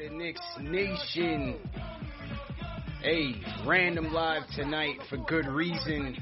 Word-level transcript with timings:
To 0.00 0.16
Knicks 0.16 0.40
Nation. 0.60 1.58
Hey, 3.02 3.34
random 3.66 4.14
live 4.14 4.42
tonight 4.56 4.96
for 5.10 5.18
good 5.18 5.46
reason. 5.46 6.16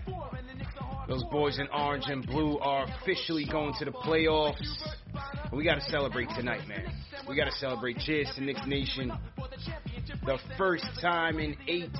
Those 1.06 1.22
boys 1.30 1.60
in 1.60 1.68
orange 1.68 2.06
and 2.06 2.26
blue 2.26 2.58
are 2.58 2.86
officially 3.00 3.46
going 3.48 3.74
to 3.78 3.84
the 3.84 3.92
playoffs. 3.92 4.56
We 5.52 5.64
got 5.64 5.76
to 5.76 5.90
celebrate 5.90 6.28
tonight, 6.30 6.66
man. 6.66 6.92
We 7.28 7.36
got 7.36 7.44
to 7.44 7.52
celebrate. 7.52 7.98
Cheers 7.98 8.32
to 8.34 8.42
Knicks 8.42 8.66
Nation. 8.66 9.12
The 10.24 10.38
first 10.56 10.86
time 11.00 11.38
in 11.38 11.56
eight 11.68 11.90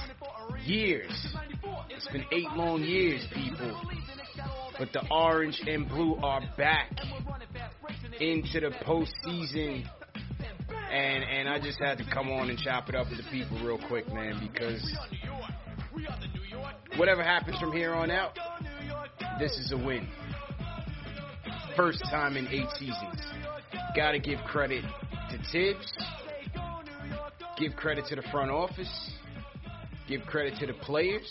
years. 0.65 1.37
It's 1.91 2.09
been 2.09 2.25
eight 2.33 2.51
long 2.57 2.83
years, 2.83 3.25
people. 3.33 3.81
But 4.79 4.93
the 4.93 5.07
orange 5.13 5.63
and 5.67 5.89
blue 5.89 6.17
are 6.17 6.43
back 6.57 6.91
into 8.21 8.61
the 8.61 8.73
postseason 8.85 9.85
and 10.91 11.25
and 11.25 11.49
I 11.49 11.59
just 11.59 11.79
had 11.79 11.99
to 11.99 12.05
come 12.13 12.31
on 12.31 12.51
and 12.51 12.59
chop 12.59 12.89
it 12.89 12.95
up 12.95 13.09
with 13.09 13.19
the 13.19 13.31
people 13.31 13.59
real 13.65 13.79
quick, 13.89 14.13
man, 14.13 14.41
because 14.41 14.83
whatever 16.97 17.23
happens 17.23 17.59
from 17.59 17.73
here 17.73 17.93
on 17.93 18.11
out, 18.11 18.39
this 19.39 19.53
is 19.59 19.73
a 19.73 19.77
win. 19.77 20.09
First 21.77 22.03
time 22.11 22.37
in 22.37 22.47
eight 22.49 22.69
seasons. 22.79 23.21
Got 23.95 24.13
to 24.13 24.19
give 24.19 24.39
credit 24.47 24.85
to 25.31 25.39
Thibs. 25.53 25.93
Give 27.59 27.75
credit 27.77 28.07
to 28.09 28.17
the 28.17 28.23
front 28.33 28.51
office. 28.51 29.11
Give 30.09 30.23
credit 30.23 30.59
to 30.61 30.67
the 30.67 30.73
players. 30.73 31.31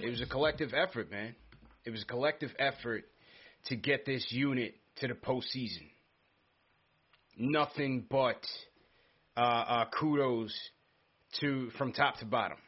It 0.00 0.10
was 0.10 0.20
a 0.20 0.26
collective 0.26 0.70
effort, 0.74 1.10
man. 1.10 1.34
It 1.84 1.90
was 1.90 2.02
a 2.02 2.06
collective 2.06 2.50
effort 2.58 3.04
to 3.66 3.76
get 3.76 4.06
this 4.06 4.26
unit 4.30 4.74
to 4.96 5.08
the 5.08 5.14
postseason 5.14 5.90
nothing 7.38 8.04
but 8.10 8.44
uh, 9.36 9.40
uh, 9.40 9.84
kudos 9.98 10.54
to 11.40 11.70
from 11.78 11.92
top 11.92 12.18
to 12.18 12.26
bottom. 12.26 12.58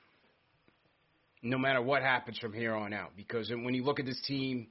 No 1.42 1.58
matter 1.58 1.81
what 1.81 2.03
happens 2.03 2.38
from 2.38 2.53
here 2.53 2.75
on 2.75 2.92
out, 2.92 3.12
because 3.16 3.50
when 3.50 3.75
you 3.75 3.82
look 3.82 3.98
at 3.98 4.06
this 4.06 4.20
team, 4.26 4.69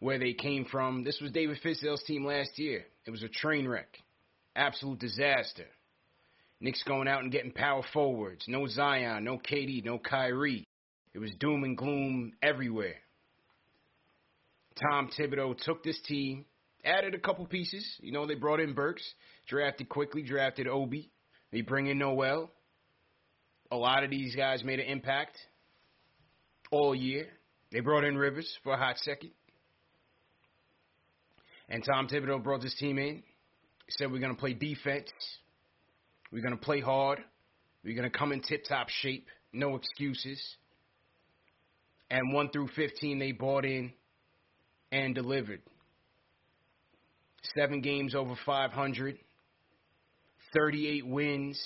where 0.00 0.18
they 0.18 0.32
came 0.32 0.64
from, 0.64 1.04
this 1.04 1.20
was 1.20 1.30
David 1.30 1.58
Fizdale's 1.64 2.02
team 2.04 2.24
last 2.24 2.58
year. 2.58 2.84
It 3.06 3.10
was 3.10 3.22
a 3.22 3.28
train 3.28 3.68
wreck, 3.68 3.98
absolute 4.56 4.98
disaster. 4.98 5.66
Knicks 6.60 6.82
going 6.82 7.08
out 7.08 7.22
and 7.22 7.32
getting 7.32 7.52
power 7.52 7.82
forwards. 7.92 8.44
No 8.48 8.66
Zion, 8.66 9.24
no 9.24 9.38
KD, 9.38 9.84
no 9.84 9.98
Kyrie. 9.98 10.66
It 11.14 11.18
was 11.18 11.30
doom 11.38 11.64
and 11.64 11.76
gloom 11.76 12.32
everywhere. 12.42 12.96
Tom 14.80 15.10
Thibodeau 15.18 15.56
took 15.64 15.82
this 15.82 16.00
team, 16.06 16.44
added 16.84 17.14
a 17.14 17.18
couple 17.18 17.46
pieces. 17.46 17.86
You 18.00 18.12
know, 18.12 18.26
they 18.26 18.34
brought 18.34 18.60
in 18.60 18.74
Burks, 18.74 19.02
drafted 19.50 19.88
Quickley, 19.88 20.22
drafted 20.22 20.68
Obi. 20.68 21.10
They 21.52 21.60
bring 21.60 21.88
in 21.88 21.98
Noel. 21.98 22.50
A 23.72 23.76
lot 23.76 24.04
of 24.04 24.10
these 24.10 24.34
guys 24.34 24.64
made 24.64 24.80
an 24.80 24.86
impact 24.86 25.36
all 26.70 26.94
year. 26.94 27.26
They 27.72 27.80
brought 27.80 28.04
in 28.04 28.16
Rivers 28.16 28.50
for 28.62 28.72
a 28.72 28.76
hot 28.76 28.96
second. 28.98 29.30
And 31.68 31.84
Tom 31.84 32.08
Thibodeau 32.08 32.42
brought 32.42 32.62
this 32.62 32.74
team 32.76 32.98
in. 32.98 33.16
He 33.16 33.92
said, 33.98 34.10
We're 34.10 34.20
going 34.20 34.34
to 34.34 34.40
play 34.40 34.54
defense. 34.54 35.10
We're 36.32 36.42
going 36.42 36.56
to 36.56 36.64
play 36.64 36.80
hard. 36.80 37.20
We're 37.84 37.96
going 37.96 38.10
to 38.10 38.16
come 38.16 38.32
in 38.32 38.40
tip 38.40 38.64
top 38.68 38.88
shape. 38.88 39.26
No 39.52 39.76
excuses. 39.76 40.40
And 42.10 42.32
1 42.32 42.50
through 42.50 42.68
15, 42.74 43.18
they 43.18 43.32
bought 43.32 43.64
in 43.64 43.92
and 44.90 45.14
delivered. 45.14 45.60
Seven 47.54 47.80
games 47.80 48.14
over 48.14 48.34
500. 48.44 49.18
38 50.52 51.06
wins 51.06 51.60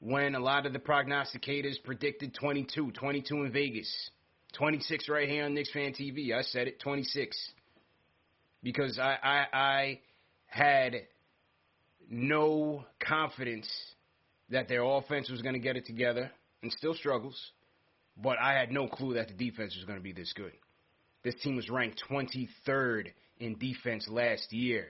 when 0.00 0.34
a 0.34 0.40
lot 0.40 0.66
of 0.66 0.72
the 0.72 0.78
prognosticators 0.78 1.82
predicted 1.84 2.34
22, 2.34 2.92
22 2.92 3.34
in 3.44 3.52
Vegas, 3.52 4.10
26 4.56 5.08
right 5.08 5.28
here 5.28 5.44
on 5.44 5.54
Knicks 5.54 5.72
Fan 5.72 5.92
TV. 5.92 6.34
I 6.34 6.42
said 6.42 6.68
it, 6.68 6.80
26. 6.80 7.36
Because 8.62 8.98
I, 8.98 9.16
I, 9.22 9.46
I 9.52 10.00
had 10.46 10.94
no 12.08 12.84
confidence 12.98 13.68
that 14.50 14.68
their 14.68 14.82
offense 14.82 15.30
was 15.30 15.42
going 15.42 15.54
to 15.54 15.60
get 15.60 15.76
it 15.76 15.86
together 15.86 16.30
and 16.62 16.72
still 16.72 16.94
struggles, 16.94 17.38
but 18.16 18.38
I 18.38 18.52
had 18.52 18.70
no 18.70 18.88
clue 18.88 19.14
that 19.14 19.28
the 19.28 19.34
defense 19.34 19.74
was 19.76 19.84
going 19.84 19.98
to 19.98 20.02
be 20.02 20.12
this 20.12 20.32
good. 20.34 20.52
This 21.22 21.34
team 21.42 21.56
was 21.56 21.68
ranked 21.68 22.02
23rd 22.10 23.08
in 23.38 23.56
defense 23.58 24.08
last 24.08 24.52
year. 24.52 24.88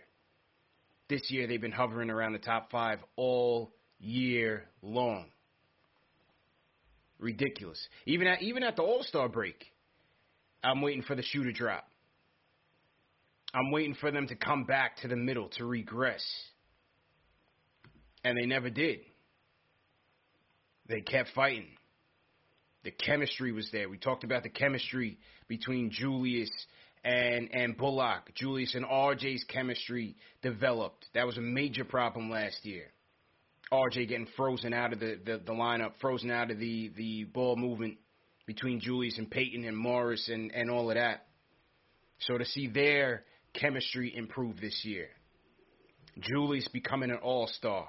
This 1.10 1.28
year, 1.28 1.48
they've 1.48 1.60
been 1.60 1.72
hovering 1.72 2.08
around 2.08 2.34
the 2.34 2.38
top 2.38 2.70
five 2.70 3.00
all 3.16 3.72
year 3.98 4.68
long. 4.80 5.26
Ridiculous. 7.18 7.84
Even 8.06 8.28
at 8.28 8.40
even 8.42 8.62
at 8.62 8.76
the 8.76 8.82
All 8.82 9.02
Star 9.02 9.28
break, 9.28 9.66
I'm 10.62 10.80
waiting 10.80 11.02
for 11.02 11.16
the 11.16 11.22
shoe 11.22 11.42
to 11.42 11.52
drop. 11.52 11.84
I'm 13.52 13.72
waiting 13.72 13.96
for 13.96 14.12
them 14.12 14.28
to 14.28 14.36
come 14.36 14.64
back 14.64 14.98
to 14.98 15.08
the 15.08 15.16
middle 15.16 15.48
to 15.58 15.64
regress. 15.64 16.24
And 18.22 18.38
they 18.38 18.46
never 18.46 18.70
did. 18.70 19.00
They 20.88 21.00
kept 21.00 21.30
fighting. 21.34 21.66
The 22.84 22.92
chemistry 22.92 23.50
was 23.50 23.68
there. 23.72 23.88
We 23.88 23.98
talked 23.98 24.22
about 24.22 24.44
the 24.44 24.48
chemistry 24.48 25.18
between 25.48 25.90
Julius 25.90 26.50
and 27.04 27.48
and 27.52 27.76
Bullock, 27.76 28.30
Julius 28.34 28.74
and 28.74 28.84
RJ's 28.84 29.44
chemistry 29.44 30.16
developed. 30.42 31.06
That 31.14 31.26
was 31.26 31.38
a 31.38 31.42
major 31.42 31.84
problem 31.84 32.30
last 32.30 32.64
year. 32.64 32.86
RJ 33.72 34.08
getting 34.08 34.26
frozen 34.36 34.72
out 34.72 34.92
of 34.92 35.00
the, 35.00 35.18
the, 35.24 35.38
the 35.38 35.52
lineup, 35.52 35.92
frozen 36.00 36.30
out 36.30 36.50
of 36.50 36.58
the, 36.58 36.90
the 36.96 37.24
ball 37.24 37.54
movement 37.56 37.98
between 38.46 38.80
Julius 38.80 39.16
and 39.16 39.30
Peyton 39.30 39.64
and 39.64 39.76
Morris 39.76 40.28
and, 40.28 40.50
and 40.52 40.70
all 40.70 40.90
of 40.90 40.96
that. 40.96 41.26
So 42.20 42.36
to 42.36 42.44
see 42.44 42.66
their 42.66 43.24
chemistry 43.54 44.12
improve 44.14 44.60
this 44.60 44.80
year. 44.84 45.08
Julius 46.18 46.66
becoming 46.68 47.10
an 47.10 47.18
all 47.18 47.46
star 47.46 47.88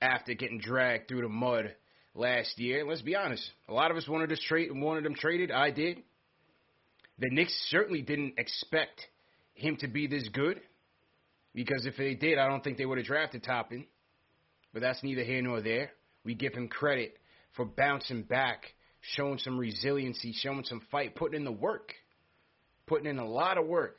after 0.00 0.34
getting 0.34 0.58
dragged 0.58 1.08
through 1.08 1.22
the 1.22 1.28
mud 1.28 1.74
last 2.14 2.58
year. 2.58 2.84
Let's 2.86 3.02
be 3.02 3.14
honest. 3.14 3.44
A 3.68 3.72
lot 3.72 3.90
of 3.90 3.96
us 3.96 4.08
wanted 4.08 4.32
us 4.32 4.40
trade 4.48 4.70
wanted 4.72 5.06
him 5.06 5.14
traded. 5.14 5.50
I 5.50 5.70
did. 5.70 5.98
The 7.18 7.28
Knicks 7.30 7.54
certainly 7.68 8.02
didn't 8.02 8.34
expect 8.38 9.00
him 9.54 9.76
to 9.78 9.88
be 9.88 10.06
this 10.06 10.28
good. 10.32 10.60
Because 11.54 11.84
if 11.84 11.96
they 11.96 12.14
did, 12.14 12.38
I 12.38 12.48
don't 12.48 12.64
think 12.64 12.78
they 12.78 12.86
would 12.86 12.98
have 12.98 13.06
drafted 13.06 13.44
Toppin. 13.44 13.86
But 14.72 14.80
that's 14.80 15.02
neither 15.02 15.22
here 15.22 15.42
nor 15.42 15.60
there. 15.60 15.90
We 16.24 16.34
give 16.34 16.54
him 16.54 16.68
credit 16.68 17.18
for 17.54 17.64
bouncing 17.64 18.22
back, 18.22 18.64
showing 19.00 19.38
some 19.38 19.58
resiliency, 19.58 20.32
showing 20.32 20.64
some 20.64 20.80
fight, 20.90 21.14
putting 21.14 21.36
in 21.36 21.44
the 21.44 21.52
work, 21.52 21.92
putting 22.86 23.06
in 23.06 23.18
a 23.18 23.28
lot 23.28 23.58
of 23.58 23.66
work 23.66 23.98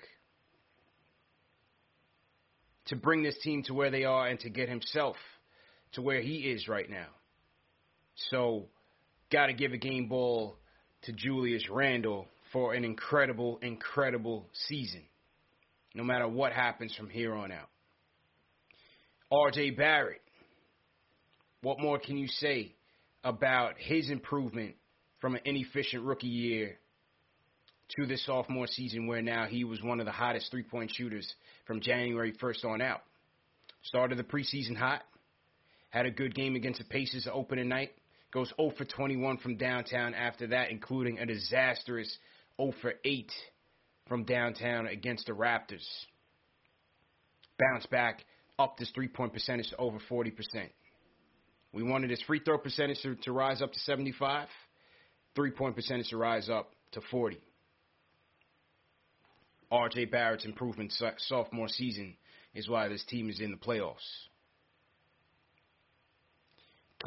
to 2.85 2.95
bring 2.95 3.23
this 3.23 3.37
team 3.43 3.63
to 3.63 3.73
where 3.73 3.91
they 3.91 4.03
are 4.03 4.27
and 4.27 4.39
to 4.39 4.49
get 4.49 4.67
himself 4.67 5.15
to 5.93 6.01
where 6.01 6.21
he 6.21 6.37
is 6.37 6.67
right 6.67 6.89
now. 6.89 7.07
So, 8.29 8.65
got 9.31 9.47
to 9.47 9.53
give 9.53 9.73
a 9.73 9.77
game 9.77 10.07
ball 10.07 10.57
to 11.03 11.13
Julius 11.13 11.69
Randle 11.69 12.27
for 12.53 12.75
an 12.75 12.85
incredible, 12.85 13.57
incredible 13.61 14.47
season, 14.67 15.01
no 15.95 16.03
matter 16.03 16.27
what 16.27 16.53
happens 16.53 16.95
from 16.95 17.09
here 17.09 17.33
on 17.33 17.51
out. 17.51 17.69
RJ 19.31 19.75
Barrett, 19.75 20.21
what 21.63 21.79
more 21.79 21.97
can 21.97 22.17
you 22.17 22.27
say 22.27 22.75
about 23.23 23.73
his 23.79 24.09
improvement 24.09 24.75
from 25.19 25.33
an 25.33 25.41
inefficient 25.45 26.03
rookie 26.03 26.27
year 26.27 26.77
to 27.95 28.05
the 28.05 28.17
sophomore 28.17 28.67
season, 28.67 29.07
where 29.07 29.21
now 29.21 29.45
he 29.45 29.63
was 29.63 29.81
one 29.81 29.99
of 29.99 30.05
the 30.05 30.11
hottest 30.11 30.51
three 30.51 30.63
point 30.63 30.91
shooters 30.93 31.33
from 31.65 31.81
January 31.81 32.33
1st 32.33 32.65
on 32.65 32.81
out? 32.81 33.01
Started 33.83 34.17
the 34.17 34.23
preseason 34.23 34.77
hot, 34.77 35.01
had 35.89 36.05
a 36.05 36.11
good 36.11 36.35
game 36.35 36.55
against 36.55 36.79
the 36.79 36.85
Pacers 36.85 37.27
opening 37.31 37.69
night, 37.69 37.91
goes 38.31 38.51
0 38.57 38.73
for 38.77 38.85
21 38.85 39.37
from 39.37 39.57
downtown 39.57 40.13
after 40.13 40.47
that, 40.47 40.69
including 40.69 41.19
a 41.19 41.25
disastrous 41.25 42.17
0 42.59 42.73
for 42.81 42.93
8 43.03 43.31
from 44.07 44.23
downtown 44.23 44.87
against 44.87 45.27
the 45.27 45.33
Raptors. 45.33 45.85
Bounce 47.59 47.85
back, 47.87 48.25
up 48.59 48.77
this 48.77 48.91
three 48.93 49.07
point 49.07 49.33
percentage 49.33 49.69
to 49.69 49.77
over 49.77 49.99
40%. 50.09 50.33
We 51.71 51.83
wanted 51.83 52.11
his 52.11 52.21
free 52.23 52.39
throw 52.39 52.57
percentage 52.57 53.01
to, 53.01 53.15
to 53.15 53.31
rise 53.31 53.61
up 53.61 53.73
to 53.73 53.79
75, 53.79 54.47
three 55.35 55.51
point 55.51 55.75
percentage 55.75 56.09
to 56.09 56.17
rise 56.17 56.49
up 56.49 56.71
to 56.91 57.01
40. 57.09 57.39
RJ 59.71 60.11
Barrett's 60.11 60.45
improvement 60.45 60.93
sophomore 61.17 61.67
season 61.67 62.15
is 62.53 62.69
why 62.69 62.87
this 62.87 63.03
team 63.05 63.29
is 63.29 63.39
in 63.39 63.49
the 63.49 63.57
playoffs. 63.57 63.95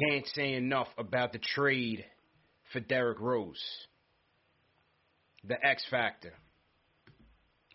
Can't 0.09 0.27
say 0.35 0.53
enough 0.53 0.89
about 0.97 1.31
the 1.31 1.39
trade 1.39 2.03
for 2.73 2.81
Derrick 2.81 3.19
Rose. 3.21 3.63
The 5.47 5.65
X 5.65 5.85
factor. 5.89 6.33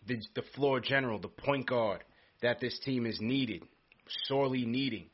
The, 0.05 0.21
the 0.35 0.43
floor 0.55 0.79
general, 0.79 1.19
the 1.19 1.29
point 1.29 1.67
guard 1.67 2.03
that 2.41 2.59
this 2.59 2.77
team 2.79 3.05
is 3.05 3.19
needed, 3.21 3.63
sorely 4.25 4.65
needing. 4.65 5.05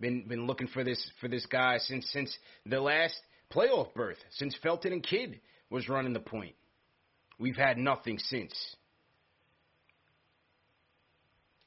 Been 0.00 0.26
been 0.26 0.46
looking 0.46 0.66
for 0.68 0.82
this 0.82 1.10
for 1.20 1.28
this 1.28 1.46
guy 1.46 1.78
since 1.78 2.10
since 2.10 2.36
the 2.66 2.80
last 2.80 3.14
playoff 3.54 3.94
berth, 3.94 4.16
since 4.30 4.56
Felton 4.62 4.92
and 4.92 5.02
Kidd 5.02 5.38
was 5.70 5.88
running 5.88 6.12
the 6.12 6.18
point. 6.18 6.54
We've 7.38 7.56
had 7.56 7.78
nothing 7.78 8.18
since. 8.18 8.52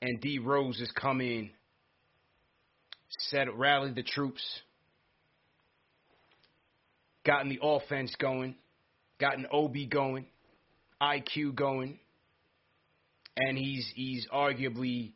And 0.01 0.19
D 0.19 0.39
Rose 0.39 0.79
has 0.79 0.91
come 0.91 1.21
in, 1.21 1.51
set 3.29 3.55
rallied 3.55 3.95
the 3.95 4.03
troops, 4.03 4.43
gotten 7.25 7.49
the 7.49 7.59
offense 7.61 8.13
going, 8.19 8.55
gotten 9.19 9.45
Obi 9.51 9.85
going, 9.85 10.25
IQ 11.01 11.55
going, 11.55 11.99
and 13.37 13.57
he's 13.57 13.89
he's 13.95 14.27
arguably, 14.33 15.13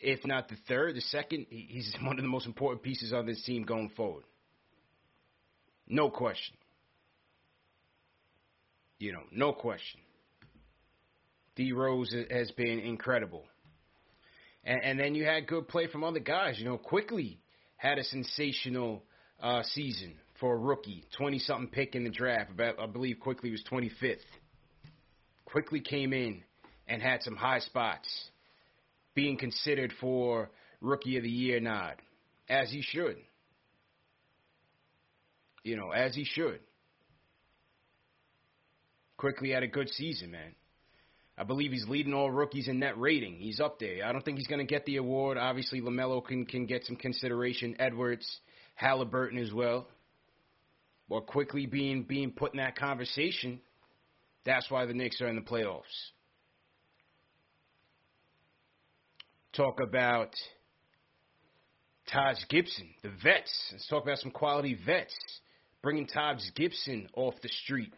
if 0.00 0.24
not 0.26 0.48
the 0.48 0.56
third, 0.68 0.94
the 0.96 1.00
second, 1.00 1.46
he's 1.50 1.94
one 2.02 2.18
of 2.18 2.22
the 2.22 2.28
most 2.28 2.46
important 2.46 2.82
pieces 2.82 3.12
on 3.12 3.26
this 3.26 3.42
team 3.44 3.62
going 3.64 3.90
forward. 3.96 4.24
No 5.88 6.10
question. 6.10 6.56
You 8.98 9.12
know, 9.12 9.22
no 9.30 9.52
question. 9.52 10.00
D 11.54 11.72
Rose 11.72 12.14
has 12.30 12.50
been 12.52 12.80
incredible. 12.80 13.44
And, 14.64 14.82
and, 14.82 14.98
then 14.98 15.14
you 15.14 15.24
had 15.24 15.46
good 15.46 15.68
play 15.68 15.86
from 15.86 16.02
other 16.02 16.18
guys. 16.18 16.58
You 16.58 16.64
know, 16.64 16.76
Quickley 16.76 17.38
had 17.76 17.98
a 17.98 18.04
sensational 18.04 19.04
uh, 19.40 19.62
season 19.62 20.14
for 20.40 20.54
a 20.54 20.56
rookie, 20.56 21.04
20 21.16 21.38
something 21.40 21.68
pick 21.68 21.94
in 21.94 22.04
the 22.04 22.10
draft. 22.10 22.50
About, 22.50 22.78
I 22.78 22.86
believe 22.86 23.18
Quickley 23.20 23.50
was 23.50 23.62
25th. 23.70 24.16
Quickley 25.44 25.80
came 25.80 26.12
in 26.12 26.42
and 26.88 27.02
had 27.02 27.22
some 27.22 27.36
high 27.36 27.60
spots, 27.60 28.08
being 29.14 29.38
considered 29.38 29.92
for 30.00 30.50
Rookie 30.80 31.16
of 31.16 31.22
the 31.22 31.30
Year 31.30 31.60
nod, 31.60 31.94
as 32.48 32.70
he 32.70 32.82
should. 32.82 33.16
You 35.62 35.76
know, 35.76 35.90
as 35.90 36.14
he 36.14 36.24
should. 36.24 36.60
Quickley 39.16 39.50
had 39.50 39.62
a 39.62 39.68
good 39.68 39.88
season, 39.90 40.30
man. 40.30 40.54
I 41.38 41.44
believe 41.44 41.72
he's 41.72 41.86
leading 41.88 42.14
all 42.14 42.30
rookies 42.30 42.68
in 42.68 42.78
net 42.78 42.98
rating. 42.98 43.36
He's 43.36 43.60
up 43.60 43.78
there. 43.78 44.06
I 44.06 44.12
don't 44.12 44.24
think 44.24 44.38
he's 44.38 44.46
going 44.46 44.64
to 44.66 44.72
get 44.72 44.86
the 44.86 44.96
award. 44.96 45.36
Obviously, 45.36 45.80
LaMelo 45.80 46.24
can 46.24 46.46
can 46.46 46.66
get 46.66 46.84
some 46.84 46.96
consideration. 46.96 47.76
Edwards, 47.78 48.26
Halliburton 48.74 49.38
as 49.38 49.52
well 49.52 49.86
or 51.08 51.20
Quickley 51.20 51.66
being 51.66 52.02
being 52.02 52.32
put 52.32 52.52
in 52.52 52.58
that 52.58 52.76
conversation, 52.76 53.60
that's 54.44 54.70
why 54.70 54.86
the 54.86 54.94
Knicks 54.94 55.20
are 55.20 55.28
in 55.28 55.36
the 55.36 55.42
playoffs. 55.42 55.82
Talk 59.54 59.80
about 59.80 60.30
Taj 62.12 62.36
Gibson, 62.48 62.88
the 63.02 63.10
vets. 63.22 63.52
Let's 63.72 63.88
talk 63.88 64.02
about 64.02 64.18
some 64.18 64.30
quality 64.30 64.78
vets. 64.86 65.14
Bringing 65.82 66.06
Taj 66.06 66.40
Gibson 66.54 67.08
off 67.14 67.34
the 67.42 67.48
street. 67.64 67.92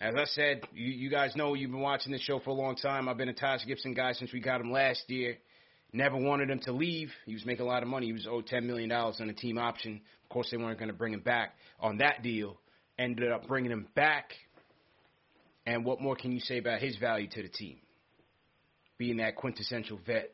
As 0.00 0.14
I 0.14 0.24
said, 0.26 0.60
you, 0.72 0.86
you 0.86 1.10
guys 1.10 1.34
know 1.34 1.54
you've 1.54 1.72
been 1.72 1.80
watching 1.80 2.12
this 2.12 2.20
show 2.20 2.38
for 2.38 2.50
a 2.50 2.54
long 2.54 2.76
time. 2.76 3.08
I've 3.08 3.16
been 3.16 3.28
a 3.28 3.34
Taj 3.34 3.64
Gibson 3.66 3.94
guy 3.94 4.12
since 4.12 4.32
we 4.32 4.40
got 4.40 4.60
him 4.60 4.70
last 4.70 5.02
year. 5.08 5.38
Never 5.92 6.16
wanted 6.16 6.50
him 6.50 6.60
to 6.60 6.72
leave. 6.72 7.10
He 7.26 7.34
was 7.34 7.44
making 7.44 7.64
a 7.64 7.68
lot 7.68 7.82
of 7.82 7.88
money. 7.88 8.06
He 8.06 8.12
was 8.12 8.26
owed 8.26 8.46
$10 8.46 8.64
million 8.64 8.92
on 8.92 9.28
a 9.28 9.32
team 9.32 9.58
option. 9.58 10.02
Of 10.28 10.34
course, 10.34 10.50
they 10.50 10.58
weren't 10.58 10.78
going 10.78 10.90
to 10.90 10.94
bring 10.94 11.14
him 11.14 11.20
back 11.20 11.54
on 11.80 11.98
that 11.98 12.22
deal. 12.22 12.58
Ended 12.98 13.32
up 13.32 13.48
bringing 13.48 13.70
him 13.70 13.88
back. 13.94 14.32
And 15.64 15.86
what 15.86 16.02
more 16.02 16.16
can 16.16 16.32
you 16.32 16.40
say 16.40 16.58
about 16.58 16.80
his 16.80 16.96
value 16.96 17.28
to 17.30 17.42
the 17.42 17.48
team? 17.48 17.78
Being 18.98 19.16
that 19.18 19.36
quintessential 19.36 19.98
vet, 20.06 20.30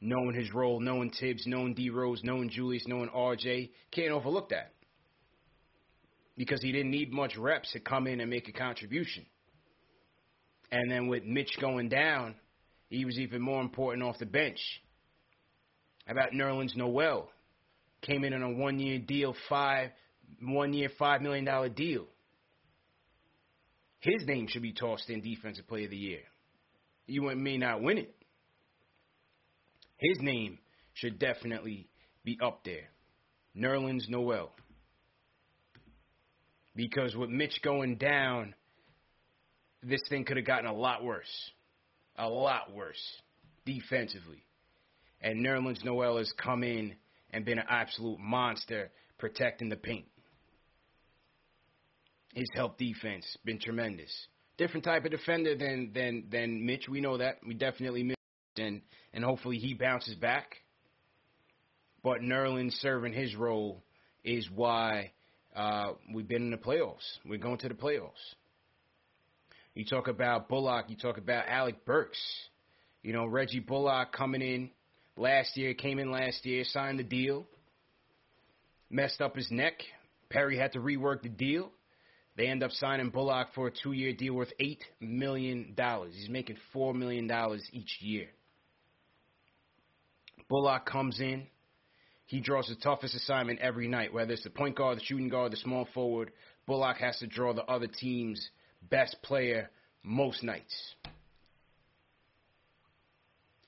knowing 0.00 0.34
his 0.34 0.52
role, 0.52 0.80
knowing 0.80 1.12
Thibs, 1.12 1.46
knowing 1.46 1.74
D 1.74 1.90
Rose, 1.90 2.22
knowing 2.24 2.50
Julius, 2.50 2.88
knowing 2.88 3.08
RJ. 3.10 3.70
Can't 3.92 4.10
overlook 4.10 4.48
that. 4.48 4.72
Because 6.36 6.60
he 6.60 6.72
didn't 6.72 6.90
need 6.90 7.12
much 7.12 7.36
reps 7.36 7.70
to 7.72 7.78
come 7.78 8.08
in 8.08 8.18
and 8.20 8.30
make 8.30 8.48
a 8.48 8.52
contribution. 8.52 9.26
And 10.72 10.90
then 10.90 11.06
with 11.06 11.22
Mitch 11.22 11.56
going 11.60 11.88
down, 11.88 12.34
he 12.88 13.04
was 13.04 13.16
even 13.16 13.42
more 13.42 13.60
important 13.60 14.02
off 14.02 14.18
the 14.18 14.26
bench. 14.26 14.58
How 16.06 16.14
about 16.14 16.32
Nerlens 16.32 16.74
Noel? 16.74 17.28
Came 18.02 18.24
in 18.24 18.32
on 18.32 18.42
a 18.42 18.50
one 18.50 18.78
year 18.78 18.98
deal, 18.98 19.34
five 19.48 19.90
one 20.40 20.72
year, 20.72 20.88
five 20.98 21.20
million 21.20 21.44
dollar 21.44 21.68
deal. 21.68 22.06
His 24.00 24.24
name 24.26 24.46
should 24.48 24.62
be 24.62 24.72
tossed 24.72 25.10
in 25.10 25.20
defensive 25.20 25.66
player 25.68 25.84
of 25.84 25.90
the 25.90 25.96
year. 25.96 26.20
You 27.06 27.22
may 27.34 27.58
not 27.58 27.82
win 27.82 27.98
it. 27.98 28.14
His 29.98 30.18
name 30.20 30.58
should 30.94 31.18
definitely 31.18 31.88
be 32.24 32.38
up 32.42 32.64
there. 32.64 32.88
Nerlens 33.54 34.08
Noel. 34.08 34.50
Because 36.74 37.14
with 37.14 37.28
Mitch 37.28 37.60
going 37.62 37.96
down, 37.96 38.54
this 39.82 40.00
thing 40.08 40.24
could 40.24 40.38
have 40.38 40.46
gotten 40.46 40.66
a 40.70 40.74
lot 40.74 41.04
worse 41.04 41.50
a 42.20 42.28
lot 42.28 42.72
worse 42.72 43.00
defensively. 43.64 44.44
And 45.20 45.44
Nerlens 45.44 45.84
Noel 45.84 46.18
has 46.18 46.32
come 46.42 46.62
in 46.62 46.94
and 47.32 47.44
been 47.44 47.58
an 47.58 47.66
absolute 47.68 48.18
monster 48.18 48.90
protecting 49.18 49.68
the 49.68 49.76
paint. 49.76 50.06
His 52.34 52.48
help 52.54 52.78
defense 52.78 53.26
been 53.44 53.58
tremendous. 53.58 54.10
Different 54.56 54.84
type 54.84 55.04
of 55.04 55.10
defender 55.10 55.56
than 55.56 55.90
than 55.94 56.24
than 56.30 56.64
Mitch. 56.64 56.88
We 56.88 57.00
know 57.00 57.18
that. 57.18 57.38
We 57.46 57.54
definitely 57.54 58.02
miss 58.04 58.16
and 58.58 58.82
and 59.12 59.24
hopefully 59.24 59.58
he 59.58 59.74
bounces 59.74 60.14
back. 60.14 60.56
But 62.02 62.20
Nerlens 62.20 62.72
serving 62.80 63.12
his 63.12 63.34
role 63.34 63.82
is 64.24 64.48
why 64.54 65.12
uh, 65.54 65.92
we've 66.14 66.28
been 66.28 66.42
in 66.42 66.50
the 66.50 66.56
playoffs. 66.56 67.18
We're 67.26 67.38
going 67.38 67.58
to 67.58 67.68
the 67.68 67.74
playoffs. 67.74 68.12
You 69.74 69.84
talk 69.84 70.08
about 70.08 70.48
Bullock. 70.48 70.86
You 70.88 70.96
talk 70.96 71.18
about 71.18 71.44
Alec 71.48 71.84
Burks. 71.84 72.20
You 73.02 73.12
know, 73.12 73.26
Reggie 73.26 73.60
Bullock 73.60 74.12
coming 74.12 74.42
in 74.42 74.70
last 75.20 75.56
year, 75.56 75.74
came 75.74 75.98
in 75.98 76.10
last 76.10 76.44
year, 76.46 76.64
signed 76.64 76.98
the 76.98 77.04
deal. 77.04 77.46
messed 78.88 79.20
up 79.20 79.36
his 79.36 79.48
neck. 79.50 79.74
Perry 80.30 80.58
had 80.58 80.72
to 80.72 80.80
rework 80.80 81.22
the 81.22 81.28
deal. 81.28 81.70
They 82.36 82.46
end 82.46 82.62
up 82.62 82.70
signing 82.72 83.10
Bullock 83.10 83.48
for 83.54 83.66
a 83.66 83.70
two 83.70 83.92
year 83.92 84.12
deal 84.14 84.34
worth 84.34 84.52
$8 84.60 84.78
million. 85.00 85.76
He's 86.12 86.28
making 86.28 86.56
$4 86.74 86.94
million 86.94 87.30
each 87.72 87.98
year. 88.00 88.28
Bullock 90.48 90.86
comes 90.86 91.20
in. 91.20 91.46
He 92.26 92.40
draws 92.40 92.68
the 92.68 92.76
toughest 92.76 93.14
assignment 93.14 93.58
every 93.60 93.88
night, 93.88 94.12
whether 94.12 94.32
it's 94.32 94.44
the 94.44 94.50
point 94.50 94.76
guard, 94.76 94.98
the 94.98 95.04
shooting 95.04 95.28
guard, 95.28 95.52
the 95.52 95.56
small 95.56 95.86
forward. 95.92 96.30
Bullock 96.66 96.96
has 96.98 97.18
to 97.18 97.26
draw 97.26 97.52
the 97.52 97.64
other 97.64 97.88
team's 97.88 98.50
best 98.88 99.16
player 99.22 99.68
most 100.02 100.42
nights. 100.42 100.94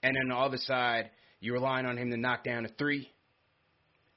And 0.02 0.16
on 0.16 0.28
the 0.28 0.36
other 0.36 0.58
side, 0.58 1.10
you're 1.42 1.54
relying 1.54 1.86
on 1.86 1.98
him 1.98 2.08
to 2.12 2.16
knock 2.16 2.44
down 2.44 2.64
a 2.64 2.68
three 2.68 3.10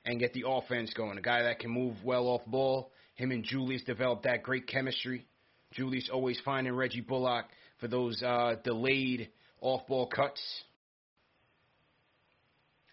and 0.05 0.19
get 0.19 0.33
the 0.33 0.43
offense 0.47 0.93
going. 0.93 1.17
A 1.17 1.21
guy 1.21 1.41
that 1.41 1.57
can 1.57 1.71
move 1.71 1.95
well 2.03 2.27
off 2.27 2.45
ball. 2.45 2.91
Him 3.15 3.31
and 3.31 3.43
Julius 3.43 3.81
developed 3.83 4.23
that 4.23 4.43
great 4.43 4.67
chemistry. 4.67 5.25
Julius 5.71 6.07
always 6.13 6.39
finding 6.45 6.75
Reggie 6.75 7.01
Bullock 7.01 7.45
for 7.79 7.87
those 7.87 8.21
uh, 8.21 8.57
delayed 8.63 9.29
off 9.59 9.87
ball 9.87 10.05
cuts. 10.05 10.39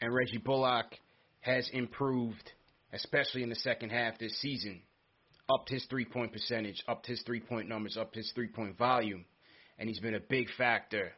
And 0.00 0.14
Reggie 0.14 0.38
Bullock 0.38 0.86
has 1.40 1.68
improved, 1.70 2.52
especially 2.94 3.42
in 3.42 3.50
the 3.50 3.56
second 3.56 3.90
half 3.90 4.18
this 4.18 4.40
season. 4.40 4.80
Upped 5.50 5.68
his 5.68 5.84
three 5.90 6.06
point 6.06 6.32
percentage, 6.32 6.82
upped 6.88 7.06
his 7.06 7.20
three 7.26 7.40
point 7.40 7.68
numbers, 7.68 7.98
upped 8.00 8.16
his 8.16 8.32
three 8.34 8.48
point 8.48 8.78
volume. 8.78 9.26
And 9.78 9.90
he's 9.90 10.00
been 10.00 10.14
a 10.14 10.20
big 10.20 10.46
factor 10.56 11.12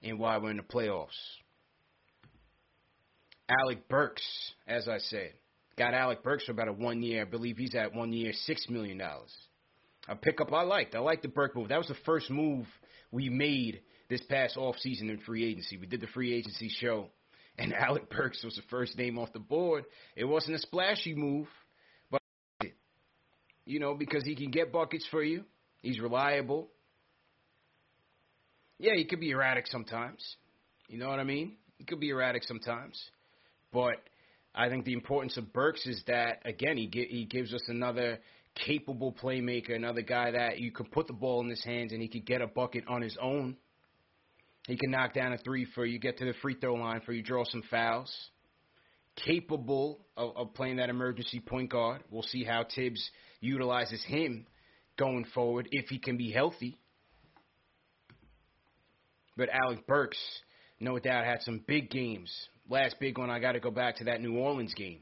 in 0.00 0.18
why 0.18 0.38
we're 0.38 0.52
in 0.52 0.58
the 0.58 0.62
playoffs. 0.62 1.08
Alec 3.60 3.88
Burks, 3.88 4.22
as 4.66 4.88
I 4.88 4.98
said, 4.98 5.32
got 5.76 5.94
Alec 5.94 6.22
Burks 6.22 6.44
for 6.44 6.52
about 6.52 6.68
a 6.68 6.72
one 6.72 7.02
year. 7.02 7.22
I 7.22 7.24
believe 7.24 7.56
he's 7.56 7.74
at 7.74 7.94
one 7.94 8.12
year, 8.12 8.32
six 8.44 8.66
million 8.68 8.98
dollars. 8.98 9.32
A 10.08 10.16
pickup 10.16 10.52
I 10.52 10.62
liked. 10.62 10.94
I 10.94 10.98
liked 10.98 11.22
the 11.22 11.28
Burke 11.28 11.54
move. 11.54 11.68
That 11.68 11.78
was 11.78 11.88
the 11.88 11.96
first 12.06 12.30
move 12.30 12.66
we 13.10 13.28
made 13.28 13.80
this 14.08 14.22
past 14.28 14.56
off 14.56 14.76
season 14.78 15.10
in 15.10 15.18
free 15.18 15.44
agency. 15.44 15.76
We 15.76 15.86
did 15.86 16.00
the 16.00 16.08
free 16.08 16.34
agency 16.34 16.68
show, 16.68 17.08
and 17.58 17.72
Alec 17.74 18.10
Burks 18.10 18.42
was 18.42 18.56
the 18.56 18.62
first 18.70 18.96
name 18.96 19.18
off 19.18 19.32
the 19.32 19.38
board. 19.38 19.84
It 20.16 20.24
wasn't 20.24 20.56
a 20.56 20.58
splashy 20.58 21.14
move, 21.14 21.46
but 22.10 22.20
you 23.64 23.80
know 23.80 23.94
because 23.94 24.24
he 24.24 24.34
can 24.34 24.50
get 24.50 24.72
buckets 24.72 25.06
for 25.10 25.22
you. 25.22 25.44
He's 25.82 26.00
reliable. 26.00 26.68
Yeah, 28.78 28.94
he 28.96 29.04
could 29.04 29.20
be 29.20 29.30
erratic 29.30 29.66
sometimes. 29.68 30.36
You 30.88 30.98
know 30.98 31.08
what 31.08 31.20
I 31.20 31.24
mean? 31.24 31.56
He 31.78 31.84
could 31.84 32.00
be 32.00 32.10
erratic 32.10 32.44
sometimes. 32.44 33.00
But 33.72 33.96
I 34.54 34.68
think 34.68 34.84
the 34.84 34.92
importance 34.92 35.36
of 35.36 35.52
Burks 35.52 35.86
is 35.86 36.02
that 36.06 36.42
again 36.44 36.76
he 36.76 36.90
he 37.10 37.24
gives 37.24 37.54
us 37.54 37.62
another 37.68 38.18
capable 38.54 39.12
playmaker, 39.12 39.74
another 39.74 40.02
guy 40.02 40.30
that 40.30 40.58
you 40.58 40.70
can 40.70 40.86
put 40.86 41.06
the 41.06 41.12
ball 41.14 41.40
in 41.40 41.48
his 41.48 41.64
hands 41.64 41.92
and 41.92 42.02
he 42.02 42.08
could 42.08 42.26
get 42.26 42.42
a 42.42 42.46
bucket 42.46 42.84
on 42.86 43.00
his 43.00 43.16
own. 43.20 43.56
He 44.66 44.76
can 44.76 44.90
knock 44.90 45.14
down 45.14 45.32
a 45.32 45.38
three 45.38 45.64
for 45.74 45.84
you, 45.84 45.98
get 45.98 46.18
to 46.18 46.24
the 46.24 46.34
free 46.42 46.54
throw 46.60 46.74
line 46.74 47.00
for 47.04 47.12
you, 47.12 47.22
draw 47.22 47.44
some 47.44 47.62
fouls. 47.70 48.14
Capable 49.16 50.06
of, 50.16 50.36
of 50.36 50.54
playing 50.54 50.76
that 50.76 50.88
emergency 50.88 51.40
point 51.40 51.70
guard. 51.70 52.02
We'll 52.10 52.22
see 52.22 52.44
how 52.44 52.64
Thibs 52.74 53.10
utilizes 53.40 54.02
him 54.04 54.46
going 54.96 55.26
forward 55.34 55.68
if 55.70 55.88
he 55.88 55.98
can 55.98 56.16
be 56.16 56.30
healthy. 56.30 56.78
But 59.36 59.48
Alec 59.50 59.86
Burks, 59.86 60.18
no 60.78 60.98
doubt, 60.98 61.24
had 61.24 61.42
some 61.42 61.62
big 61.66 61.90
games 61.90 62.30
last 62.68 62.96
big 63.00 63.18
one, 63.18 63.30
I 63.30 63.38
got 63.38 63.52
to 63.52 63.60
go 63.60 63.70
back 63.70 63.96
to 63.96 64.04
that 64.04 64.20
New 64.20 64.36
Orleans 64.36 64.74
game. 64.74 65.00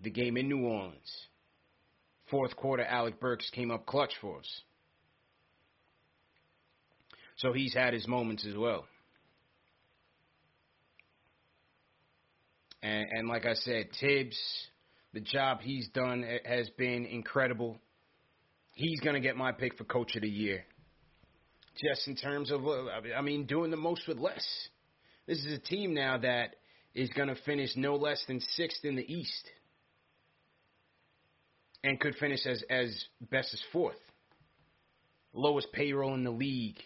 The 0.00 0.10
game 0.10 0.36
in 0.36 0.48
New 0.48 0.66
Orleans. 0.66 1.26
Fourth 2.30 2.56
quarter, 2.56 2.84
Alec 2.84 3.20
Burks 3.20 3.48
came 3.50 3.70
up 3.70 3.86
clutch 3.86 4.12
for 4.20 4.38
us. 4.40 4.60
So 7.36 7.52
he's 7.52 7.74
had 7.74 7.92
his 7.92 8.06
moments 8.08 8.46
as 8.46 8.56
well. 8.56 8.86
And, 12.82 13.06
and 13.10 13.28
like 13.28 13.46
I 13.46 13.54
said, 13.54 13.88
Thibs, 14.00 14.38
the 15.12 15.20
job 15.20 15.60
he's 15.60 15.88
done 15.88 16.24
has 16.44 16.68
been 16.70 17.06
incredible. 17.06 17.78
He's 18.72 19.00
going 19.00 19.14
to 19.14 19.20
get 19.20 19.36
my 19.36 19.52
pick 19.52 19.76
for 19.76 19.84
Coach 19.84 20.16
of 20.16 20.22
the 20.22 20.28
Year. 20.28 20.64
Just 21.76 22.08
in 22.08 22.16
terms 22.16 22.50
of, 22.50 22.66
uh, 22.66 22.86
I 23.16 23.22
mean, 23.22 23.46
doing 23.46 23.70
the 23.70 23.76
most 23.76 24.06
with 24.08 24.18
less. 24.18 24.44
This 25.26 25.38
is 25.38 25.52
a 25.52 25.58
team 25.58 25.92
now 25.94 26.18
that 26.18 26.56
is 26.94 27.10
going 27.10 27.28
to 27.28 27.36
finish 27.44 27.70
no 27.76 27.96
less 27.96 28.22
than 28.28 28.40
sixth 28.40 28.84
in 28.84 28.96
the 28.96 29.12
East 29.12 29.50
and 31.82 32.00
could 32.00 32.14
finish 32.16 32.46
as, 32.46 32.62
as 32.70 33.04
best 33.30 33.52
as 33.52 33.60
fourth. 33.72 33.96
Lowest 35.32 35.72
payroll 35.72 36.14
in 36.14 36.24
the 36.24 36.30
league. 36.30 36.78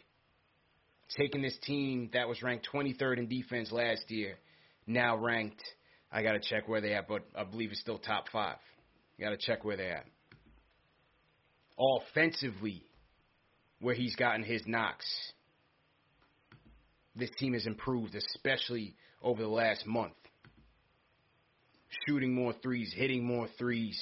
Taking 1.16 1.42
this 1.42 1.56
team 1.64 2.10
that 2.12 2.28
was 2.28 2.42
ranked 2.42 2.68
23rd 2.72 3.18
in 3.18 3.28
defense 3.28 3.70
last 3.72 4.10
year, 4.10 4.36
now 4.86 5.16
ranked, 5.16 5.62
I 6.10 6.22
got 6.22 6.32
to 6.32 6.40
check 6.40 6.68
where 6.68 6.80
they 6.80 6.94
at, 6.94 7.08
but 7.08 7.22
I 7.36 7.44
believe 7.44 7.70
it's 7.72 7.80
still 7.80 7.98
top 7.98 8.26
five. 8.32 8.56
Got 9.20 9.30
to 9.30 9.36
check 9.36 9.64
where 9.64 9.76
they 9.76 9.90
at. 9.90 10.06
Offensively, 11.78 12.84
where 13.80 13.94
he's 13.94 14.16
gotten 14.16 14.44
his 14.44 14.62
knocks 14.66 15.06
this 17.16 17.30
team 17.38 17.54
has 17.54 17.66
improved, 17.66 18.14
especially 18.14 18.94
over 19.22 19.42
the 19.42 19.48
last 19.48 19.86
month. 19.86 20.12
Shooting 22.06 22.34
more 22.34 22.54
threes, 22.62 22.92
hitting 22.96 23.24
more 23.24 23.48
threes. 23.58 24.00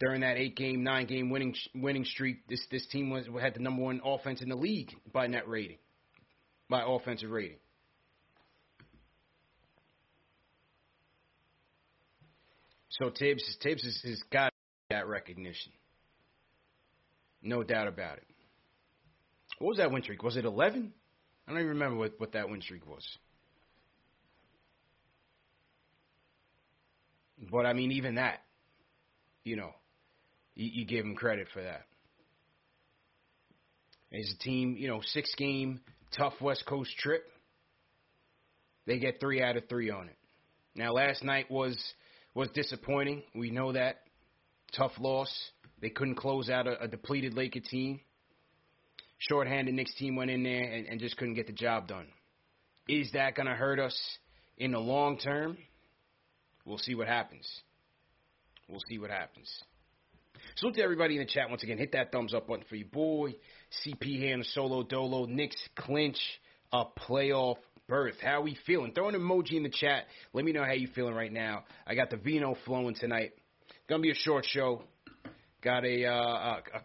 During 0.00 0.20
that 0.20 0.36
eight 0.36 0.54
game, 0.54 0.82
nine 0.82 1.06
game 1.06 1.30
winning 1.30 1.54
winning 1.74 2.04
streak, 2.04 2.46
this 2.46 2.60
this 2.70 2.86
team 2.88 3.10
was 3.10 3.24
had 3.40 3.54
the 3.54 3.60
number 3.60 3.82
one 3.82 4.00
offense 4.04 4.42
in 4.42 4.48
the 4.48 4.56
league 4.56 4.90
by 5.12 5.26
net 5.28 5.48
rating, 5.48 5.78
by 6.68 6.82
offensive 6.86 7.30
rating. 7.30 7.56
So 12.90 13.10
Thibs 13.18 13.42
Thibs 13.62 13.82
has, 13.84 13.98
has 14.04 14.22
got 14.30 14.52
that 14.90 15.08
recognition, 15.08 15.72
no 17.40 17.62
doubt 17.62 17.88
about 17.88 18.18
it. 18.18 18.24
What 19.58 19.68
was 19.68 19.78
that 19.78 19.90
win 19.90 20.02
streak? 20.02 20.22
Was 20.22 20.36
it 20.36 20.44
eleven? 20.44 20.92
I 21.46 21.50
don't 21.50 21.60
even 21.60 21.70
remember 21.70 21.96
what, 21.96 22.14
what 22.18 22.32
that 22.32 22.48
win 22.48 22.62
streak 22.62 22.86
was. 22.86 23.04
But 27.50 27.66
I 27.66 27.72
mean, 27.72 27.92
even 27.92 28.14
that, 28.14 28.40
you 29.44 29.56
know, 29.56 29.70
you, 30.54 30.70
you 30.72 30.86
give 30.86 31.04
him 31.04 31.14
credit 31.14 31.48
for 31.52 31.62
that. 31.62 31.82
As 34.12 34.32
a 34.32 34.38
team, 34.42 34.76
you 34.78 34.88
know, 34.88 35.00
six 35.02 35.34
game 35.36 35.80
tough 36.16 36.34
West 36.40 36.64
Coast 36.66 36.96
trip. 36.98 37.24
They 38.86 38.98
get 38.98 39.20
three 39.20 39.42
out 39.42 39.56
of 39.56 39.68
three 39.68 39.90
on 39.90 40.08
it. 40.08 40.16
Now, 40.76 40.92
last 40.92 41.22
night 41.22 41.50
was 41.50 41.76
was 42.34 42.48
disappointing. 42.54 43.22
We 43.34 43.50
know 43.50 43.72
that 43.72 44.00
tough 44.76 44.92
loss. 44.98 45.32
They 45.80 45.90
couldn't 45.90 46.16
close 46.16 46.48
out 46.48 46.66
a, 46.66 46.82
a 46.82 46.88
depleted 46.88 47.34
Laker 47.34 47.60
team 47.60 48.00
shorthanded 49.28 49.74
Knicks 49.74 49.94
team 49.94 50.16
went 50.16 50.30
in 50.30 50.42
there 50.42 50.62
and, 50.62 50.86
and 50.86 51.00
just 51.00 51.16
couldn't 51.16 51.34
get 51.34 51.46
the 51.46 51.52
job 51.52 51.88
done. 51.88 52.06
Is 52.88 53.10
that 53.12 53.34
going 53.34 53.46
to 53.46 53.54
hurt 53.54 53.78
us 53.78 53.98
in 54.58 54.72
the 54.72 54.78
long 54.78 55.18
term? 55.18 55.56
We'll 56.64 56.78
see 56.78 56.94
what 56.94 57.08
happens. 57.08 57.46
We'll 58.68 58.82
see 58.88 58.98
what 58.98 59.10
happens. 59.10 59.50
So 60.56 60.70
to 60.70 60.82
everybody 60.82 61.14
in 61.14 61.20
the 61.20 61.26
chat 61.26 61.50
once 61.50 61.62
again, 61.62 61.78
hit 61.78 61.92
that 61.92 62.12
thumbs 62.12 62.34
up 62.34 62.46
button 62.46 62.64
for 62.68 62.76
your 62.76 62.88
boy. 62.88 63.34
CP 63.84 64.04
here 64.04 64.36
the 64.36 64.44
solo 64.44 64.82
dolo. 64.82 65.26
Knicks 65.26 65.56
clinch 65.76 66.18
a 66.72 66.84
playoff 66.84 67.56
berth. 67.88 68.16
How 68.22 68.42
we 68.42 68.56
feeling? 68.66 68.92
Throw 68.92 69.08
an 69.08 69.14
emoji 69.14 69.54
in 69.54 69.62
the 69.62 69.70
chat. 69.70 70.04
Let 70.32 70.44
me 70.44 70.52
know 70.52 70.64
how 70.64 70.72
you 70.72 70.88
feeling 70.94 71.14
right 71.14 71.32
now. 71.32 71.64
I 71.86 71.94
got 71.94 72.10
the 72.10 72.16
vino 72.16 72.56
flowing 72.64 72.94
tonight. 72.94 73.32
Gonna 73.88 74.02
be 74.02 74.10
a 74.10 74.14
short 74.14 74.44
show. 74.46 74.82
Got 75.62 75.84
a, 75.84 76.06
uh, 76.06 76.12
a, 76.12 76.62
a 76.74 76.82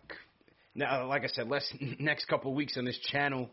now, 0.75 1.07
like 1.07 1.23
I 1.23 1.27
said, 1.27 1.47
less 1.47 1.67
next 1.99 2.25
couple 2.25 2.53
weeks 2.53 2.77
on 2.77 2.85
this 2.85 2.97
channel 3.11 3.49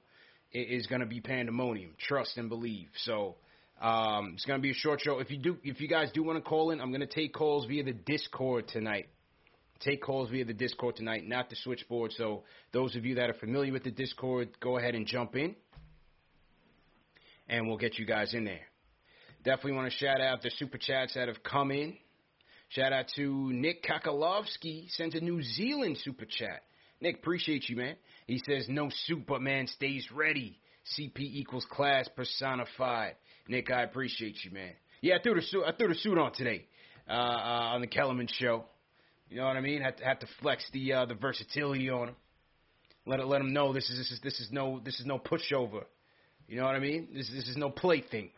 is 0.52 0.86
going 0.86 1.00
to 1.00 1.06
be 1.06 1.20
pandemonium. 1.20 1.90
Trust 1.98 2.36
and 2.38 2.48
believe. 2.48 2.88
So 3.04 3.36
um, 3.80 4.32
it's 4.34 4.44
going 4.44 4.58
to 4.58 4.62
be 4.62 4.70
a 4.70 4.74
short 4.74 5.00
show. 5.00 5.18
If 5.18 5.30
you 5.30 5.38
do, 5.38 5.58
if 5.62 5.80
you 5.80 5.88
guys 5.88 6.10
do 6.14 6.22
want 6.22 6.42
to 6.42 6.48
call 6.48 6.70
in, 6.70 6.80
I'm 6.80 6.90
going 6.90 7.00
to 7.00 7.06
take 7.06 7.34
calls 7.34 7.66
via 7.66 7.84
the 7.84 7.92
Discord 7.92 8.68
tonight. 8.68 9.08
Take 9.80 10.02
calls 10.02 10.30
via 10.30 10.44
the 10.44 10.54
Discord 10.54 10.96
tonight, 10.96 11.28
not 11.28 11.50
the 11.50 11.56
switchboard. 11.56 12.12
So 12.16 12.44
those 12.72 12.96
of 12.96 13.04
you 13.04 13.16
that 13.16 13.28
are 13.28 13.34
familiar 13.34 13.72
with 13.72 13.84
the 13.84 13.90
Discord, 13.90 14.48
go 14.60 14.78
ahead 14.78 14.94
and 14.94 15.06
jump 15.06 15.36
in, 15.36 15.54
and 17.46 17.68
we'll 17.68 17.76
get 17.76 17.98
you 17.98 18.06
guys 18.06 18.32
in 18.32 18.44
there. 18.44 18.62
Definitely 19.44 19.72
want 19.72 19.92
to 19.92 19.98
shout 19.98 20.20
out 20.20 20.40
the 20.42 20.50
super 20.58 20.78
chats 20.78 21.14
that 21.14 21.28
have 21.28 21.42
come 21.42 21.70
in. 21.70 21.96
Shout 22.70 22.92
out 22.92 23.06
to 23.16 23.52
Nick 23.52 23.84
Kakalovsky 23.84 24.90
sent 24.90 25.14
a 25.14 25.20
New 25.20 25.42
Zealand 25.42 25.98
super 26.02 26.24
chat. 26.24 26.62
Nick, 27.00 27.16
appreciate 27.16 27.68
you, 27.68 27.76
man. 27.76 27.96
He 28.26 28.38
says, 28.38 28.66
no 28.68 28.88
Superman 29.06 29.66
stays 29.68 30.06
ready. 30.14 30.58
CP 30.98 31.18
equals 31.18 31.66
class 31.70 32.08
personified. 32.16 33.14
Nick, 33.48 33.70
I 33.70 33.82
appreciate 33.82 34.36
you, 34.44 34.50
man. 34.50 34.72
Yeah, 35.02 35.16
I 35.16 35.22
threw 35.22 35.34
the 35.34 35.42
suit. 35.42 35.64
I 35.66 35.72
threw 35.72 35.88
the 35.88 35.94
suit 35.94 36.18
on 36.18 36.32
today. 36.32 36.66
uh, 37.08 37.12
uh, 37.12 37.74
on 37.74 37.80
the 37.80 37.86
Kellerman 37.86 38.28
show. 38.38 38.64
You 39.30 39.38
know 39.38 39.46
what 39.46 39.56
I 39.56 39.60
mean? 39.60 39.80
Had 39.80 39.98
to, 39.98 40.04
had 40.04 40.20
to 40.20 40.26
flex 40.40 40.64
the 40.72 40.92
uh, 40.92 41.06
the 41.06 41.14
versatility 41.14 41.90
on 41.90 42.08
him. 42.08 42.16
Let 43.06 43.20
it 43.20 43.26
let 43.26 43.40
him 43.40 43.52
know 43.52 43.72
this 43.72 43.88
is 43.90 43.98
this 43.98 44.10
is 44.12 44.20
this 44.22 44.40
is 44.40 44.48
no 44.52 44.80
this 44.84 45.00
is 45.00 45.06
no 45.06 45.18
pushover. 45.18 45.84
You 46.48 46.56
know 46.56 46.64
what 46.64 46.76
I 46.76 46.80
mean? 46.80 47.08
This 47.14 47.30
this 47.32 47.48
is 47.48 47.56
no 47.56 47.70
plaything. 47.70 48.30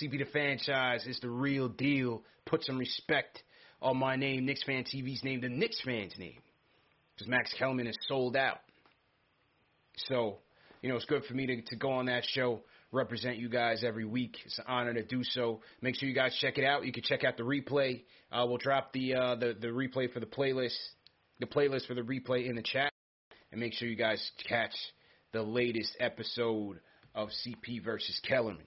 CP 0.00 0.18
the 0.18 0.24
franchise 0.32 1.06
is 1.06 1.18
the 1.20 1.30
real 1.30 1.68
deal. 1.68 2.22
Put 2.46 2.64
some 2.64 2.78
respect 2.78 3.42
on 3.80 3.96
my 3.96 4.16
name, 4.16 4.44
Knicks 4.46 4.62
Fan 4.64 4.84
TV's 4.84 5.22
name, 5.24 5.40
the 5.40 5.48
Knicks 5.48 5.80
fans' 5.82 6.14
name, 6.18 6.38
because 7.14 7.28
Max 7.28 7.52
Kellerman 7.58 7.86
is 7.86 7.96
sold 8.08 8.36
out. 8.36 8.58
So, 10.08 10.38
you 10.82 10.88
know, 10.88 10.96
it's 10.96 11.04
good 11.04 11.24
for 11.24 11.34
me 11.34 11.46
to, 11.46 11.62
to 11.62 11.76
go 11.76 11.92
on 11.92 12.06
that 12.06 12.24
show, 12.24 12.62
represent 12.92 13.36
you 13.36 13.48
guys 13.48 13.84
every 13.84 14.04
week. 14.04 14.36
It's 14.44 14.58
an 14.58 14.64
honor 14.66 14.94
to 14.94 15.04
do 15.04 15.22
so. 15.22 15.60
Make 15.80 15.96
sure 15.96 16.08
you 16.08 16.14
guys 16.14 16.36
check 16.40 16.58
it 16.58 16.64
out. 16.64 16.84
You 16.84 16.92
can 16.92 17.02
check 17.02 17.24
out 17.24 17.36
the 17.36 17.44
replay. 17.44 18.02
Uh, 18.32 18.44
we'll 18.48 18.58
drop 18.58 18.92
the 18.92 19.14
uh, 19.14 19.34
the 19.36 19.56
the 19.58 19.68
replay 19.68 20.12
for 20.12 20.20
the 20.20 20.26
playlist, 20.26 20.76
the 21.40 21.46
playlist 21.46 21.86
for 21.86 21.94
the 21.94 22.02
replay 22.02 22.48
in 22.48 22.56
the 22.56 22.62
chat, 22.62 22.92
and 23.52 23.60
make 23.60 23.72
sure 23.74 23.88
you 23.88 23.96
guys 23.96 24.30
catch 24.48 24.74
the 25.32 25.42
latest 25.42 25.96
episode 26.00 26.80
of 27.14 27.28
CP 27.28 27.84
versus 27.84 28.20
Kellerman. 28.26 28.66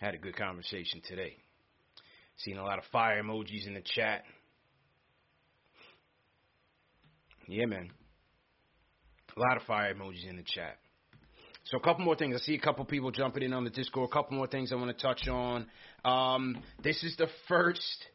Had 0.00 0.14
a 0.14 0.18
good 0.18 0.36
conversation 0.36 1.00
today. 1.08 1.36
Seen 2.38 2.58
a 2.58 2.64
lot 2.64 2.78
of 2.78 2.84
fire 2.90 3.22
emojis 3.22 3.66
in 3.66 3.74
the 3.74 3.82
chat. 3.82 4.24
Yeah, 7.46 7.66
man. 7.66 7.90
A 9.36 9.40
lot 9.40 9.56
of 9.56 9.64
fire 9.64 9.94
emojis 9.94 10.28
in 10.28 10.36
the 10.36 10.44
chat. 10.44 10.78
So 11.64 11.78
a 11.78 11.80
couple 11.80 12.04
more 12.04 12.16
things. 12.16 12.36
I 12.36 12.38
see 12.44 12.54
a 12.54 12.60
couple 12.60 12.84
people 12.84 13.10
jumping 13.10 13.42
in 13.42 13.52
on 13.52 13.64
the 13.64 13.70
Discord. 13.70 14.10
A 14.10 14.12
couple 14.12 14.36
more 14.36 14.46
things 14.46 14.70
I 14.70 14.76
want 14.76 14.96
to 14.96 15.02
touch 15.02 15.26
on. 15.28 15.66
Um, 16.04 16.62
this 16.82 17.02
is 17.02 17.16
the 17.16 17.28
first 17.48 18.06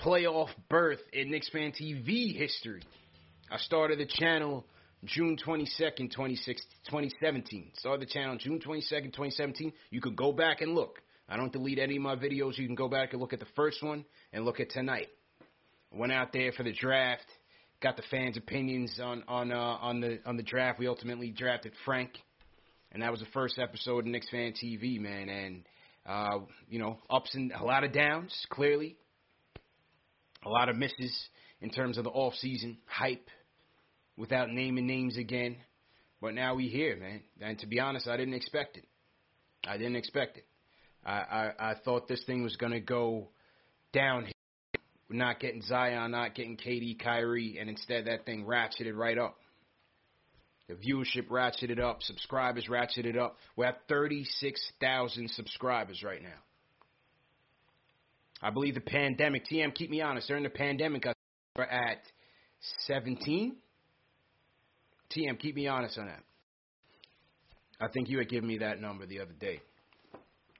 playoff 0.00 0.48
berth 0.68 1.00
in 1.12 1.30
Knicks 1.30 1.48
Fan 1.50 1.72
TV 1.72 2.36
history. 2.36 2.82
I 3.50 3.58
started 3.58 3.98
the 3.98 4.06
channel 4.06 4.64
June 5.04 5.36
22nd, 5.46 6.10
2017. 6.10 7.72
Started 7.74 8.08
the 8.08 8.12
channel 8.12 8.36
June 8.38 8.60
22nd, 8.60 9.12
2017. 9.12 9.72
You 9.90 10.00
could 10.00 10.16
go 10.16 10.32
back 10.32 10.62
and 10.62 10.74
look. 10.74 11.00
I 11.28 11.36
don't 11.36 11.52
delete 11.52 11.78
any 11.78 11.96
of 11.96 12.02
my 12.02 12.16
videos. 12.16 12.56
You 12.56 12.66
can 12.66 12.74
go 12.74 12.88
back 12.88 13.12
and 13.12 13.20
look 13.20 13.32
at 13.32 13.40
the 13.40 13.46
first 13.56 13.82
one 13.82 14.04
and 14.32 14.44
look 14.44 14.58
at 14.58 14.70
tonight. 14.70 15.08
Went 15.92 16.12
out 16.12 16.32
there 16.32 16.52
for 16.52 16.62
the 16.62 16.72
draft, 16.72 17.26
got 17.82 17.96
the 17.96 18.02
fans' 18.10 18.36
opinions 18.36 18.98
on 19.02 19.22
on 19.28 19.52
uh, 19.52 19.56
on 19.56 20.00
the 20.00 20.18
on 20.26 20.36
the 20.36 20.42
draft. 20.42 20.78
We 20.78 20.88
ultimately 20.88 21.30
drafted 21.30 21.72
Frank, 21.84 22.10
and 22.92 23.02
that 23.02 23.10
was 23.10 23.20
the 23.20 23.26
first 23.32 23.58
episode 23.58 24.00
of 24.00 24.06
Knicks 24.06 24.28
Fan 24.30 24.52
TV, 24.52 25.00
man. 25.00 25.28
And 25.28 25.64
uh, 26.06 26.38
you 26.68 26.78
know, 26.78 26.98
ups 27.10 27.34
and 27.34 27.52
a 27.52 27.64
lot 27.64 27.84
of 27.84 27.92
downs, 27.92 28.34
clearly, 28.50 28.96
a 30.44 30.48
lot 30.48 30.68
of 30.68 30.76
misses 30.76 31.28
in 31.60 31.70
terms 31.70 31.98
of 31.98 32.04
the 32.04 32.10
off 32.10 32.34
season 32.34 32.78
hype, 32.86 33.28
without 34.16 34.50
naming 34.50 34.86
names 34.86 35.16
again. 35.16 35.56
But 36.20 36.34
now 36.34 36.54
we 36.54 36.68
here, 36.68 36.96
man. 36.96 37.22
And 37.40 37.58
to 37.58 37.66
be 37.66 37.80
honest, 37.80 38.08
I 38.08 38.16
didn't 38.16 38.34
expect 38.34 38.76
it. 38.76 38.84
I 39.66 39.76
didn't 39.76 39.96
expect 39.96 40.38
it. 40.38 40.46
I, 41.04 41.12
I, 41.12 41.52
I 41.70 41.74
thought 41.84 42.08
this 42.08 42.24
thing 42.24 42.42
was 42.42 42.56
going 42.56 42.72
to 42.72 42.80
go 42.80 43.28
downhill. 43.92 44.32
Not 45.08 45.38
getting 45.38 45.62
Zion, 45.62 46.10
not 46.10 46.34
getting 46.34 46.56
KD, 46.56 46.98
Kyrie, 46.98 47.58
and 47.60 47.70
instead 47.70 48.06
that 48.06 48.26
thing 48.26 48.44
ratcheted 48.44 48.96
right 48.96 49.16
up. 49.16 49.36
The 50.68 50.74
viewership 50.74 51.28
ratcheted 51.28 51.78
up, 51.78 52.02
subscribers 52.02 52.66
ratcheted 52.68 53.16
up. 53.16 53.36
We're 53.54 53.66
at 53.66 53.82
36,000 53.88 55.30
subscribers 55.30 56.02
right 56.02 56.20
now. 56.20 56.40
I 58.42 58.50
believe 58.50 58.74
the 58.74 58.80
pandemic, 58.80 59.44
TM, 59.46 59.74
keep 59.74 59.90
me 59.90 60.00
honest, 60.00 60.26
during 60.26 60.42
the 60.42 60.50
pandemic, 60.50 61.06
I 61.06 61.12
we're 61.56 61.64
at 61.64 62.02
17. 62.86 63.56
TM, 65.16 65.38
keep 65.38 65.54
me 65.54 65.68
honest 65.68 65.98
on 65.98 66.06
that. 66.06 66.22
I 67.80 67.88
think 67.88 68.08
you 68.08 68.18
had 68.18 68.28
given 68.28 68.48
me 68.48 68.58
that 68.58 68.80
number 68.80 69.06
the 69.06 69.20
other 69.20 69.32
day. 69.38 69.60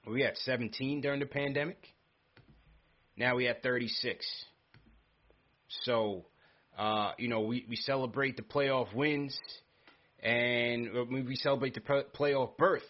Were 0.05 0.13
We 0.13 0.23
at 0.23 0.37
17 0.37 1.01
during 1.01 1.19
the 1.19 1.25
pandemic. 1.25 1.77
Now 3.17 3.35
we 3.35 3.45
had 3.45 3.63
36. 3.63 4.25
So, 5.83 6.25
uh, 6.77 7.11
you 7.17 7.27
know, 7.27 7.41
we, 7.41 7.65
we 7.67 7.75
celebrate 7.75 8.37
the 8.37 8.43
playoff 8.43 8.93
wins 8.93 9.37
and 10.21 10.89
we 11.11 11.35
celebrate 11.35 11.73
the 11.73 11.81
playoff 12.15 12.57
berth. 12.57 12.83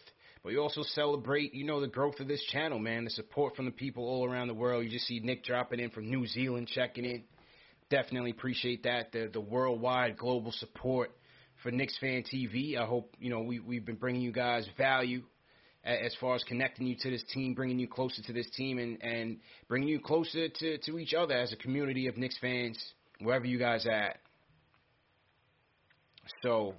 But 0.44 0.50
we 0.50 0.58
also 0.58 0.84
celebrate, 0.84 1.54
you 1.54 1.66
know, 1.66 1.82
the 1.82 1.88
growth 1.88 2.20
of 2.20 2.28
this 2.28 2.44
channel, 2.52 2.78
man. 2.78 3.06
The 3.06 3.10
support 3.10 3.56
from 3.56 3.66
the 3.66 3.72
people 3.72 4.04
all 4.04 4.30
around 4.30 4.48
the 4.48 4.54
world. 4.54 4.84
You 4.84 4.90
just 4.90 5.08
see 5.08 5.20
Nick 5.20 5.44
dropping 5.44 5.80
in 5.80 5.90
from 5.90 6.10
New 6.10 6.28
Zealand, 6.28 6.68
checking 6.68 7.06
in. 7.06 7.24
Definitely 7.90 8.32
appreciate 8.32 8.84
that. 8.84 9.12
The 9.12 9.30
the 9.32 9.42
worldwide 9.42 10.18
global 10.18 10.52
support 10.52 11.12
for 11.64 11.72
Knicks 11.72 11.98
Fan 12.00 12.24
TV. 12.24 12.78
I 12.78 12.86
hope 12.86 13.16
you 13.20 13.30
know 13.30 13.42
we 13.42 13.60
we've 13.60 13.86
been 13.86 13.96
bringing 13.96 14.22
you 14.22 14.32
guys 14.32 14.68
value 14.78 15.24
as 15.88 16.14
far 16.20 16.36
as 16.36 16.44
connecting 16.44 16.86
you 16.86 16.96
to 17.00 17.10
this 17.10 17.24
team, 17.34 17.54
bringing 17.54 17.80
you 17.80 17.88
closer 17.88 18.22
to 18.24 18.34
this 18.34 18.50
team, 18.52 18.78
and, 18.78 19.02
and 19.02 19.38
bringing 19.68 19.88
you 19.88 20.00
closer 20.00 20.50
to, 20.50 20.78
to 20.80 21.00
each 21.00 21.14
other 21.14 21.34
as 21.34 21.54
a 21.54 21.56
community 21.56 22.08
of 22.08 22.18
Knicks 22.18 22.38
fans, 22.40 22.78
wherever 23.22 23.46
you 23.46 23.58
guys 23.58 23.86
at. 23.86 24.20
So, 26.44 26.74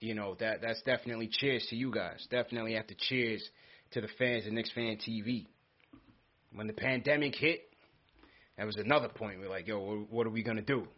you 0.00 0.14
know 0.14 0.36
that 0.40 0.60
that's 0.60 0.82
definitely 0.82 1.28
cheers 1.30 1.64
to 1.70 1.76
you 1.76 1.90
guys. 1.90 2.26
Definitely 2.30 2.74
have 2.74 2.86
to 2.88 2.94
cheers 2.94 3.42
to 3.92 4.00
the 4.00 4.08
fans 4.18 4.46
of 4.46 4.52
Knicks 4.52 4.72
Fan 4.72 4.98
TV. 4.98 5.46
When 6.52 6.66
the 6.66 6.72
pandemic 6.72 7.34
hit, 7.36 7.60
that 8.58 8.66
was 8.66 8.76
another 8.76 9.08
point. 9.08 9.40
We're 9.40 9.48
like, 9.48 9.66
yo, 9.66 10.06
what 10.10 10.26
are 10.26 10.30
we 10.30 10.42
gonna 10.42 10.62
do? 10.62 10.88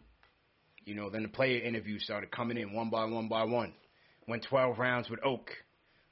You 0.85 0.95
know, 0.95 1.09
then 1.09 1.23
the 1.23 1.29
player 1.29 1.61
interviews 1.61 2.03
started 2.03 2.31
coming 2.31 2.57
in 2.57 2.73
one 2.73 2.89
by 2.89 3.05
one 3.05 3.27
by 3.27 3.43
one. 3.43 3.73
Went 4.27 4.45
12 4.49 4.77
rounds 4.77 5.09
with 5.09 5.19
Oak. 5.23 5.51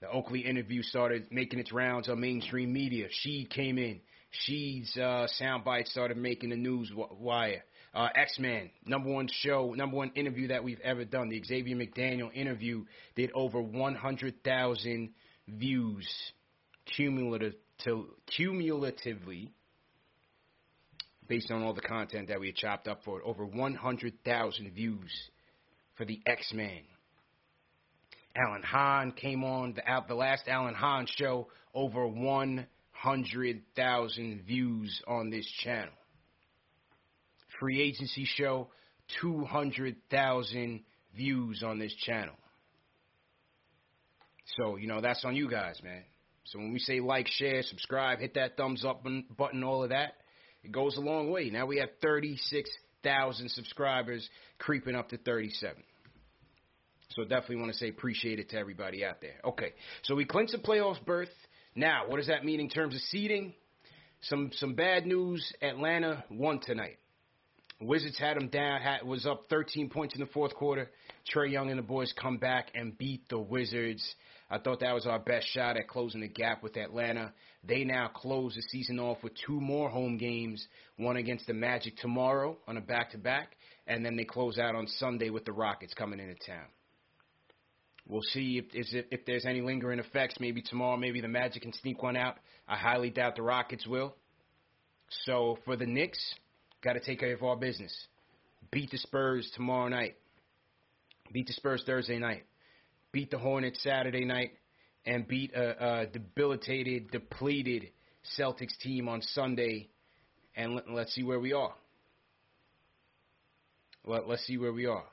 The 0.01 0.09
Oakley 0.09 0.41
interview 0.41 0.83
started 0.83 1.27
making 1.31 1.59
its 1.59 1.71
rounds 1.71 2.09
on 2.09 2.19
mainstream 2.19 2.73
media. 2.73 3.07
She 3.09 3.45
came 3.45 3.77
in. 3.77 4.01
She's 4.29 4.91
uh, 4.97 5.27
soundbite 5.39 5.87
started 5.87 6.17
making 6.17 6.49
the 6.49 6.57
news 6.57 6.91
wire. 6.93 7.63
Uh, 7.93 8.09
X 8.13 8.37
Men, 8.39 8.71
number 8.85 9.09
one 9.09 9.29
show, 9.31 9.73
number 9.73 9.95
one 9.95 10.11
interview 10.15 10.49
that 10.49 10.63
we've 10.65 10.81
ever 10.81 11.05
done. 11.05 11.29
The 11.29 11.41
Xavier 11.41 11.77
McDaniel 11.77 12.29
interview 12.35 12.83
did 13.15 13.31
over 13.33 13.61
100,000 13.61 15.09
views 15.47 16.07
cumulative 16.97 17.53
cumulatively 18.35 19.51
based 21.27 21.51
on 21.51 21.63
all 21.63 21.73
the 21.73 21.81
content 21.81 22.27
that 22.27 22.39
we 22.39 22.51
chopped 22.51 22.87
up 22.87 23.03
for 23.03 23.19
it. 23.19 23.23
Over 23.25 23.45
100,000 23.45 24.71
views 24.73 25.29
for 25.95 26.05
the 26.05 26.19
X 26.25 26.51
Men. 26.53 26.81
Alan 28.35 28.63
Hahn 28.63 29.11
came 29.11 29.43
on 29.43 29.73
the 29.73 29.83
the 30.07 30.15
last 30.15 30.47
Alan 30.47 30.73
Hahn 30.73 31.05
show. 31.17 31.49
Over 31.73 32.07
100,000 32.07 34.41
views 34.47 35.01
on 35.07 35.29
this 35.29 35.45
channel. 35.63 35.93
Free 37.59 37.81
agency 37.81 38.25
show, 38.25 38.69
200,000 39.21 40.81
views 41.15 41.63
on 41.63 41.79
this 41.79 41.93
channel. 41.95 42.35
So, 44.57 44.77
you 44.77 44.87
know, 44.87 45.01
that's 45.01 45.25
on 45.25 45.35
you 45.35 45.49
guys, 45.49 45.81
man. 45.83 46.03
So 46.45 46.59
when 46.59 46.71
we 46.71 46.79
say 46.79 46.99
like, 46.99 47.27
share, 47.27 47.63
subscribe, 47.63 48.19
hit 48.19 48.35
that 48.35 48.55
thumbs 48.55 48.85
up 48.85 49.03
button, 49.37 49.63
all 49.63 49.83
of 49.83 49.89
that, 49.89 50.13
it 50.63 50.71
goes 50.71 50.95
a 50.97 51.01
long 51.01 51.31
way. 51.31 51.49
Now 51.49 51.65
we 51.65 51.79
have 51.79 51.89
36,000 52.01 53.49
subscribers, 53.49 54.27
creeping 54.59 54.95
up 54.95 55.09
to 55.09 55.17
37. 55.17 55.75
So 57.09 57.23
definitely 57.23 57.57
want 57.57 57.71
to 57.71 57.77
say 57.77 57.89
appreciate 57.89 58.39
it 58.39 58.49
to 58.49 58.57
everybody 58.57 59.05
out 59.05 59.21
there. 59.21 59.39
Okay, 59.43 59.73
so 60.03 60.15
we 60.15 60.25
clinched 60.25 60.53
the 60.53 60.57
playoffs 60.57 61.03
berth. 61.05 61.29
Now, 61.75 62.07
what 62.07 62.17
does 62.17 62.27
that 62.27 62.43
mean 62.43 62.59
in 62.59 62.69
terms 62.69 62.95
of 62.95 63.01
seeding? 63.01 63.53
Some 64.23 64.51
some 64.55 64.73
bad 64.73 65.05
news. 65.05 65.53
Atlanta 65.61 66.23
won 66.29 66.59
tonight. 66.59 66.97
Wizards 67.81 68.17
had 68.17 68.37
them 68.37 68.47
down. 68.47 68.81
Had, 68.81 69.03
was 69.03 69.25
up 69.25 69.45
13 69.49 69.89
points 69.89 70.15
in 70.15 70.21
the 70.21 70.27
fourth 70.27 70.55
quarter. 70.55 70.89
Trae 71.33 71.51
Young 71.51 71.69
and 71.69 71.77
the 71.77 71.83
boys 71.83 72.13
come 72.19 72.37
back 72.37 72.69
and 72.73 72.97
beat 72.97 73.27
the 73.29 73.39
Wizards. 73.39 74.03
I 74.49 74.59
thought 74.59 74.79
that 74.81 74.93
was 74.93 75.05
our 75.05 75.19
best 75.19 75.47
shot 75.47 75.75
at 75.75 75.87
closing 75.87 76.21
the 76.21 76.27
gap 76.27 76.63
with 76.63 76.77
Atlanta. 76.77 77.33
They 77.63 77.83
now 77.83 78.07
close 78.07 78.55
the 78.55 78.61
season 78.61 78.99
off 78.99 79.23
with 79.23 79.33
two 79.45 79.59
more 79.59 79.89
home 79.89 80.17
games, 80.17 80.65
one 80.97 81.17
against 81.17 81.47
the 81.47 81.53
Magic 81.53 81.97
tomorrow 81.97 82.57
on 82.67 82.77
a 82.77 82.81
back-to-back, 82.81 83.55
and 83.87 84.05
then 84.05 84.15
they 84.15 84.23
close 84.23 84.59
out 84.59 84.75
on 84.75 84.87
Sunday 84.99 85.31
with 85.31 85.45
the 85.45 85.51
Rockets 85.51 85.95
coming 85.95 86.19
into 86.19 86.35
town. 86.45 86.65
We'll 88.07 88.21
see 88.21 88.59
if, 88.59 88.65
if, 88.73 89.05
if 89.11 89.25
there's 89.25 89.45
any 89.45 89.61
lingering 89.61 89.99
effects. 89.99 90.35
Maybe 90.39 90.61
tomorrow, 90.61 90.97
maybe 90.97 91.21
the 91.21 91.27
Magic 91.27 91.63
can 91.63 91.73
sneak 91.73 92.03
one 92.03 92.15
out. 92.15 92.37
I 92.67 92.77
highly 92.77 93.09
doubt 93.09 93.35
the 93.35 93.41
Rockets 93.41 93.87
will. 93.87 94.15
So 95.25 95.57
for 95.65 95.75
the 95.75 95.85
Knicks, 95.85 96.19
got 96.83 96.93
to 96.93 96.99
take 96.99 97.19
care 97.19 97.33
of 97.33 97.43
our 97.43 97.55
business. 97.55 97.93
Beat 98.71 98.91
the 98.91 98.97
Spurs 98.97 99.49
tomorrow 99.55 99.87
night. 99.87 100.15
Beat 101.31 101.47
the 101.47 101.53
Spurs 101.53 101.83
Thursday 101.85 102.19
night. 102.19 102.43
Beat 103.11 103.31
the 103.31 103.39
Hornets 103.39 103.81
Saturday 103.81 104.25
night. 104.25 104.51
And 105.05 105.27
beat 105.27 105.53
a, 105.53 106.01
a 106.01 106.05
debilitated, 106.07 107.11
depleted 107.11 107.89
Celtics 108.39 108.75
team 108.81 109.07
on 109.07 109.21
Sunday 109.21 109.89
and 110.55 110.75
let, 110.75 110.89
let's 110.89 111.13
see 111.13 111.23
where 111.23 111.39
we 111.39 111.53
are. 111.53 111.73
Let, 114.05 114.27
let's 114.27 114.45
see 114.45 114.57
where 114.57 114.73
we 114.73 114.85
are. 114.85 115.03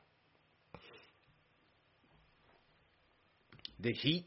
The 3.83 3.92
Heat 3.92 4.27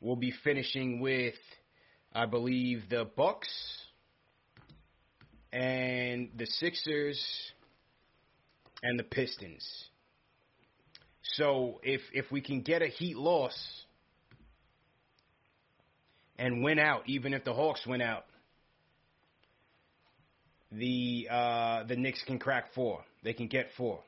will 0.00 0.16
be 0.16 0.32
finishing 0.42 1.00
with, 1.00 1.34
I 2.14 2.24
believe, 2.24 2.84
the 2.88 3.04
Bucks 3.04 3.48
and 5.52 6.30
the 6.34 6.46
Sixers 6.46 7.22
and 8.82 8.98
the 8.98 9.02
Pistons. 9.02 9.66
So 11.34 11.78
if 11.82 12.00
if 12.14 12.32
we 12.32 12.40
can 12.40 12.62
get 12.62 12.80
a 12.80 12.86
Heat 12.86 13.18
loss 13.18 13.54
and 16.38 16.64
win 16.64 16.78
out, 16.78 17.02
even 17.06 17.34
if 17.34 17.44
the 17.44 17.52
Hawks 17.52 17.86
win 17.86 18.00
out, 18.00 18.24
the 20.72 21.28
uh, 21.30 21.84
the 21.84 21.96
Knicks 21.96 22.22
can 22.26 22.38
crack 22.38 22.72
four. 22.74 23.04
They 23.22 23.34
can 23.34 23.48
get 23.48 23.66
four. 23.76 24.00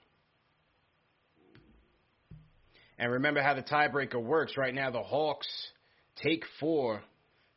And 3.01 3.11
remember 3.13 3.41
how 3.41 3.55
the 3.55 3.63
tiebreaker 3.63 4.23
works. 4.23 4.59
Right 4.59 4.75
now, 4.75 4.91
the 4.91 5.03
Hawks 5.03 5.49
take 6.23 6.45
four 6.61 7.03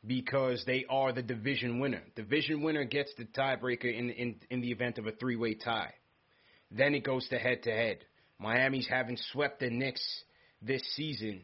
because 0.06 0.64
they 0.66 0.86
are 0.88 1.12
the 1.12 1.22
division 1.22 1.80
winner. 1.80 2.00
Division 2.16 2.62
winner 2.62 2.84
gets 2.84 3.12
the 3.18 3.26
tiebreaker 3.26 3.94
in 3.94 4.08
in 4.08 4.36
in 4.48 4.62
the 4.62 4.70
event 4.70 4.96
of 4.96 5.06
a 5.06 5.12
three 5.12 5.36
way 5.36 5.54
tie. 5.54 5.92
Then 6.70 6.94
it 6.94 7.04
goes 7.04 7.28
to 7.28 7.38
head 7.38 7.62
to 7.64 7.70
head. 7.70 7.98
Miami's 8.38 8.88
having 8.88 9.18
swept 9.32 9.60
the 9.60 9.68
Knicks 9.68 10.02
this 10.62 10.82
season 10.96 11.42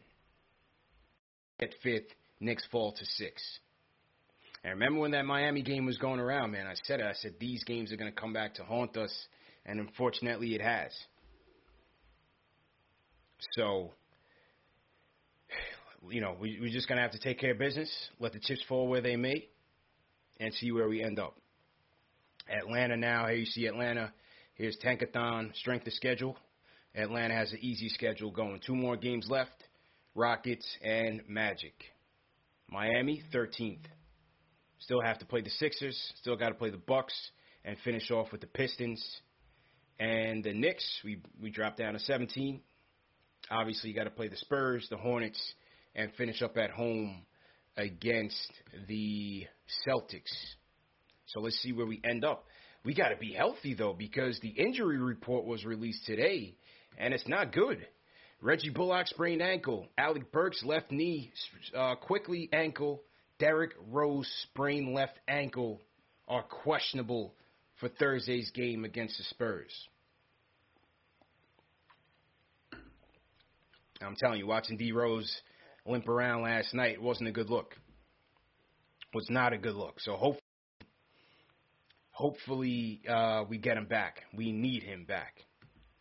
at 1.61 1.69
fifth. 1.83 2.09
Knicks 2.39 2.65
fall 2.71 2.93
to 2.93 3.05
six. 3.05 3.39
And 4.63 4.73
remember 4.73 4.99
when 4.99 5.11
that 5.11 5.25
Miami 5.25 5.61
game 5.61 5.85
was 5.85 5.99
going 5.99 6.19
around, 6.19 6.51
man? 6.51 6.65
I 6.65 6.73
said 6.85 7.01
it. 7.01 7.05
I 7.05 7.13
said 7.13 7.35
these 7.39 7.63
games 7.65 7.91
are 7.91 7.97
going 7.97 8.11
to 8.11 8.19
come 8.19 8.33
back 8.33 8.55
to 8.55 8.63
haunt 8.63 8.97
us, 8.97 9.13
and 9.63 9.79
unfortunately, 9.79 10.55
it 10.55 10.61
has. 10.61 10.91
So, 13.53 13.91
you 16.09 16.21
know, 16.21 16.35
we, 16.39 16.59
we're 16.61 16.71
just 16.71 16.87
going 16.87 16.97
to 16.97 17.01
have 17.01 17.11
to 17.11 17.19
take 17.19 17.39
care 17.39 17.51
of 17.51 17.59
business, 17.59 17.89
let 18.19 18.33
the 18.33 18.39
chips 18.39 18.63
fall 18.67 18.87
where 18.87 19.01
they 19.01 19.15
may, 19.15 19.47
and 20.39 20.53
see 20.53 20.71
where 20.71 20.87
we 20.87 21.03
end 21.03 21.19
up. 21.19 21.35
Atlanta 22.49 22.97
now, 22.97 23.27
here 23.27 23.37
you 23.37 23.45
see 23.45 23.65
Atlanta. 23.65 24.11
Here's 24.55 24.77
Tankathon, 24.83 25.55
strength 25.55 25.87
of 25.87 25.93
schedule. 25.93 26.37
Atlanta 26.95 27.33
has 27.33 27.51
an 27.51 27.59
easy 27.61 27.89
schedule 27.89 28.31
going. 28.31 28.59
Two 28.65 28.75
more 28.75 28.97
games 28.97 29.27
left 29.29 29.51
Rockets 30.13 30.65
and 30.83 31.21
Magic. 31.27 31.73
Miami, 32.69 33.23
13th. 33.33 33.85
Still 34.79 35.01
have 35.01 35.19
to 35.19 35.25
play 35.25 35.41
the 35.41 35.49
Sixers. 35.51 35.97
Still 36.19 36.35
got 36.35 36.49
to 36.49 36.55
play 36.55 36.69
the 36.69 36.77
Bucks 36.77 37.13
and 37.63 37.77
finish 37.83 38.09
off 38.11 38.31
with 38.31 38.41
the 38.41 38.47
Pistons 38.47 39.03
and 39.99 40.43
the 40.43 40.53
Knicks. 40.53 40.85
We 41.03 41.21
we 41.41 41.51
drop 41.51 41.77
down 41.77 41.93
to 41.93 41.99
17. 41.99 42.59
Obviously, 43.51 43.89
you 43.89 43.95
got 43.95 44.05
to 44.05 44.09
play 44.09 44.29
the 44.29 44.37
Spurs, 44.37 44.87
the 44.89 44.97
Hornets, 44.97 45.39
and 45.93 46.11
finish 46.13 46.41
up 46.41 46.57
at 46.57 46.71
home 46.71 47.23
against 47.77 48.51
the 48.87 49.45
Celtics. 49.87 50.31
So 51.27 51.41
let's 51.41 51.57
see 51.61 51.73
where 51.73 51.85
we 51.85 52.01
end 52.03 52.23
up. 52.25 52.45
We 52.83 52.95
got 52.95 53.09
to 53.09 53.17
be 53.17 53.33
healthy 53.33 53.73
though 53.73 53.93
because 53.93 54.39
the 54.41 54.49
injury 54.49 54.97
report 54.97 55.45
was 55.45 55.65
released 55.65 56.05
today 56.05 56.55
and 56.97 57.13
it's 57.13 57.27
not 57.27 57.53
good. 57.53 57.85
Reggie 58.41 58.69
Bullock 58.69 59.07
sprained 59.07 59.41
ankle. 59.41 59.87
Alec 59.97 60.31
Burks 60.31 60.63
left 60.65 60.91
knee, 60.91 61.31
uh, 61.77 61.95
Quickley 61.95 62.49
ankle. 62.51 63.03
Derrick 63.37 63.71
Rose 63.89 64.29
sprained 64.49 64.93
left 64.93 65.19
ankle 65.27 65.79
are 66.27 66.43
questionable 66.43 67.33
for 67.79 67.89
Thursday's 67.89 68.51
game 68.51 68.83
against 68.83 69.17
the 69.17 69.23
Spurs. 69.25 69.71
I'm 74.01 74.15
telling 74.15 74.39
you, 74.39 74.47
watching 74.47 74.77
D 74.77 74.91
Rose 74.91 75.41
limp 75.85 76.07
around 76.07 76.43
last 76.43 76.73
night 76.73 77.01
wasn't 77.01 77.29
a 77.29 77.31
good 77.31 77.49
look. 77.49 77.75
Was 79.13 79.27
not 79.29 79.53
a 79.53 79.57
good 79.57 79.75
look. 79.75 79.99
So 79.99 80.13
hopefully, 80.13 80.41
hopefully 82.11 83.01
uh, 83.09 83.43
we 83.49 83.57
get 83.57 83.77
him 83.77 83.85
back. 83.85 84.21
We 84.35 84.51
need 84.51 84.83
him 84.83 85.05
back. 85.05 85.35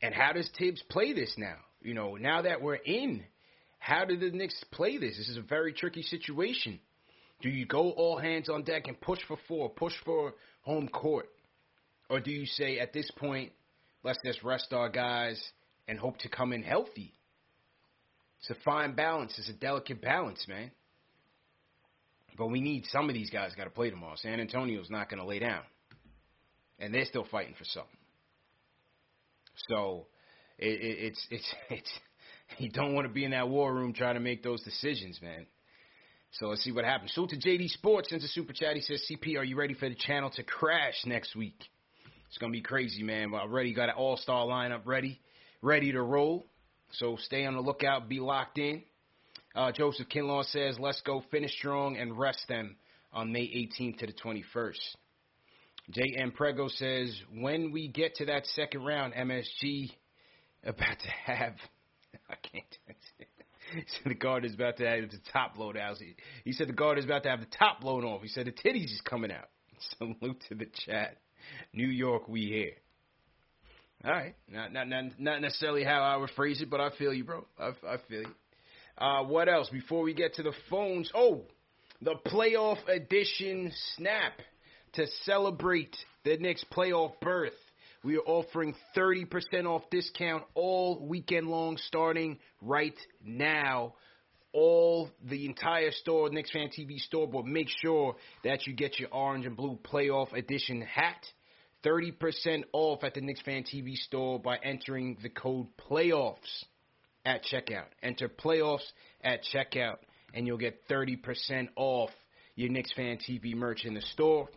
And 0.03 0.15
how 0.15 0.33
does 0.33 0.49
Thibs 0.59 0.83
play 0.89 1.13
this 1.13 1.35
now? 1.37 1.57
You 1.83 1.95
know, 1.95 2.17
now 2.17 2.43
that 2.43 2.63
we're 2.63 2.75
in, 2.75 3.25
how 3.79 4.05
do 4.05 4.17
the 4.17 4.31
Knicks 4.31 4.63
play 4.71 4.99
this? 4.99 5.17
This 5.17 5.29
is 5.29 5.37
a 5.37 5.43
very 5.43 5.73
tricky 5.73 6.03
situation. 6.03 6.79
Do 7.43 7.49
you 7.49 7.65
go 7.65 7.91
all 7.91 8.19
hands 8.19 8.49
on 8.49 8.65
deck 8.65 8.87
and 8.87 9.01
push 9.01 9.19
for 9.27 9.39
four, 9.49 9.71
push 9.71 9.95
for 10.05 10.35
home 10.63 10.89
court? 10.89 11.29
Or 12.11 12.21
do 12.21 12.31
you 12.31 12.45
say 12.45 12.79
at 12.79 12.93
this 12.93 13.11
point, 13.17 13.53
let's 14.05 14.19
just 14.25 14.43
rest 14.43 14.73
our 14.73 14.91
guys 14.91 15.43
and 15.89 15.99
hope 15.99 16.19
to 16.19 16.29
come 16.29 16.53
in 16.53 16.63
healthy? 16.63 17.15
It's 18.41 18.51
a 18.51 18.63
fine 18.65 18.95
balance. 18.95 19.35
It's 19.39 19.51
a 19.51 19.55
delicate 19.55 20.01
balance, 20.01 20.47
man. 20.49 20.71
But 22.39 22.47
we 22.47 22.61
need 22.61 22.87
some 22.87 23.09
of 23.09 23.15
these 23.15 23.29
guys 23.29 23.55
got 23.55 23.65
to 23.65 23.71
play 23.71 23.91
tomorrow. 23.91 24.15
San 24.17 24.41
Antonio's 24.41 24.89
not 24.89 25.11
going 25.11 25.21
to 25.21 25.27
lay 25.27 25.41
down, 25.41 25.63
and 26.79 26.95
they're 26.95 27.05
still 27.05 27.27
fighting 27.31 27.55
for 27.59 27.65
something. 27.65 27.91
So 29.69 30.07
it, 30.59 30.81
it, 30.81 30.99
it's 31.05 31.27
it's 31.31 31.55
it's 31.71 31.91
you 32.59 32.71
don't 32.71 32.95
want 32.95 33.07
to 33.07 33.13
be 33.13 33.25
in 33.25 33.33
that 33.33 33.49
war 33.49 33.73
room 33.75 33.93
trying 33.93 34.15
to 34.15 34.21
make 34.21 34.43
those 34.43 34.63
decisions, 34.63 35.21
man. 35.21 35.47
So 36.33 36.47
let's 36.47 36.63
see 36.63 36.73
what 36.73 36.85
happens. 36.85 37.13
So 37.15 37.27
to 37.27 37.37
JD 37.37 37.69
Sports 37.71 38.09
sends 38.09 38.25
a 38.25 38.29
super 38.29 38.53
chat. 38.53 38.75
He 38.75 38.83
says, 38.83 39.05
"CP, 39.11 39.37
are 39.37 39.45
you 39.45 39.57
ready 39.57 39.75
for 39.75 39.89
the 39.89 39.97
channel 39.97 40.31
to 40.31 40.43
crash 40.43 41.03
next 41.05 41.37
week? 41.37 41.59
It's 42.29 42.39
gonna 42.39 42.53
be 42.53 42.63
crazy, 42.63 43.03
man. 43.03 43.33
But 43.33 43.43
already 43.43 43.75
got 43.75 43.89
an 43.91 43.97
all 43.97 44.17
star 44.17 44.47
lineup 44.47 44.87
ready, 44.87 45.21
ready 45.61 45.93
to 45.93 46.01
roll. 46.01 46.47
So 46.93 47.17
stay 47.21 47.45
on 47.45 47.55
the 47.55 47.61
lookout, 47.61 48.09
be 48.09 48.21
locked 48.21 48.59
in. 48.59 48.83
Uh, 49.55 49.73
Joseph 49.73 50.09
Kinlaw 50.09 50.45
says, 50.45 50.77
let's 50.79 51.01
go 51.03 51.23
finish 51.31 51.53
strong 51.57 51.97
and 51.97 52.19
rest 52.19 52.47
them 52.49 52.77
on 53.13 53.33
May 53.33 53.43
18th 53.43 53.99
to 53.99 54.07
the 54.07 54.13
21st. 54.13 54.79
J.M. 55.91 56.31
Prego 56.31 56.69
says, 56.69 57.21
when 57.35 57.73
we 57.73 57.89
get 57.89 58.17
to 58.17 58.27
that 58.27 58.47
second 58.47 58.85
round, 58.85 59.13
MSG 59.15 59.91
about 60.65 60.99
to 61.01 61.33
have, 61.33 61.55
I 62.31 62.35
can't, 62.37 62.65
he 63.75 63.83
said 63.87 64.11
the 64.11 64.15
guard 64.15 64.45
is 64.45 64.55
about 64.55 64.77
to 64.79 64.87
have 64.87 65.11
the 65.11 65.19
top 65.33 65.57
blown 65.57 65.77
out. 65.77 65.97
He 66.45 66.53
said 66.53 66.69
the 66.69 66.73
guard 66.73 66.99
is 66.99 67.05
about 67.05 67.23
to 67.25 67.31
have 67.31 67.41
the 67.41 67.57
top 67.59 67.81
blown 67.81 68.05
off. 68.05 68.23
He 68.23 68.29
said 68.29 68.47
the 68.47 68.53
titties 68.53 68.87
is 68.87 69.01
coming 69.05 69.33
out. 69.33 69.49
Salute 69.99 70.43
to 70.49 70.55
the 70.55 70.67
chat. 70.87 71.17
New 71.73 71.89
York, 71.89 72.29
we 72.29 72.43
here. 72.43 72.73
All 74.03 74.13
right, 74.13 74.35
not 74.49 74.73
not 74.73 74.89
not 74.89 75.05
not 75.19 75.43
necessarily 75.43 75.85
how 75.85 76.01
I 76.01 76.17
would 76.17 76.31
phrase 76.31 76.63
it, 76.63 76.71
but 76.71 76.81
I 76.81 76.89
feel 76.97 77.13
you, 77.13 77.25
bro. 77.25 77.45
I, 77.59 77.73
I 77.87 77.97
feel 78.09 78.23
you. 78.23 78.35
Uh, 78.97 79.25
what 79.25 79.49
else 79.49 79.69
before 79.69 80.03
we 80.03 80.15
get 80.15 80.35
to 80.35 80.43
the 80.43 80.55
phones? 80.71 81.11
Oh, 81.15 81.43
the 82.01 82.15
playoff 82.27 82.79
edition 82.89 83.71
snap 83.97 84.33
to 84.95 85.07
celebrate 85.25 85.95
the 86.25 86.39
Knicks 86.39 86.65
playoff 86.73 87.13
berth. 87.21 87.53
We 88.03 88.17
are 88.17 88.23
offering 88.25 88.75
30% 88.97 89.67
off 89.67 89.83
discount 89.91 90.45
all 90.55 91.07
weekend 91.07 91.49
long, 91.49 91.77
starting 91.77 92.39
right 92.63 92.97
now. 93.23 93.95
All 94.53 95.11
the 95.23 95.45
entire 95.45 95.93
store, 95.93 96.31
Knicks 96.31 96.51
Fan 96.51 96.71
TV 96.71 96.99
store, 96.99 97.29
but 97.29 97.45
make 97.45 97.69
sure 97.83 98.17
that 98.45 98.67
you 98.67 98.73
get 98.73 98.99
your 98.99 99.11
orange 99.13 99.45
and 99.45 99.57
blue 99.57 99.79
playoff 99.85 100.33
edition 100.33 100.81
hat 100.81 101.23
30% 101.85 102.65
off 102.73 103.05
at 103.05 103.15
the 103.15 103.21
Knicks 103.21 103.41
Fan 103.43 103.65
TV 103.65 103.97
store 103.97 104.39
by 104.39 104.57
entering 104.59 105.17
the 105.23 105.31
code 105.31 105.67
PLAYOFFS 105.79 106.65
at 107.25 107.43
checkout. 107.45 107.87
Enter 108.03 108.29
PLAYOFFS 108.29 108.93
at 109.23 109.41
checkout, 109.55 109.97
and 110.35 110.47
you'll 110.47 110.59
get 110.59 110.89
30% 110.89 111.69
off 111.77 112.11
your 112.55 112.71
Knicks 112.71 112.93
Fan 112.93 113.19
TV 113.19 113.55
merch 113.55 113.85
in 113.85 113.95
the 113.95 114.03
store. 114.03 114.49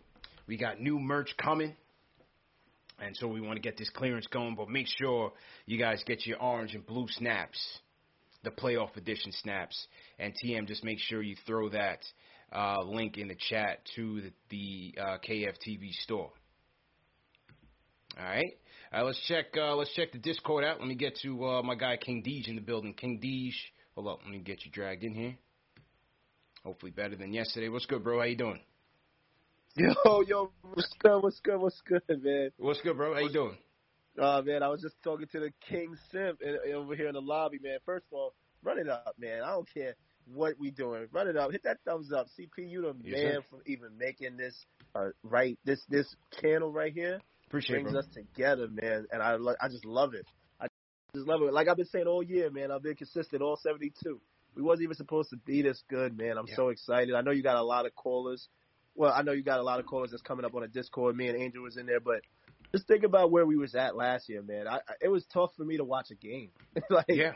We 0.46 0.58
got 0.58 0.80
new 0.80 0.98
merch 0.98 1.34
coming, 1.42 1.74
and 2.98 3.16
so 3.16 3.26
we 3.26 3.40
want 3.40 3.56
to 3.56 3.62
get 3.62 3.78
this 3.78 3.90
clearance 3.90 4.26
going, 4.26 4.54
but 4.54 4.68
make 4.68 4.86
sure 4.86 5.32
you 5.66 5.78
guys 5.78 6.02
get 6.06 6.26
your 6.26 6.40
orange 6.40 6.74
and 6.74 6.86
blue 6.86 7.06
snaps, 7.08 7.58
the 8.42 8.50
playoff 8.50 8.94
edition 8.96 9.32
snaps. 9.32 9.86
And 10.18 10.34
TM, 10.44 10.66
just 10.66 10.84
make 10.84 10.98
sure 10.98 11.22
you 11.22 11.36
throw 11.46 11.70
that 11.70 12.00
uh, 12.54 12.82
link 12.82 13.16
in 13.16 13.28
the 13.28 13.36
chat 13.48 13.80
to 13.96 14.20
the, 14.20 14.32
the 14.50 15.00
uh, 15.00 15.18
KFTV 15.26 15.92
store. 16.02 16.30
All 18.18 18.24
right. 18.24 18.56
All 18.92 19.00
right, 19.00 19.06
let's 19.06 19.20
check. 19.26 19.46
Uh, 19.56 19.74
let's 19.74 19.92
check 19.94 20.12
the 20.12 20.18
Discord 20.18 20.64
out. 20.64 20.78
Let 20.78 20.86
me 20.88 20.94
get 20.94 21.16
to 21.22 21.46
uh, 21.46 21.62
my 21.62 21.74
guy 21.74 21.96
King 21.96 22.22
Deej 22.26 22.48
in 22.48 22.54
the 22.54 22.60
building. 22.60 22.94
King 22.94 23.20
Deej, 23.22 23.52
hold 23.94 24.08
up. 24.08 24.20
Let 24.24 24.30
me 24.32 24.38
get 24.38 24.64
you 24.64 24.70
dragged 24.70 25.02
in 25.02 25.14
here. 25.14 25.34
Hopefully 26.64 26.92
better 26.92 27.16
than 27.16 27.32
yesterday. 27.32 27.68
What's 27.68 27.86
good, 27.86 28.04
bro? 28.04 28.18
How 28.18 28.24
you 28.24 28.36
doing? 28.36 28.60
Yo, 29.76 30.20
yo, 30.28 30.52
what's 30.72 30.88
good? 31.00 31.20
What's 31.20 31.40
good? 31.40 31.58
What's 31.58 31.80
good, 31.86 32.02
man? 32.22 32.50
What's 32.58 32.80
good, 32.82 32.96
bro? 32.96 33.14
How 33.14 33.20
you 33.20 33.32
doing? 33.32 33.56
Uh, 34.16 34.40
man, 34.42 34.62
I 34.62 34.68
was 34.68 34.80
just 34.80 34.94
talking 35.02 35.26
to 35.32 35.40
the 35.40 35.52
King 35.68 35.96
Simp 36.12 36.38
over 36.72 36.94
here 36.94 37.08
in 37.08 37.14
the 37.14 37.20
lobby, 37.20 37.58
man. 37.60 37.78
First 37.84 38.04
of 38.12 38.16
all, 38.16 38.34
run 38.62 38.78
it 38.78 38.88
up, 38.88 39.16
man. 39.18 39.42
I 39.42 39.50
don't 39.50 39.68
care 39.74 39.94
what 40.32 40.54
we 40.60 40.70
doing. 40.70 41.08
Run 41.12 41.26
it 41.26 41.36
up. 41.36 41.50
Hit 41.50 41.64
that 41.64 41.78
thumbs 41.84 42.12
up. 42.12 42.28
CP, 42.38 42.70
you 42.70 42.82
the 42.82 42.94
Yes, 43.02 43.20
man 43.20 43.32
sir. 43.34 43.42
for 43.50 43.58
even 43.66 43.98
making 43.98 44.36
this 44.36 44.54
uh, 44.94 45.08
right 45.24 45.58
this 45.64 45.82
this 45.88 46.06
channel 46.40 46.70
right 46.72 46.92
here 46.92 47.18
Appreciate 47.54 47.82
brings 47.82 47.92
bro. 47.92 48.00
us 48.00 48.06
together, 48.12 48.68
man, 48.68 49.06
and 49.12 49.22
I 49.22 49.36
lo- 49.36 49.54
I 49.60 49.68
just 49.68 49.84
love 49.84 50.14
it. 50.14 50.26
I 50.60 50.66
just 51.14 51.26
love 51.28 51.42
it. 51.42 51.52
Like 51.52 51.68
I've 51.68 51.76
been 51.76 51.86
saying 51.86 52.06
all 52.06 52.22
year, 52.22 52.50
man. 52.50 52.70
I've 52.70 52.82
been 52.82 52.96
consistent 52.96 53.42
all 53.42 53.56
72. 53.56 54.20
We 54.56 54.62
wasn't 54.62 54.84
even 54.84 54.96
supposed 54.96 55.30
to 55.30 55.36
be 55.36 55.62
this 55.62 55.82
good, 55.88 56.16
man. 56.16 56.36
I'm 56.38 56.46
Yeah. 56.48 56.56
so 56.56 56.68
excited. 56.68 57.14
I 57.14 57.20
know 57.22 57.30
you 57.32 57.42
got 57.42 57.56
a 57.56 57.62
lot 57.62 57.86
of 57.86 57.94
callers. 57.94 58.48
Well, 58.96 59.12
I 59.12 59.22
know 59.22 59.32
you 59.32 59.42
got 59.42 59.58
a 59.58 59.62
lot 59.62 59.80
of 59.80 59.86
callers 59.86 60.10
that's 60.10 60.22
coming 60.22 60.44
up 60.44 60.54
on 60.54 60.62
a 60.62 60.68
Discord. 60.68 61.16
Me 61.16 61.28
and 61.28 61.40
Angel 61.40 61.62
was 61.62 61.76
in 61.76 61.86
there, 61.86 62.00
but 62.00 62.20
just 62.72 62.86
think 62.86 63.02
about 63.04 63.30
where 63.30 63.44
we 63.46 63.56
was 63.56 63.74
at 63.74 63.96
last 63.96 64.28
year, 64.28 64.42
man. 64.42 64.66
I, 64.68 64.76
I 64.76 64.94
it 65.02 65.08
was 65.08 65.24
tough 65.32 65.50
for 65.56 65.64
me 65.64 65.76
to 65.78 65.84
watch 65.84 66.10
a 66.10 66.14
game. 66.16 66.50
like 66.90 67.06
Yeah. 67.08 67.32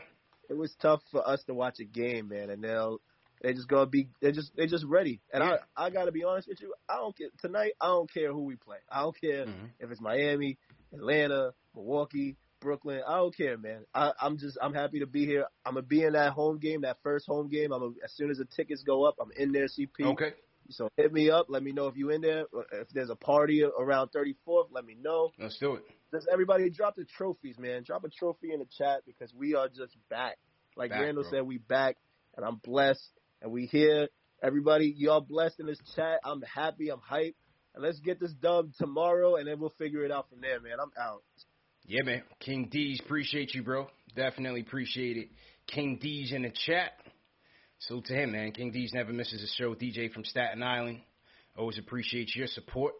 it 0.49 0.57
was 0.57 0.73
tough 0.81 1.01
for 1.11 1.25
us 1.27 1.43
to 1.45 1.53
watch 1.53 1.79
a 1.79 1.85
game, 1.85 2.29
man. 2.29 2.49
And 2.49 2.63
they'll 2.63 2.99
they 3.41 3.53
just 3.53 3.67
gonna 3.67 3.85
be 3.85 4.09
they 4.21 4.31
just 4.31 4.55
they 4.55 4.67
just 4.67 4.85
ready. 4.85 5.21
And 5.33 5.43
Yeah. 5.43 5.57
I 5.75 5.85
I 5.85 5.89
gotta 5.89 6.11
be 6.11 6.23
honest 6.23 6.47
with 6.47 6.61
you. 6.61 6.73
I 6.87 6.95
don't 6.97 7.15
care 7.17 7.29
tonight. 7.39 7.73
I 7.79 7.87
don't 7.87 8.11
care 8.11 8.31
who 8.31 8.43
we 8.43 8.55
play. 8.55 8.77
I 8.91 9.01
don't 9.01 9.19
care 9.19 9.45
Mhm. 9.45 9.69
if 9.79 9.91
it's 9.91 10.01
Miami, 10.01 10.57
Atlanta, 10.93 11.53
Milwaukee, 11.75 12.35
Brooklyn. 12.59 13.01
I 13.07 13.17
don't 13.17 13.35
care, 13.35 13.57
man. 13.57 13.85
I, 13.93 14.11
I'm 14.19 14.37
just 14.37 14.57
I'm 14.61 14.73
happy 14.73 14.99
to 14.99 15.07
be 15.07 15.25
here. 15.25 15.45
I'm 15.65 15.75
gonna 15.75 15.85
be 15.85 16.03
in 16.03 16.13
that 16.13 16.33
home 16.33 16.59
game, 16.59 16.81
that 16.81 16.97
first 17.03 17.25
home 17.27 17.47
game. 17.47 17.71
I'm 17.71 17.81
a, 17.83 17.91
as 18.03 18.11
soon 18.13 18.29
as 18.31 18.37
the 18.37 18.45
tickets 18.45 18.83
go 18.83 19.05
up, 19.05 19.15
I'm 19.21 19.31
in 19.37 19.51
there. 19.51 19.67
CP. 19.67 20.03
Okay. 20.05 20.33
So 20.71 20.87
hit 20.97 21.11
me 21.11 21.31
up. 21.31 21.47
Let 21.49 21.63
me 21.63 21.71
know 21.71 21.87
if 21.87 21.95
you 21.97 22.11
in 22.11 22.21
there. 22.21 22.45
If 22.73 22.89
there's 22.89 23.09
a 23.09 23.15
party 23.15 23.63
around 23.63 24.09
34th, 24.11 24.67
let 24.71 24.85
me 24.85 24.95
know. 25.01 25.31
Let's 25.39 25.57
do 25.57 25.75
it. 25.75 25.83
Just 26.13 26.27
everybody 26.31 26.69
drop 26.69 26.95
the 26.95 27.05
trophies, 27.05 27.57
man. 27.57 27.83
Drop 27.83 28.03
a 28.03 28.09
trophy 28.09 28.51
in 28.53 28.59
the 28.59 28.67
chat 28.77 29.01
because 29.05 29.33
we 29.33 29.55
are 29.55 29.67
just 29.67 29.95
back. 30.09 30.37
Like 30.75 30.91
Back, 30.91 31.01
Randle 31.01 31.23
bro. 31.23 31.31
said, 31.31 31.41
we 31.47 31.57
back, 31.57 31.97
and 32.37 32.45
I'm 32.45 32.57
blessed, 32.57 33.09
and 33.41 33.51
we 33.51 33.65
here. 33.65 34.07
Everybody, 34.41 34.93
y'all 34.97 35.21
blessed 35.21 35.59
in 35.59 35.65
this 35.65 35.79
chat. 35.95 36.19
I'm 36.23 36.41
happy. 36.41 36.89
I'm 36.89 36.99
hyped. 36.99 37.35
And 37.75 37.83
let's 37.83 37.99
get 37.99 38.19
this 38.19 38.33
dub 38.33 38.71
tomorrow, 38.77 39.35
and 39.35 39.47
then 39.47 39.59
we'll 39.59 39.73
figure 39.77 40.03
it 40.03 40.11
out 40.11 40.29
from 40.29 40.41
there, 40.41 40.59
man. 40.59 40.77
I'm 40.81 40.91
out. 40.99 41.23
Yeah, 41.85 42.03
man. 42.03 42.23
King 42.39 42.69
Deej, 42.73 43.03
appreciate 43.03 43.53
you, 43.53 43.63
bro. 43.63 43.87
Definitely 44.15 44.61
appreciate 44.61 45.17
it. 45.17 45.29
King 45.67 45.99
Deej 46.03 46.33
in 46.33 46.43
the 46.43 46.53
chat. 46.65 46.93
Salute 47.79 48.05
to 48.05 48.13
him, 48.13 48.31
man. 48.31 48.51
King 48.51 48.73
Deej 48.73 48.93
never 48.93 49.13
misses 49.13 49.43
a 49.43 49.61
show. 49.61 49.75
DJ 49.75 50.11
from 50.11 50.23
Staten 50.23 50.63
Island. 50.63 50.99
Always 51.57 51.77
appreciate 51.77 52.35
your 52.35 52.47
support. 52.47 52.93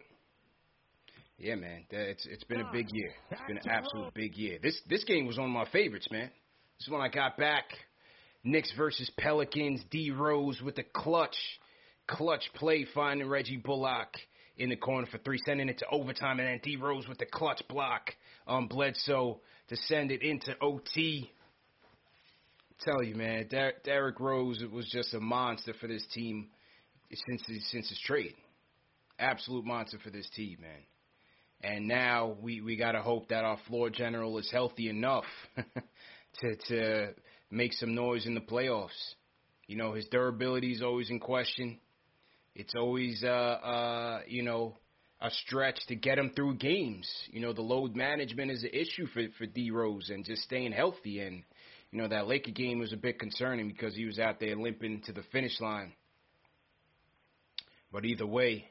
Yeah, 1.38 1.56
man. 1.56 1.86
It's 1.90 2.26
it's 2.26 2.44
been 2.44 2.62
a 2.62 2.72
big 2.72 2.88
year. 2.92 3.12
It's 3.32 3.42
been 3.48 3.58
an 3.58 3.70
absolute 3.70 4.14
big 4.14 4.36
year. 4.36 4.60
This 4.62 4.80
this 4.90 5.04
game 5.06 5.26
was 5.26 5.38
one 5.38 5.48
of 5.48 5.54
my 5.54 5.66
favorites, 5.72 6.08
man. 6.12 6.30
This 6.78 6.88
is 6.88 6.90
when 6.90 7.02
I 7.02 7.08
got 7.08 7.38
back. 7.38 7.66
Knicks 8.44 8.72
versus 8.78 9.10
Pelicans. 9.18 9.82
D 9.92 10.12
Rose 10.12 10.62
with 10.62 10.76
the 10.76 10.86
clutch, 10.94 11.36
clutch 12.08 12.50
play, 12.56 12.86
finding 12.94 13.28
Reggie 13.28 13.58
Bullock 13.58 14.16
in 14.58 14.70
the 14.70 14.76
corner 14.76 15.08
for 15.08 15.18
three, 15.20 15.40
sending 15.46 15.70
it 15.70 15.80
to 15.80 15.88
overtime, 15.90 16.40
and 16.40 16.48
then 16.48 16.60
D 16.64 16.76
Rose 16.76 17.08
with 17.08 17.18
the 17.18 17.26
clutch 17.26 17.62
block 17.70 18.12
on 18.48 18.68
Bledsoe 18.68 19.40
to 19.70 19.76
send 19.76 20.12
it 20.12 20.22
into 20.22 20.56
OT. 20.62 21.32
Tell 22.82 23.04
you, 23.04 23.16
man, 23.16 23.48
Der- 23.50 23.74
Derrick 23.84 24.20
Rose 24.20 24.64
was 24.72 24.90
just 24.90 25.14
a 25.14 25.20
monster 25.20 25.74
for 25.80 25.88
this 25.88 26.06
team 26.14 26.50
since 27.12 27.46
his, 27.46 27.72
since 27.72 27.90
his 27.90 28.00
trade. 28.06 28.36
Absolute 29.20 29.66
monster 29.66 29.98
for 30.02 30.10
this 30.10 30.30
team, 30.36 30.60
man. 30.62 30.82
And 31.62 31.90
now 31.90 32.38
we 32.42 32.62
we 32.62 32.78
gotta 32.78 33.02
hope 33.02 33.30
that 33.30 33.44
our 33.44 33.58
floor 33.68 33.90
general 33.90 34.38
is 34.38 34.50
healthy 34.50 34.88
enough 34.88 35.26
to 35.58 36.56
to 36.70 37.14
make 37.52 37.74
some 37.74 37.96
noise 37.96 38.26
in 38.26 38.36
the 38.36 38.42
playoffs. 38.42 39.14
You 39.68 39.76
know, 39.76 39.94
his 39.94 40.06
durability 40.06 40.72
is 40.72 40.82
always 40.82 41.10
in 41.10 41.20
question. 41.20 41.80
It's 42.56 42.76
always 42.76 43.24
uh 43.24 43.28
uh 43.28 44.22
you 44.28 44.44
know 44.44 44.78
a 45.22 45.30
stretch 45.30 45.80
to 45.88 45.96
get 45.96 46.18
him 46.18 46.32
through 46.36 46.56
games. 46.56 47.10
You 47.32 47.42
know, 47.42 47.54
the 47.54 47.62
load 47.62 47.96
management 47.96 48.52
is 48.52 48.64
an 48.64 48.72
issue 48.74 49.06
for 49.08 49.22
for 49.38 49.46
D 49.46 49.72
Rose 49.72 50.10
and 50.10 50.26
just 50.26 50.44
staying 50.44 50.72
healthy. 50.72 51.20
And 51.20 51.44
you 51.92 52.02
know 52.02 52.08
that 52.08 52.28
Laker 52.28 52.52
game 52.52 52.80
was 52.80 52.94
a 52.94 52.98
bit 52.98 53.20
concerning 53.20 53.68
because 53.68 53.96
he 53.96 54.06
was 54.06 54.20
out 54.20 54.40
there 54.40 54.56
limping 54.56 55.02
to 55.06 55.14
the 55.14 55.24
finish 55.32 55.60
line. 55.60 55.94
But 57.92 58.06
either 58.06 58.28
way, 58.28 58.66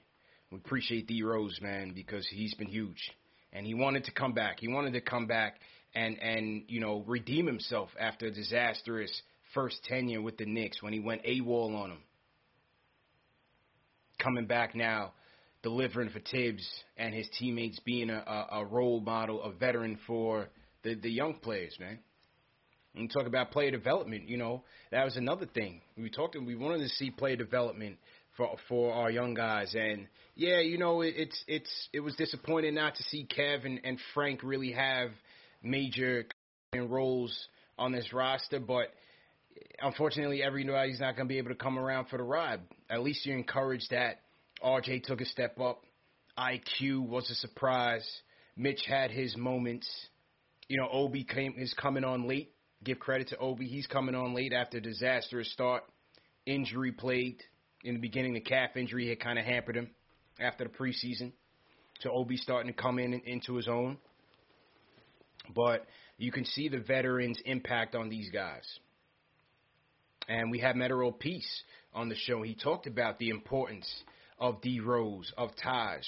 we 0.50 0.58
appreciate 0.58 1.06
D 1.06 1.22
Rose, 1.22 1.58
man, 1.60 1.92
because 1.94 2.26
he's 2.28 2.54
been 2.54 2.68
huge, 2.68 3.10
and 3.52 3.66
he 3.66 3.74
wanted 3.74 4.04
to 4.04 4.12
come 4.12 4.32
back. 4.32 4.60
He 4.60 4.68
wanted 4.68 4.92
to 4.94 5.00
come 5.00 5.26
back 5.26 5.60
and 5.94 6.18
and 6.20 6.62
you 6.68 6.80
know 6.80 7.04
redeem 7.06 7.46
himself 7.46 7.88
after 7.98 8.26
a 8.26 8.30
disastrous 8.30 9.10
first 9.54 9.82
tenure 9.84 10.20
with 10.20 10.36
the 10.36 10.46
Knicks 10.46 10.82
when 10.82 10.92
he 10.92 11.00
went 11.00 11.24
AWOL 11.24 11.74
on 11.74 11.90
him. 11.92 12.02
Coming 14.22 14.46
back 14.46 14.74
now, 14.74 15.12
delivering 15.62 16.10
for 16.10 16.20
Thibs 16.20 16.68
and 16.96 17.14
his 17.14 17.28
teammates, 17.38 17.78
being 17.80 18.10
a, 18.10 18.18
a, 18.18 18.60
a 18.60 18.64
role 18.64 19.00
model, 19.00 19.42
a 19.42 19.52
veteran 19.52 19.98
for 20.06 20.48
the 20.82 20.94
the 20.94 21.10
young 21.10 21.34
players, 21.34 21.76
man. 21.80 21.98
And 22.94 23.04
you 23.04 23.08
talk 23.08 23.26
about 23.26 23.52
player 23.52 23.70
development, 23.70 24.28
you 24.28 24.36
know, 24.36 24.64
that 24.90 25.04
was 25.04 25.16
another 25.16 25.46
thing. 25.46 25.82
We 25.96 26.10
talked 26.10 26.36
we 26.36 26.54
wanted 26.54 26.78
to 26.78 26.88
see 26.88 27.10
player 27.10 27.36
development 27.36 27.98
for 28.36 28.56
for 28.68 28.92
our 28.92 29.10
young 29.10 29.34
guys 29.34 29.74
and 29.74 30.08
yeah, 30.34 30.60
you 30.60 30.78
know, 30.78 31.00
it, 31.00 31.14
it's 31.16 31.44
it's 31.48 31.88
it 31.92 32.00
was 32.00 32.14
disappointing 32.14 32.74
not 32.74 32.94
to 32.94 33.02
see 33.04 33.26
Kev 33.26 33.66
and, 33.66 33.80
and 33.84 33.98
Frank 34.14 34.42
really 34.42 34.72
have 34.72 35.10
major 35.62 36.26
roles 36.74 37.48
on 37.78 37.92
this 37.92 38.12
roster, 38.12 38.60
but 38.60 38.88
unfortunately 39.80 40.42
everybody's 40.42 41.00
not 41.00 41.16
going 41.16 41.28
to 41.28 41.32
be 41.32 41.38
able 41.38 41.50
to 41.50 41.56
come 41.56 41.78
around 41.78 42.06
for 42.08 42.16
the 42.16 42.22
ride. 42.22 42.60
At 42.90 43.02
least 43.02 43.24
you're 43.24 43.36
encouraged 43.36 43.90
that 43.90 44.20
RJ 44.62 45.04
took 45.04 45.20
a 45.20 45.26
step 45.26 45.58
up. 45.60 45.82
IQ 46.38 47.08
was 47.08 47.30
a 47.30 47.34
surprise. 47.34 48.06
Mitch 48.56 48.82
had 48.86 49.10
his 49.10 49.36
moments. 49.36 49.88
You 50.68 50.78
know, 50.78 50.88
Obi 50.90 51.24
came 51.24 51.54
is 51.58 51.72
coming 51.74 52.04
on 52.04 52.28
late. 52.28 52.52
Give 52.84 52.98
credit 52.98 53.28
to 53.28 53.38
Obi. 53.38 53.66
He's 53.66 53.86
coming 53.86 54.14
on 54.14 54.34
late 54.34 54.52
after 54.52 54.78
a 54.78 54.80
disastrous 54.80 55.50
start. 55.52 55.84
Injury 56.46 56.92
plagued. 56.92 57.42
In 57.84 57.94
the 57.94 58.00
beginning, 58.00 58.34
the 58.34 58.40
calf 58.40 58.76
injury 58.76 59.08
had 59.08 59.20
kind 59.20 59.38
of 59.38 59.44
hampered 59.44 59.76
him 59.76 59.90
after 60.40 60.64
the 60.64 60.70
preseason. 60.70 61.32
So 62.00 62.10
Obi 62.10 62.36
starting 62.36 62.72
to 62.72 62.80
come 62.80 62.98
in 62.98 63.12
and 63.12 63.22
into 63.24 63.54
his 63.54 63.68
own. 63.68 63.98
But 65.54 65.86
you 66.16 66.32
can 66.32 66.44
see 66.44 66.68
the 66.68 66.80
veterans' 66.80 67.40
impact 67.44 67.94
on 67.94 68.08
these 68.08 68.30
guys. 68.30 68.64
And 70.28 70.50
we 70.50 70.58
had 70.58 70.76
Metta 70.76 70.94
World 70.94 71.20
Peace 71.20 71.62
on 71.94 72.08
the 72.08 72.14
show. 72.14 72.42
He 72.42 72.54
talked 72.54 72.86
about 72.86 73.18
the 73.18 73.30
importance 73.30 73.88
of 74.38 74.60
D 74.60 74.80
Rose, 74.80 75.32
of 75.36 75.50
Taj, 75.62 76.04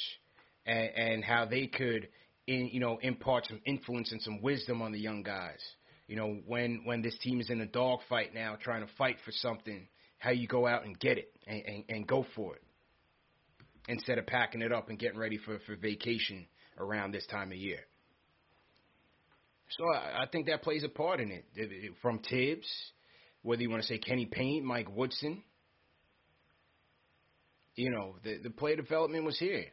and, 0.67 0.91
and 0.95 1.25
how 1.25 1.47
they 1.47 1.67
could, 1.67 2.09
in, 2.47 2.69
you 2.69 2.81
know, 2.81 2.99
impart 2.99 3.47
some 3.47 3.61
influence 3.65 4.13
and 4.13 4.21
some 4.21 4.43
wisdom 4.43 4.83
on 4.83 4.93
the 4.93 5.01
young 5.01 5.23
guys. 5.23 5.61
You 6.07 6.17
know, 6.17 6.41
when 6.47 6.83
when 6.85 7.03
this 7.03 7.17
team 7.19 7.41
is 7.41 7.51
in 7.51 7.61
a 7.61 7.67
dogfight 7.67 8.35
now, 8.35 8.57
trying 8.61 8.85
to 8.85 8.93
fight 8.99 9.17
for 9.25 9.31
something, 9.33 9.87
how 10.19 10.31
you 10.31 10.47
go 10.47 10.67
out 10.67 10.85
and 10.85 10.99
get 10.99 11.19
it 11.19 11.33
and, 11.47 11.63
and, 11.65 11.85
and 11.89 12.07
go 12.07 12.27
for 12.35 12.57
it 12.57 12.63
instead 13.89 14.19
of 14.19 14.27
packing 14.27 14.61
it 14.61 14.73
up 14.73 14.89
and 14.89 14.99
getting 14.99 15.19
ready 15.19 15.39
for, 15.39 15.59
for 15.61 15.77
vacation 15.77 16.47
around 16.79 17.13
this 17.13 17.27
time 17.27 17.51
of 17.53 17.59
year. 17.59 17.81
So 19.77 19.85
I, 19.93 20.23
I 20.23 20.27
think 20.27 20.47
that 20.47 20.63
plays 20.63 20.85
a 20.85 20.89
part 20.89 21.21
in 21.21 21.31
it. 21.31 21.45
From 22.03 22.19
Thibs, 22.19 22.67
whether 23.43 23.63
you 23.63 23.71
want 23.71 23.83
to 23.83 23.89
say 23.89 23.99
Kenny 23.99 24.27
Payne, 24.27 24.65
Mike 24.65 24.95
Woodson, 24.95 25.43
you 27.77 27.91
know, 27.91 28.17
the 28.25 28.39
the 28.43 28.51
play 28.51 28.77
development 28.77 29.25
was 29.25 29.39
here. 29.39 29.67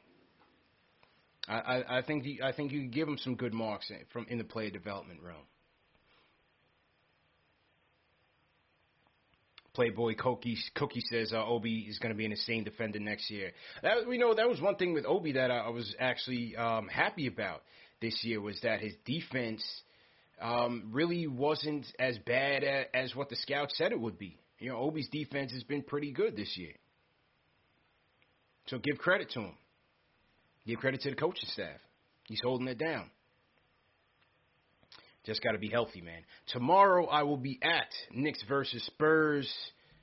I, 1.47 1.55
I, 1.55 1.97
I 1.99 2.01
think 2.01 2.23
the, 2.23 2.41
I 2.43 2.51
think 2.51 2.71
you 2.71 2.79
can 2.79 2.91
give 2.91 3.07
him 3.07 3.17
some 3.17 3.35
good 3.35 3.53
marks 3.53 3.89
in, 3.89 3.99
from 4.11 4.27
in 4.29 4.37
the 4.37 4.43
play 4.43 4.69
development 4.69 5.21
realm. 5.23 5.45
Playboy 9.73 10.15
Cookie 10.15 10.57
Cookie 10.75 11.03
says 11.09 11.31
uh, 11.33 11.45
Obi 11.45 11.85
is 11.89 11.99
going 11.99 12.11
to 12.11 12.17
be 12.17 12.25
an 12.25 12.31
insane 12.31 12.63
defender 12.63 12.99
next 12.99 13.29
year. 13.29 13.51
That 13.83 14.07
we 14.07 14.17
know 14.17 14.33
that 14.33 14.49
was 14.49 14.59
one 14.59 14.75
thing 14.75 14.93
with 14.93 15.05
Obi 15.05 15.33
that 15.33 15.51
I, 15.51 15.57
I 15.57 15.69
was 15.69 15.95
actually 15.99 16.55
um, 16.55 16.87
happy 16.87 17.27
about 17.27 17.61
this 18.01 18.23
year 18.23 18.41
was 18.41 18.59
that 18.61 18.79
his 18.79 18.93
defense 19.05 19.63
um, 20.41 20.89
really 20.91 21.27
wasn't 21.27 21.85
as 21.99 22.17
bad 22.25 22.63
a, 22.63 22.95
as 22.95 23.15
what 23.15 23.29
the 23.29 23.35
scouts 23.35 23.77
said 23.77 23.91
it 23.91 23.99
would 23.99 24.17
be. 24.17 24.37
You 24.59 24.69
know, 24.69 24.77
Obi's 24.77 25.09
defense 25.09 25.51
has 25.53 25.63
been 25.63 25.83
pretty 25.83 26.11
good 26.11 26.35
this 26.35 26.57
year. 26.57 26.73
So 28.67 28.77
give 28.79 28.97
credit 28.97 29.29
to 29.31 29.41
him. 29.41 29.53
Give 30.65 30.77
credit 30.77 31.01
to 31.01 31.09
the 31.09 31.15
coaching 31.15 31.49
staff. 31.53 31.79
He's 32.27 32.41
holding 32.43 32.67
it 32.67 32.77
down. 32.77 33.09
Just 35.25 35.43
got 35.43 35.51
to 35.51 35.57
be 35.57 35.69
healthy, 35.69 36.01
man. 36.01 36.21
Tomorrow 36.47 37.05
I 37.07 37.23
will 37.23 37.37
be 37.37 37.59
at 37.61 37.89
Knicks 38.11 38.43
versus 38.47 38.83
Spurs. 38.85 39.51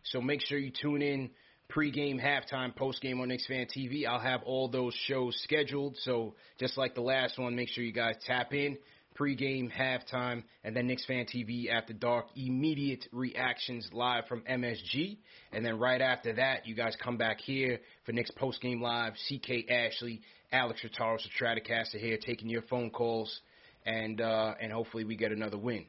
So 0.04 0.20
make 0.20 0.40
sure 0.42 0.58
you 0.58 0.70
tune 0.70 1.02
in 1.02 1.30
pregame, 1.74 2.22
halftime, 2.22 2.74
postgame 2.76 3.20
on 3.20 3.28
Knicks 3.28 3.46
Fan 3.46 3.66
TV. 3.74 4.06
I'll 4.06 4.20
have 4.20 4.42
all 4.44 4.68
those 4.68 4.94
shows 5.06 5.38
scheduled. 5.42 5.96
So 6.02 6.34
just 6.58 6.76
like 6.76 6.94
the 6.94 7.00
last 7.00 7.38
one, 7.38 7.56
make 7.56 7.68
sure 7.70 7.82
you 7.82 7.92
guys 7.92 8.16
tap 8.26 8.52
in. 8.52 8.76
Pregame, 9.18 9.70
halftime, 9.70 10.42
and 10.62 10.74
then 10.76 10.86
Knicks 10.86 11.04
Fan 11.06 11.26
TV 11.26 11.70
after 11.70 11.92
dark. 11.92 12.26
Immediate 12.36 13.06
reactions 13.12 13.88
live 13.92 14.26
from 14.26 14.42
MSG, 14.42 15.18
and 15.52 15.64
then 15.64 15.78
right 15.78 16.00
after 16.00 16.34
that, 16.34 16.66
you 16.66 16.74
guys 16.74 16.96
come 17.02 17.16
back 17.16 17.40
here 17.40 17.80
for 18.04 18.12
Knicks 18.12 18.30
postgame 18.40 18.80
live. 18.80 19.14
CK 19.28 19.70
Ashley, 19.70 20.20
Alex 20.52 20.80
Rataros, 20.84 21.20
Stratocaster 21.40 21.98
here, 21.98 22.18
taking 22.24 22.48
your 22.48 22.62
phone 22.62 22.90
calls, 22.90 23.40
and 23.86 24.20
uh, 24.20 24.54
and 24.60 24.72
hopefully 24.72 25.04
we 25.04 25.16
get 25.16 25.32
another 25.32 25.58
win. 25.58 25.84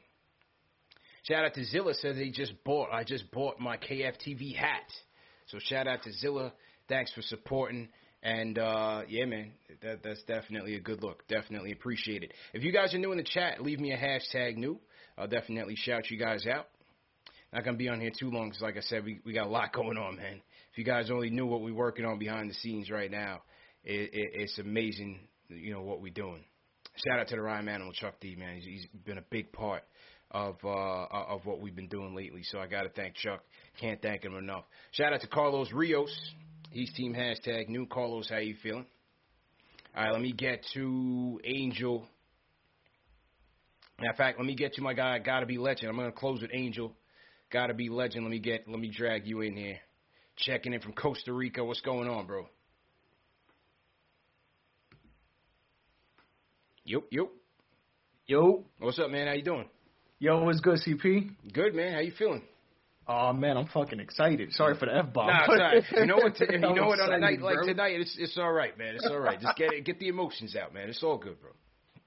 Shout 1.24 1.44
out 1.44 1.56
to 1.56 1.64
Zilla 1.66 1.96
says 1.96 2.18
they 2.18 2.30
just 2.30 2.54
bought. 2.64 2.90
I 2.92 3.04
just 3.04 3.32
bought 3.32 3.60
my 3.60 3.78
KFTV 3.78 4.56
hat. 4.56 4.90
So 5.48 5.58
shout 5.60 5.88
out 5.88 6.04
to 6.04 6.14
Zilla. 6.14 6.54
Thanks 6.88 7.12
for 7.14 7.24
supporting. 7.24 7.90
And 8.26 8.58
uh, 8.58 9.04
yeah, 9.08 9.26
man, 9.26 9.52
that, 9.84 10.02
that's 10.04 10.24
definitely 10.24 10.76
a 10.76 10.80
good 10.80 11.04
look. 11.04 11.28
Definitely 11.28 11.72
appreciate 11.72 12.24
it. 12.24 12.34
If 12.56 12.64
you 12.64 12.72
guys 12.72 12.92
are 12.96 12.98
new 12.98 13.12
in 13.12 13.20
the 13.20 13.24
chat, 13.24 13.62
leave 13.62 13.80
me 13.80 13.92
a 13.92 13.98
hashtag 13.98 14.58
new. 14.58 14.80
I'll 15.16 15.28
definitely 15.28 15.76
shout 15.76 16.10
you 16.10 16.18
guys 16.18 16.48
out. 16.48 16.66
Not 17.54 17.64
gonna 17.64 17.78
be 17.78 17.88
on 17.88 18.02
here 18.02 18.12
too 18.20 18.32
long 18.32 18.50
because, 18.50 18.64
like 18.64 18.78
I 18.78 18.82
said, 18.82 19.06
we 19.06 19.20
we 19.24 19.32
got 19.32 19.46
a 19.46 19.50
lot 19.50 19.72
going 19.74 19.98
on, 19.98 20.16
man. 20.16 20.42
If 20.72 20.78
you 20.80 20.84
guys 20.84 21.12
only 21.12 21.30
knew 21.30 21.46
what 21.46 21.62
we're 21.62 21.76
working 21.76 22.04
on 22.04 22.18
behind 22.18 22.50
the 22.50 22.56
scenes 22.56 22.90
right 22.90 23.12
now, 23.12 23.44
it, 23.84 24.10
it, 24.12 24.30
it's 24.34 24.58
amazing, 24.58 25.20
you 25.48 25.72
know 25.72 25.84
what 25.84 26.02
we're 26.02 26.12
doing. 26.12 26.44
Shout 27.08 27.20
out 27.20 27.28
to 27.28 27.36
the 27.36 27.42
Ryan 27.42 27.70
Animal 27.70 27.94
Chuck 27.94 28.16
D, 28.20 28.36
man. 28.36 28.56
He's, 28.56 28.66
he's 28.66 28.88
been 29.06 29.20
a 29.20 29.24
big 29.30 29.52
part 29.54 29.84
of 30.32 30.56
uh, 30.66 31.06
of 31.06 31.46
what 31.46 31.62
we've 31.62 31.76
been 31.76 31.90
doing 31.90 32.16
lately. 32.16 32.42
So 32.44 32.58
I 32.58 32.66
got 32.66 32.84
to 32.84 32.90
thank 32.90 33.14
Chuck. 33.16 33.44
Can't 33.80 34.02
thank 34.02 34.26
him 34.26 34.36
enough. 34.36 34.64
Shout 34.94 35.14
out 35.14 35.22
to 35.22 35.28
Carlos 35.28 35.72
Rios. 35.72 36.12
He's 36.76 36.92
team 36.92 37.14
hashtag 37.14 37.70
new. 37.70 37.86
Carlos, 37.86 38.28
how 38.30 38.40
you 38.40 38.54
feeling? 38.62 38.86
All 39.96 40.04
right, 40.04 40.12
let 40.12 40.22
me 40.22 40.34
get 40.34 40.60
to 40.74 41.40
Angel. 41.46 42.06
In 43.98 44.14
fact, 44.18 44.38
let 44.38 44.46
me 44.46 44.56
get 44.56 44.74
to 44.74 44.82
my 44.82 44.94
guy. 44.94 45.18
Gotta 45.20 45.46
be 45.46 45.58
legend. 45.58 45.90
I'm 45.90 45.96
gonna 45.96 46.12
close 46.12 46.42
with 46.42 46.52
Angel. 46.54 46.92
Gotta 47.50 47.74
be 47.74 47.88
legend. 47.88 48.26
Let 48.26 48.32
me 48.32 48.40
get. 48.40 48.68
Let 48.68 48.78
me 48.78 48.90
drag 48.90 49.26
you 49.26 49.40
in 49.40 49.56
here. 49.56 49.78
Checking 50.36 50.74
in 50.74 50.82
from 50.82 50.92
Costa 50.92 51.32
Rica. 51.32 51.64
What's 51.64 51.80
going 51.80 52.10
on, 52.10 52.28
bro? 52.28 52.50
Yo, 56.84 57.04
yo, 57.10 57.30
Yo, 58.28 58.66
what's 58.80 59.00
up, 59.00 59.10
man? 59.10 59.28
How 59.28 59.34
you 59.34 59.44
doing? 59.44 59.70
yo, 60.20 60.44
what's 60.44 60.60
good, 60.60 60.80
CP? 60.86 61.54
Good, 61.54 61.74
man. 61.74 61.94
How 61.94 62.00
you 62.00 62.12
feeling? 62.20 62.42
Oh 63.08 63.34
man, 63.34 63.58
I'm 63.58 63.68
fucking 63.68 64.00
excited. 64.00 64.52
Sorry 64.54 64.76
for 64.78 64.88
the 64.88 64.96
f 64.96 65.14
bomb. 65.14 65.28
Nah, 65.28 65.42
it's 65.44 65.50
all 65.50 65.58
right. 65.58 65.84
You 65.92 66.06
know 66.08 66.16
what? 66.18 66.40
you 66.40 66.58
know 66.60 66.88
what? 66.88 67.00
On 67.00 67.10
a 67.10 67.14
I'm 67.14 67.22
night 67.22 67.34
excited, 67.36 67.42
like 67.44 67.56
bro. 67.58 67.66
tonight, 67.68 68.00
it's 68.00 68.16
it's 68.20 68.38
all 68.38 68.52
right, 68.52 68.78
man. 68.78 68.96
It's 68.96 69.06
all 69.06 69.20
right. 69.20 69.40
Just 69.40 69.58
get 69.58 69.74
it, 69.74 69.86
get 69.86 70.00
the 70.00 70.08
emotions 70.08 70.56
out, 70.56 70.74
man. 70.74 70.90
It's 70.90 71.04
all 71.04 71.18
good, 71.18 71.40
bro. 71.40 71.52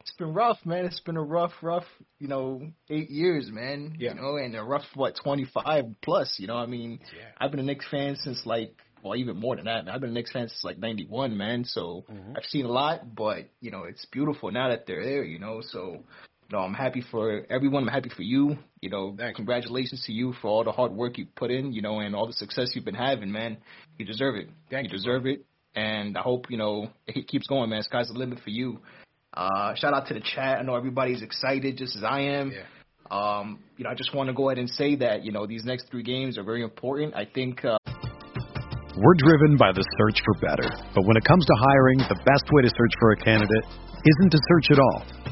It's 0.00 0.12
been 0.16 0.32
rough, 0.32 0.58
man. 0.64 0.86
It's 0.86 1.00
been 1.00 1.16
a 1.18 1.22
rough, 1.22 1.52
rough, 1.60 1.84
you 2.18 2.28
know, 2.28 2.62
eight 2.88 3.10
years, 3.10 3.50
man. 3.52 3.94
Yeah. 3.98 4.14
You 4.14 4.20
know, 4.22 4.36
and 4.36 4.56
a 4.56 4.62
rough 4.64 4.84
what, 4.94 5.16
25 5.22 5.84
plus. 6.02 6.36
You 6.38 6.46
know, 6.46 6.56
I 6.56 6.64
mean, 6.66 7.00
Yeah. 7.14 7.24
I've 7.36 7.50
been 7.50 7.60
a 7.60 7.64
Knicks 7.64 7.84
fan 7.90 8.16
since 8.16 8.46
like, 8.46 8.74
well, 9.02 9.16
even 9.16 9.36
more 9.36 9.56
than 9.56 9.66
that. 9.66 9.84
Man. 9.84 9.94
I've 9.94 10.00
been 10.00 10.10
a 10.10 10.14
Knicks 10.14 10.32
fan 10.32 10.48
since 10.48 10.64
like 10.64 10.78
'91, 10.78 11.36
man. 11.36 11.64
So 11.64 12.04
Mm-hmm. 12.10 12.32
I've 12.36 12.44
seen 12.44 12.64
a 12.64 12.70
lot, 12.70 13.14
but 13.14 13.50
you 13.60 13.70
know, 13.70 13.84
it's 13.84 14.04
beautiful 14.06 14.50
now 14.50 14.70
that 14.70 14.86
they're 14.86 15.04
there. 15.04 15.24
You 15.24 15.38
know, 15.38 15.60
so. 15.62 16.04
You 16.50 16.56
know, 16.56 16.64
I'm 16.64 16.72
happy 16.72 17.04
for 17.10 17.42
everyone. 17.50 17.82
I'm 17.82 17.92
happy 17.92 18.08
for 18.08 18.22
you. 18.22 18.56
You 18.80 18.88
know, 18.88 19.14
Thank 19.18 19.32
you. 19.32 19.34
congratulations 19.34 20.02
to 20.06 20.12
you 20.12 20.32
for 20.40 20.48
all 20.48 20.64
the 20.64 20.72
hard 20.72 20.92
work 20.92 21.18
you 21.18 21.26
put 21.36 21.50
in. 21.50 21.72
You 21.72 21.82
know, 21.82 22.00
and 22.00 22.14
all 22.16 22.26
the 22.26 22.32
success 22.32 22.70
you've 22.74 22.86
been 22.86 22.94
having, 22.94 23.30
man. 23.30 23.58
You 23.98 24.06
deserve 24.06 24.36
it. 24.36 24.48
Thank 24.70 24.84
you 24.84 24.92
you, 24.92 24.96
deserve 24.96 25.26
it. 25.26 25.44
And 25.74 26.16
I 26.16 26.22
hope 26.22 26.46
you 26.48 26.56
know 26.56 26.88
it 27.06 27.28
keeps 27.28 27.46
going, 27.46 27.68
man. 27.68 27.82
Sky's 27.82 28.08
the 28.08 28.14
limit 28.14 28.38
for 28.42 28.48
you. 28.48 28.78
Uh, 29.34 29.74
shout 29.74 29.92
out 29.92 30.06
to 30.08 30.14
the 30.14 30.20
chat. 30.20 30.58
I 30.58 30.62
know 30.62 30.74
everybody's 30.74 31.20
excited, 31.20 31.76
just 31.76 31.96
as 31.96 32.02
I 32.02 32.20
am. 32.20 32.50
Yeah. 32.50 32.64
Um, 33.10 33.58
you 33.76 33.84
know, 33.84 33.90
I 33.90 33.94
just 33.94 34.14
want 34.14 34.28
to 34.28 34.32
go 34.32 34.48
ahead 34.48 34.58
and 34.58 34.70
say 34.70 34.96
that 34.96 35.24
you 35.24 35.32
know 35.32 35.46
these 35.46 35.64
next 35.66 35.90
three 35.90 36.02
games 36.02 36.38
are 36.38 36.44
very 36.44 36.62
important. 36.62 37.14
I 37.14 37.26
think 37.26 37.62
uh, 37.62 37.76
We're 38.96 39.14
driven 39.18 39.58
by 39.58 39.72
the 39.72 39.84
search 39.98 40.22
for 40.24 40.34
better. 40.40 40.68
But 40.94 41.04
when 41.04 41.18
it 41.18 41.24
comes 41.24 41.44
to 41.44 41.54
hiring, 41.60 41.98
the 41.98 42.18
best 42.24 42.44
way 42.52 42.62
to 42.62 42.68
search 42.68 42.92
for 42.98 43.12
a 43.12 43.16
candidate 43.16 43.64
isn't 44.02 44.30
to 44.30 44.38
search 44.48 44.70
at 44.72 44.78
all. 44.78 45.27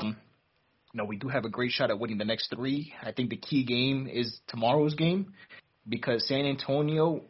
Um, 0.00 0.16
you 0.92 0.98
know 0.98 1.04
we 1.04 1.16
do 1.16 1.28
have 1.28 1.44
a 1.44 1.48
great 1.50 1.72
shot 1.72 1.90
at 1.90 1.98
winning 1.98 2.18
the 2.18 2.24
next 2.24 2.52
three. 2.54 2.92
I 3.02 3.12
think 3.12 3.30
the 3.30 3.36
key 3.36 3.64
game 3.64 4.08
is 4.10 4.38
tomorrow's 4.48 4.94
game 4.94 5.34
because 5.88 6.26
San 6.26 6.46
Antonio, 6.46 7.22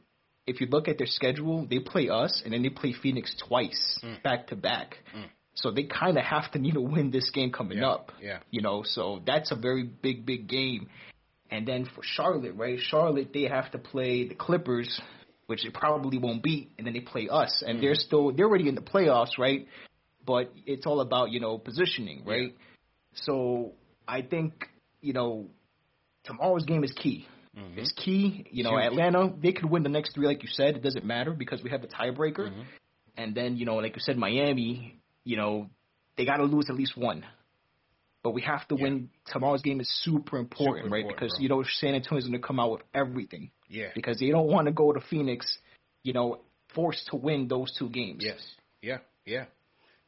if 0.46 0.60
you 0.60 0.66
look 0.68 0.88
at 0.88 0.98
their 0.98 1.06
schedule, 1.06 1.66
they 1.68 1.80
play 1.80 2.08
us 2.08 2.42
and 2.44 2.52
then 2.52 2.62
they 2.62 2.70
play 2.70 2.92
Phoenix 2.92 3.34
twice 3.46 4.00
mm. 4.02 4.22
back 4.22 4.48
to 4.48 4.56
back. 4.56 4.96
Mm. 5.16 5.26
So 5.54 5.70
they 5.70 5.84
kind 5.84 6.18
of 6.18 6.24
have 6.24 6.50
to 6.52 6.58
need 6.58 6.74
to 6.74 6.80
win 6.82 7.10
this 7.10 7.30
game 7.30 7.50
coming 7.50 7.78
Yeah, 7.78 7.88
up. 7.88 8.12
yeah. 8.20 8.38
You 8.50 8.60
know, 8.60 8.82
so 8.84 9.22
that's 9.26 9.50
a 9.50 9.56
very 9.56 9.84
big, 9.84 10.26
big 10.26 10.48
game. 10.48 10.88
And 11.50 11.66
then 11.66 11.86
for 11.86 12.02
Charlotte, 12.02 12.54
right? 12.56 12.78
Charlotte, 12.78 13.32
they 13.32 13.44
have 13.44 13.70
to 13.72 13.78
play 13.78 14.28
the 14.28 14.34
Clippers, 14.34 15.00
which 15.46 15.62
they 15.62 15.70
probably 15.70 16.18
won't 16.18 16.42
beat, 16.42 16.72
and 16.76 16.86
then 16.86 16.92
they 16.92 17.00
play 17.00 17.28
us, 17.30 17.62
and 17.66 17.78
mm. 17.78 17.80
they're 17.80 17.94
still 17.94 18.32
they're 18.32 18.46
already 18.46 18.68
in 18.68 18.74
the 18.74 18.80
playoffs, 18.80 19.38
right? 19.38 19.66
But 20.26 20.52
it's 20.66 20.86
all 20.86 21.00
about 21.00 21.30
you 21.30 21.40
know 21.40 21.58
positioning, 21.58 22.24
right? 22.26 22.54
So 23.14 23.72
I 24.06 24.22
think 24.22 24.66
you 25.00 25.12
know 25.12 25.46
tomorrow's 26.24 26.64
game 26.64 26.84
is 26.84 26.92
key. 26.92 27.26
Mm-hmm. 27.56 27.78
It's 27.78 27.92
key. 27.92 28.46
You 28.50 28.64
know, 28.64 28.76
Huge. 28.76 28.92
Atlanta 28.92 29.32
they 29.40 29.52
could 29.52 29.70
win 29.70 29.82
the 29.82 29.88
next 29.88 30.14
three, 30.14 30.26
like 30.26 30.42
you 30.42 30.48
said. 30.52 30.76
It 30.76 30.82
doesn't 30.82 31.04
matter 31.04 31.32
because 31.32 31.62
we 31.62 31.70
have 31.70 31.80
the 31.82 31.88
tiebreaker. 31.88 32.50
Mm-hmm. 32.50 32.60
And 33.16 33.34
then 33.34 33.56
you 33.56 33.64
know, 33.64 33.76
like 33.76 33.94
you 33.94 34.00
said, 34.00 34.16
Miami. 34.18 35.00
You 35.24 35.36
know, 35.36 35.70
they 36.16 36.24
got 36.24 36.36
to 36.36 36.44
lose 36.44 36.66
at 36.68 36.76
least 36.76 36.96
one. 36.96 37.24
But 38.22 38.30
we 38.32 38.42
have 38.42 38.66
to 38.68 38.74
win. 38.74 39.10
Tomorrow's 39.32 39.62
game 39.62 39.80
is 39.80 39.88
super 40.02 40.36
important, 40.36 40.86
Super 40.86 40.92
right? 40.94 41.00
important, 41.02 41.20
Because 41.20 41.36
bro. 41.36 41.42
you 41.42 41.48
know 41.48 41.64
San 41.80 41.94
Antonio's 41.94 42.26
going 42.26 42.40
to 42.40 42.46
come 42.46 42.58
out 42.60 42.72
with 42.72 42.82
everything 42.92 43.50
Yeah. 43.68 43.88
because 43.94 44.18
they 44.18 44.30
don't 44.30 44.48
want 44.48 44.66
to 44.66 44.72
go 44.72 44.92
to 44.92 45.00
Phoenix. 45.00 45.58
You 46.02 46.12
know, 46.12 46.40
forced 46.74 47.06
to 47.08 47.16
win 47.16 47.48
those 47.48 47.72
two 47.78 47.88
games. 47.88 48.22
Yes. 48.24 48.40
Yeah. 48.82 48.98
Yeah. 49.24 49.46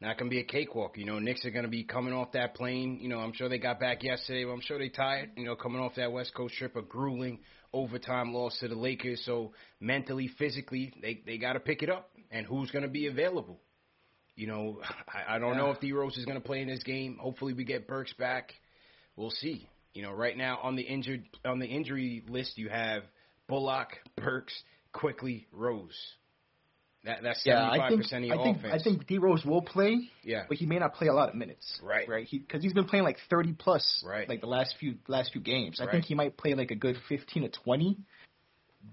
Not 0.00 0.16
gonna 0.16 0.30
be 0.30 0.38
a 0.38 0.44
cakewalk. 0.44 0.96
You 0.96 1.04
know, 1.04 1.18
Knicks 1.18 1.44
are 1.44 1.50
gonna 1.50 1.68
be 1.68 1.82
coming 1.82 2.12
off 2.12 2.32
that 2.32 2.54
plane. 2.54 2.98
You 3.00 3.08
know, 3.08 3.18
I'm 3.18 3.32
sure 3.32 3.48
they 3.48 3.58
got 3.58 3.80
back 3.80 4.04
yesterday, 4.04 4.44
but 4.44 4.52
I'm 4.52 4.60
sure 4.60 4.78
they 4.78 4.90
tired. 4.90 5.30
You 5.36 5.44
know, 5.44 5.56
coming 5.56 5.80
off 5.80 5.96
that 5.96 6.12
West 6.12 6.34
Coast 6.34 6.54
trip, 6.54 6.76
a 6.76 6.82
grueling 6.82 7.40
overtime 7.72 8.32
loss 8.32 8.56
to 8.60 8.68
the 8.68 8.76
Lakers. 8.76 9.22
So 9.24 9.52
mentally, 9.80 10.28
physically, 10.38 10.92
they 11.02 11.20
they 11.26 11.36
got 11.38 11.54
to 11.54 11.60
pick 11.60 11.82
it 11.82 11.90
up. 11.90 12.10
And 12.30 12.46
who's 12.46 12.70
gonna 12.70 12.88
be 12.88 13.06
available? 13.06 13.58
You 14.36 14.46
know, 14.46 14.80
I, 15.08 15.34
I 15.34 15.38
don't 15.40 15.56
know 15.56 15.70
if 15.70 15.80
D 15.80 15.92
Rose 15.92 16.16
is 16.16 16.24
gonna 16.24 16.40
play 16.40 16.62
in 16.62 16.68
this 16.68 16.84
game. 16.84 17.18
Hopefully, 17.20 17.52
we 17.52 17.64
get 17.64 17.88
Burks 17.88 18.12
back. 18.12 18.52
We'll 19.16 19.30
see. 19.30 19.68
You 19.94 20.02
know, 20.02 20.12
right 20.12 20.36
now 20.36 20.60
on 20.62 20.76
the 20.76 20.82
injured 20.82 21.24
on 21.44 21.58
the 21.58 21.66
injury 21.66 22.22
list, 22.28 22.56
you 22.56 22.68
have 22.68 23.02
Bullock, 23.48 23.88
Burks, 24.16 24.54
Quickley, 24.92 25.48
Rose. 25.50 25.98
That 27.08 27.22
that's 27.22 27.46
Yeah, 27.46 27.66
I 27.70 27.88
think 27.88 28.04
of 28.04 28.22
your 28.22 28.38
I 28.38 28.42
think 28.44 28.58
offense. 28.58 28.74
I 28.74 28.84
think 28.84 29.06
D 29.06 29.16
Rose 29.16 29.42
will 29.42 29.62
play, 29.62 30.10
Yeah. 30.22 30.44
but 30.46 30.58
he 30.58 30.66
may 30.66 30.78
not 30.78 30.92
play 30.94 31.06
a 31.08 31.14
lot 31.14 31.30
of 31.30 31.34
minutes. 31.34 31.80
Right. 31.82 32.06
Right. 32.06 32.28
Because 32.30 32.62
he's 32.62 32.74
been 32.74 32.84
playing 32.84 33.04
like 33.04 33.16
30 33.30 33.54
plus, 33.54 34.04
Right. 34.06 34.28
like 34.28 34.42
the 34.42 34.46
last 34.46 34.76
few 34.78 34.96
last 35.08 35.32
few 35.32 35.40
games. 35.40 35.80
I 35.80 35.84
Right. 35.84 35.92
think 35.92 36.04
he 36.04 36.14
might 36.14 36.36
play 36.36 36.52
like 36.54 36.70
a 36.70 36.74
good 36.74 36.98
15 37.08 37.44
to 37.44 37.48
20. 37.48 37.96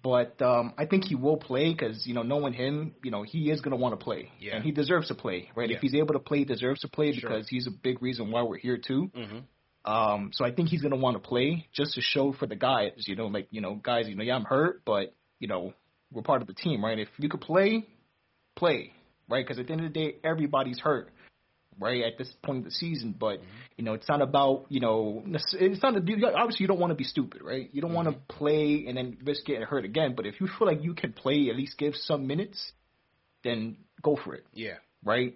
But 0.02 0.42
um, 0.42 0.74
I 0.78 0.86
think 0.86 1.04
he 1.06 1.16
will 1.16 1.36
play 1.38 1.72
because 1.74 2.08
you 2.08 2.14
know, 2.14 2.24
knowing 2.24 2.54
him, 2.54 2.96
you 3.04 3.12
know, 3.12 3.24
he 3.24 3.52
is 3.52 3.60
going 3.60 3.72
to 3.72 3.78
want 3.78 3.98
to 4.00 4.04
play, 4.04 4.32
Yeah. 4.40 4.56
and 4.56 4.64
he 4.64 4.72
deserves 4.72 5.10
to 5.10 5.16
play, 5.16 5.52
right? 5.54 5.70
Yeah. 5.70 5.76
If 5.76 5.82
he's 5.82 5.94
able 5.96 6.14
to 6.14 6.20
play, 6.20 6.40
he 6.40 6.46
deserves 6.46 6.80
to 6.82 6.88
play 6.88 7.12
Sure. 7.12 7.30
because 7.30 7.50
he's 7.50 7.68
a 7.68 7.72
big 7.72 8.02
reason 8.02 8.32
why 8.32 8.44
we're 8.44 8.58
here 8.58 8.78
too. 8.78 9.12
Mm-hmm. 9.14 9.92
Um, 9.92 10.32
so 10.34 10.46
I 10.46 10.52
think 10.52 10.70
he's 10.70 10.82
gonna 10.82 10.96
want 10.96 11.22
to 11.22 11.28
play 11.28 11.68
just 11.74 11.94
to 11.96 12.02
show 12.02 12.32
for 12.32 12.46
the 12.48 12.56
guys, 12.56 12.94
you 13.08 13.16
know, 13.18 13.28
like 13.28 13.48
you 13.52 13.60
know, 13.62 13.76
guys, 13.76 14.08
you 14.08 14.16
know, 14.16 14.24
yeah, 14.24 14.36
I'm 14.36 14.46
hurt, 14.46 14.84
but 14.86 15.14
you 15.40 15.48
know, 15.50 15.74
we're 16.12 16.24
part 16.24 16.42
of 16.42 16.48
the 16.48 16.54
team, 16.54 16.84
right? 16.84 16.98
If 16.98 17.10
you 17.20 17.30
could 17.30 17.42
play, 17.42 17.86
play, 18.56 18.94
right? 19.30 19.46
Because 19.46 19.60
at 19.60 19.68
the 19.68 19.74
end 19.74 19.86
of 19.86 19.94
the 19.94 20.00
day, 20.00 20.16
everybody's 20.24 20.80
hurt, 20.80 21.12
right? 21.80 22.04
At 22.04 22.18
this 22.18 22.32
point 22.44 22.60
of 22.60 22.66
the 22.66 22.72
season, 22.72 23.16
but 23.18 23.40
mm-hmm. 23.40 23.48
you 23.78 23.84
know, 23.84 23.94
it's 23.94 24.08
not 24.08 24.22
about 24.22 24.66
you 24.70 24.80
know, 24.80 25.24
it's 25.26 25.84
not 25.84 25.96
obviously 25.96 26.64
you 26.64 26.68
don't 26.68 26.80
want 26.80 26.92
to 26.92 26.96
be 26.96 27.04
stupid, 27.04 27.42
right? 27.44 27.70
You 27.72 27.82
don't 27.82 27.94
want 27.94 28.08
to 28.08 28.14
mm-hmm. 28.14 28.38
play 28.38 28.86
and 28.88 28.98
then 28.98 29.18
risk 29.24 29.46
getting 29.46 29.64
hurt 29.64 29.86
again. 29.86 30.14
But 30.16 30.26
if 30.26 30.40
you 30.40 30.48
feel 30.48 30.68
like 30.68 30.84
you 30.84 30.94
can 30.94 31.14
play, 31.14 31.50
at 31.50 31.56
least 31.56 31.78
give 31.78 31.96
some 31.96 32.28
minutes, 32.28 32.72
then 33.44 33.78
go 34.02 34.18
for 34.24 34.36
it 34.36 34.46
Yeah. 34.54 34.76
right? 35.04 35.36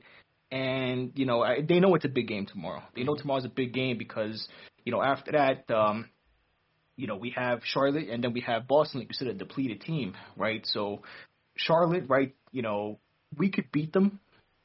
And 0.51 1.11
you 1.15 1.26
know 1.26 1.43
I, 1.43 1.61
they 1.61 1.80
know 1.80 1.95
it's 1.95 2.05
a 2.05 2.09
big 2.09 2.28
game 2.28 2.45
tomorrow. 2.45 2.84
They 2.95 3.03
know 3.03 3.13
mm-hmm. 3.13 3.22
tomorrow's 3.22 3.45
a 3.45 3.49
big 3.49 3.74
game 3.74 3.97
because 3.97 4.47
you 4.84 4.91
know 4.91 5.01
after 5.01 5.34
that, 5.34 5.70
um, 5.70 6.09
you 6.95 7.07
know 7.07 7.17
we 7.17 7.32
have 7.32 7.61
Charlotte 7.63 8.09
and 8.09 8.24
then 8.24 8.34
we 8.34 8.41
have 8.41 8.67
Boston. 8.67 9.01
Like 9.01 9.09
you 9.09 9.13
said, 9.13 9.28
a 9.28 9.34
depleted 9.34 9.82
team, 9.82 10.15
right? 10.36 10.65
So 10.65 11.03
Charlotte, 11.55 12.05
right? 12.07 12.34
You 12.51 12.63
know 12.63 12.99
we 13.38 13.50
could 13.50 13.72
beat 13.72 13.94
them, 13.94 14.20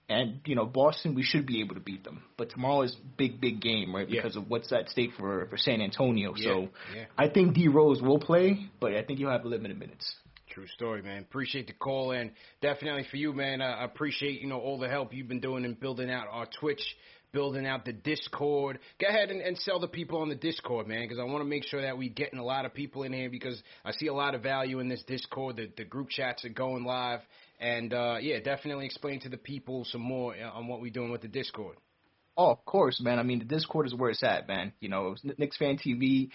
and 0.09 0.41
you 0.47 0.55
know 0.55 0.67
Boston, 0.67 1.15
we 1.15 1.23
should 1.23 1.47
be 1.47 1.61
able 1.61 1.75
to 1.75 1.81
beat 1.81 2.05
them. 2.05 2.23
But 2.37 2.51
tomorrow 2.51 2.83
is 2.83 2.97
big, 3.17 3.41
big 3.41 3.61
game, 3.61 3.95
right? 3.95 4.09
Yeah. 4.09 4.23
Because 4.23 4.37
of 4.37 4.49
what's 4.49 4.73
at 4.73 4.89
stake 4.91 5.11
for 5.19 5.47
for 5.47 5.57
San 5.57 5.81
Antonio. 5.81 6.35
So 6.37 6.43
Yeah, 6.43 6.67
yeah. 6.95 7.05
I 7.17 7.29
think 7.29 7.55
D 7.55 7.69
Rose 7.69 8.03
will 8.03 8.19
play, 8.19 8.69
but 8.81 8.95
I 8.95 9.03
think 9.03 9.19
he'll 9.19 9.31
have 9.31 9.45
limited 9.45 9.79
minutes. 9.79 10.15
True 10.51 10.67
story, 10.69 11.03
man. 11.03 11.23
Appreciate 11.23 11.67
the 11.67 11.73
call 11.73 12.13
and 12.13 12.31
definitely 12.61 13.05
for 13.11 13.17
you, 13.17 13.33
man. 13.33 13.61
I 13.61 13.81
I 13.81 13.85
appreciate 13.85 14.41
you 14.41 14.49
know 14.49 14.61
all 14.61 14.79
the 14.79 14.89
help 14.89 15.13
you've 15.13 15.29
been 15.29 15.41
doing 15.41 15.65
in 15.65 15.75
building 15.75 16.11
out 16.11 16.27
our 16.31 16.47
Twitch, 16.61 16.83
building 17.33 17.67
out 17.67 17.85
the 17.85 17.93
Discord. 17.93 18.79
Go 19.01 19.09
ahead 19.09 19.31
and, 19.31 19.41
and 19.41 19.59
sell 19.59 19.81
the 19.81 19.89
people 19.89 20.21
on 20.21 20.29
the 20.29 20.37
Discord, 20.37 20.87
man, 20.87 21.03
because 21.03 21.19
I 21.19 21.25
want 21.25 21.41
to 21.41 21.49
make 21.49 21.65
sure 21.65 21.83
that 21.83 21.99
we're 21.99 22.13
getting 22.13 22.39
a 22.39 22.45
lot 22.45 22.67
of 22.67 22.73
people 22.73 23.03
in 23.03 23.13
here 23.13 23.29
because 23.29 23.61
I 23.85 23.93
see 23.93 24.07
a 24.07 24.15
lot 24.15 24.35
of 24.35 24.43
value 24.43 24.79
in 24.79 24.89
this 24.89 25.03
Discord. 25.03 25.57
The 25.57 25.71
the 25.77 25.85
group 25.85 26.11
chats 26.11 26.45
are 26.45 26.51
going 26.51 26.85
live, 26.85 27.21
and 27.61 27.93
uh, 27.93 28.17
yeah, 28.21 28.41
definitely 28.41 28.87
explain 28.87 29.21
to 29.21 29.29
the 29.29 29.37
people 29.37 29.85
some 29.85 30.01
more 30.01 30.35
uh, 30.35 30.51
on 30.51 30.67
what 30.69 30.81
we're 30.81 30.93
doing 30.93 31.11
with 31.11 31.23
the 31.23 31.29
Discord. 31.29 31.77
Oh, 32.37 32.51
of 32.51 32.65
course, 32.65 33.01
man. 33.01 33.19
I 33.19 33.23
mean, 33.23 33.39
the 33.39 33.45
Discord 33.45 33.87
is 33.87 33.95
where 33.95 34.11
it's 34.11 34.23
at, 34.23 34.49
man. 34.49 34.73
You 34.81 34.89
know, 34.89 35.15
Knicks 35.39 35.57
Fan 35.57 35.79
TV. 35.79 36.31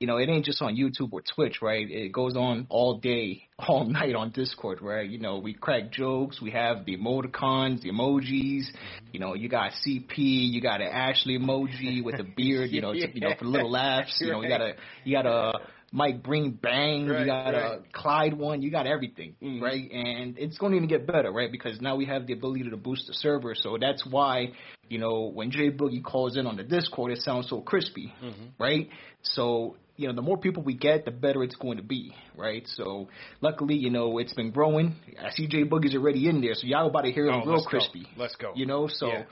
You 0.00 0.08
know, 0.08 0.16
it 0.16 0.28
ain't 0.28 0.44
just 0.44 0.60
on 0.60 0.74
YouTube 0.74 1.12
or 1.12 1.22
Twitch, 1.22 1.62
right? 1.62 1.88
It 1.88 2.12
goes 2.12 2.36
on 2.36 2.66
all 2.68 2.98
day, 2.98 3.44
all 3.58 3.84
night 3.84 4.16
on 4.16 4.30
Discord, 4.32 4.82
right? 4.82 5.08
You 5.08 5.20
know, 5.20 5.38
we 5.38 5.54
crack 5.54 5.92
jokes. 5.92 6.42
We 6.42 6.50
have 6.50 6.84
the 6.84 6.96
emoticons, 6.96 7.82
the 7.82 7.90
emojis. 7.90 8.64
You 9.12 9.20
know, 9.20 9.34
you 9.34 9.48
got 9.48 9.70
CP, 9.86 10.16
you 10.16 10.60
got 10.60 10.80
an 10.80 10.88
Ashley 10.88 11.38
emoji 11.38 12.02
with 12.02 12.18
a 12.18 12.24
beard. 12.24 12.70
You 12.70 12.82
know, 12.82 12.92
to, 12.92 12.98
you 12.98 13.20
know 13.20 13.34
for 13.38 13.44
little 13.44 13.70
laughs. 13.70 14.18
You 14.20 14.32
know, 14.32 14.42
you 14.42 14.48
got 14.48 14.60
a 14.60 14.74
you 15.04 15.16
got 15.16 15.26
a 15.26 15.52
Mike 15.94 16.24
Breen 16.24 16.50
Bang. 16.50 17.06
Right, 17.06 17.20
you 17.20 17.26
got 17.26 17.54
right. 17.54 17.78
a 17.78 17.82
Clyde 17.92 18.34
one. 18.34 18.60
You 18.62 18.70
got 18.70 18.86
everything, 18.88 19.36
Mhm. 19.40 19.62
right? 19.62 19.88
And 19.92 20.36
it's 20.36 20.58
going 20.58 20.72
to 20.72 20.76
even 20.76 20.88
get 20.88 21.06
better, 21.06 21.30
right? 21.30 21.50
Because 21.50 21.80
now 21.80 21.94
we 21.94 22.04
have 22.06 22.26
the 22.26 22.32
ability 22.32 22.68
to 22.68 22.76
boost 22.76 23.06
the 23.06 23.14
server. 23.14 23.54
So 23.54 23.78
that's 23.80 24.04
why, 24.04 24.52
you 24.88 24.98
know, 24.98 25.30
when 25.32 25.52
Jay 25.52 25.70
Boogie 25.70 26.02
calls 26.02 26.36
in 26.36 26.48
on 26.48 26.56
the 26.56 26.64
Discord, 26.64 27.12
it 27.12 27.22
sounds 27.22 27.48
so 27.48 27.60
crispy, 27.60 28.12
right? 28.58 28.88
So 29.22 29.76
you 29.96 30.08
know, 30.08 30.12
the 30.12 30.22
more 30.22 30.36
people 30.36 30.60
we 30.64 30.74
get, 30.74 31.04
the 31.04 31.12
better 31.12 31.44
it's 31.44 31.54
going 31.54 31.76
to 31.76 31.82
be, 31.84 32.12
right? 32.36 32.66
So 32.66 33.08
luckily, 33.40 33.76
you 33.76 33.90
know, 33.90 34.18
it's 34.18 34.32
been 34.34 34.50
growing. 34.50 34.96
I 35.22 35.30
see 35.30 35.46
Jay 35.46 35.62
Boogie's 35.62 35.94
already 35.94 36.28
in 36.28 36.40
there, 36.40 36.54
so 36.54 36.66
y'all 36.66 36.88
about 36.88 37.02
to 37.02 37.12
hear 37.12 37.28
him 37.28 37.34
Oh, 37.34 37.44
real 37.44 37.52
let's 37.54 37.64
go. 37.66 37.70
crispy. 37.70 38.04
Let's 38.16 38.34
go. 38.34 38.50
You 38.56 38.66
know, 38.66 38.88
so 38.88 39.06
Yeah. 39.06 39.22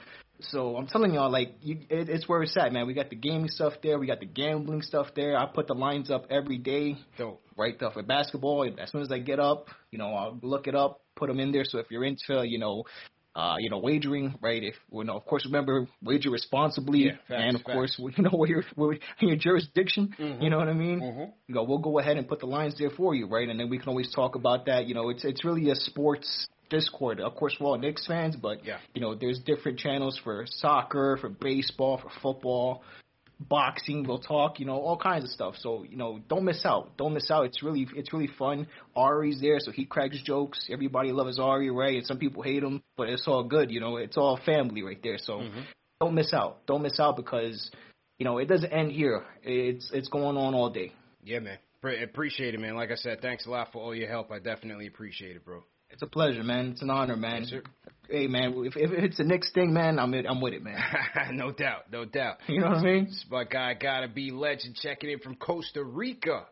So 0.50 0.76
I'm 0.76 0.86
telling 0.86 1.14
y'all, 1.14 1.30
like, 1.30 1.54
you, 1.62 1.78
it, 1.90 2.08
it's 2.08 2.28
where 2.28 2.42
it's 2.42 2.56
at, 2.56 2.72
man. 2.72 2.86
We 2.86 2.94
got 2.94 3.10
the 3.10 3.16
gaming 3.16 3.48
stuff 3.48 3.74
there, 3.82 3.98
we 3.98 4.06
got 4.06 4.20
the 4.20 4.26
gambling 4.26 4.82
stuff 4.82 5.08
there. 5.14 5.36
I 5.36 5.46
put 5.46 5.66
the 5.66 5.74
lines 5.74 6.10
up 6.10 6.26
every 6.30 6.58
day, 6.58 6.96
Dope. 7.18 7.42
right? 7.56 7.78
There 7.78 7.90
for 7.90 8.02
basketball. 8.02 8.68
As 8.78 8.90
soon 8.90 9.02
as 9.02 9.10
I 9.12 9.18
get 9.18 9.38
up, 9.40 9.68
you 9.90 9.98
know, 9.98 10.14
I'll 10.14 10.38
look 10.42 10.66
it 10.66 10.74
up, 10.74 11.00
put 11.16 11.28
them 11.28 11.40
in 11.40 11.52
there. 11.52 11.64
So 11.64 11.78
if 11.78 11.90
you're 11.90 12.04
into, 12.04 12.46
you 12.46 12.58
know. 12.58 12.84
Uh, 13.34 13.56
you 13.58 13.70
know, 13.70 13.78
wagering, 13.78 14.34
right? 14.42 14.62
If 14.62 14.74
you 14.92 15.04
know, 15.04 15.16
of 15.16 15.24
course, 15.24 15.46
remember 15.46 15.88
wager 16.02 16.28
responsibly, 16.28 17.04
Yeah, 17.06 17.12
facts, 17.12 17.30
and 17.30 17.54
of 17.54 17.62
facts. 17.62 17.72
course, 17.72 17.96
you 18.18 18.22
know 18.24 18.28
where 18.30 18.46
you're, 18.50 18.64
where 18.74 18.92
in 19.20 19.28
your 19.28 19.38
jurisdiction. 19.38 20.14
Mhm. 20.18 20.42
You 20.42 20.50
know 20.50 20.58
what 20.58 20.68
I 20.68 20.74
mean? 20.74 21.00
Mhm. 21.00 21.32
you 21.48 21.54
know, 21.54 21.62
we'll 21.62 21.78
go 21.78 21.98
ahead 21.98 22.18
and 22.18 22.28
put 22.28 22.40
the 22.40 22.46
lines 22.46 22.74
there 22.78 22.90
for 22.90 23.14
you, 23.14 23.26
right? 23.26 23.48
And 23.48 23.58
then 23.58 23.70
we 23.70 23.78
can 23.78 23.88
always 23.88 24.12
talk 24.12 24.34
about 24.34 24.66
that. 24.66 24.86
You 24.86 24.92
know, 24.92 25.08
it's 25.08 25.24
it's 25.24 25.46
really 25.46 25.70
a 25.70 25.74
sports 25.76 26.46
Discord. 26.72 27.20
Of 27.20 27.34
course, 27.36 27.54
we're 27.60 27.68
all 27.68 27.78
Knicks 27.78 28.06
fans, 28.06 28.34
but 28.36 28.64
Yeah. 28.64 28.78
you 28.94 29.00
know, 29.00 29.14
there's 29.14 29.38
different 29.38 29.78
channels 29.78 30.18
for 30.24 30.44
soccer, 30.46 31.16
for 31.20 31.28
baseball, 31.28 31.98
for 31.98 32.10
football, 32.22 32.82
boxing. 33.38 34.04
We'll 34.04 34.18
talk, 34.34 34.60
you 34.60 34.66
know, 34.66 34.78
all 34.80 34.96
kinds 34.96 35.24
of 35.24 35.30
stuff. 35.30 35.54
So 35.58 35.84
you 35.84 35.96
know, 35.96 36.20
don't 36.28 36.44
miss 36.44 36.64
out. 36.64 36.96
Don't 36.96 37.14
miss 37.14 37.30
out. 37.30 37.44
It's 37.46 37.62
really 37.62 37.86
it's 37.94 38.12
really 38.12 38.30
fun. 38.38 38.66
Ari's 38.96 39.40
there, 39.40 39.58
so 39.60 39.70
he 39.70 39.84
cracks 39.84 40.20
jokes. 40.22 40.68
Everybody 40.70 41.12
loves 41.12 41.38
Ari, 41.38 41.70
right? 41.70 41.96
And 41.98 42.06
some 42.06 42.18
people 42.18 42.42
hate 42.42 42.62
him, 42.62 42.82
but 42.96 43.08
it's 43.08 43.26
all 43.28 43.44
good. 43.44 43.70
You 43.70 43.80
know, 43.80 43.96
it's 43.96 44.16
all 44.16 44.36
family 44.44 44.82
right 44.82 45.02
there. 45.02 45.18
So 45.18 45.40
Mhm. 45.40 45.64
don't 46.00 46.14
miss 46.14 46.32
out. 46.32 46.66
Don't 46.66 46.82
miss 46.82 46.98
out 47.00 47.16
because 47.16 47.70
you 48.18 48.24
know 48.24 48.38
it 48.38 48.46
doesn't 48.46 48.72
end 48.72 48.92
here. 48.92 49.24
It's 49.42 49.90
it's 49.92 50.08
going 50.08 50.36
on 50.36 50.54
all 50.54 50.70
day. 50.70 50.92
Yeah, 51.24 51.40
man. 51.40 51.58
Pre- 51.80 52.00
appreciate 52.02 52.54
it, 52.54 52.60
man. 52.60 52.76
Like 52.76 52.92
I 52.92 52.94
said, 52.94 53.20
thanks 53.20 53.46
a 53.46 53.50
lot 53.50 53.72
for 53.72 53.82
all 53.82 53.94
your 53.94 54.08
help. 54.08 54.30
I 54.30 54.38
definitely 54.38 54.86
appreciate 54.86 55.34
it, 55.34 55.44
bro. 55.44 55.64
It's 55.92 56.02
a 56.02 56.06
pleasure, 56.06 56.42
man. 56.42 56.72
It's 56.72 56.82
an 56.82 56.90
honor, 56.90 57.16
man. 57.16 57.44
Yes. 57.48 57.60
Hey, 58.08 58.26
man, 58.26 58.54
if, 58.66 58.76
if 58.76 58.90
it's 58.90 59.20
a 59.20 59.24
Knicks 59.24 59.50
thing, 59.52 59.72
man, 59.72 59.98
I'm 59.98 60.12
I'm 60.14 60.40
with 60.40 60.54
it, 60.54 60.62
man. 60.62 60.78
no 61.32 61.52
doubt, 61.52 61.90
no 61.92 62.04
doubt. 62.04 62.38
You 62.46 62.60
know 62.60 62.68
what 62.68 62.78
I 62.78 62.82
mean? 62.82 63.04
This 63.06 63.24
my 63.30 63.44
guy 63.44 63.74
gotta 63.74 64.08
be 64.08 64.30
legend 64.30 64.76
checking 64.76 65.10
in 65.10 65.18
from 65.18 65.36
Costa 65.36 65.82
Rica. 65.84 66.46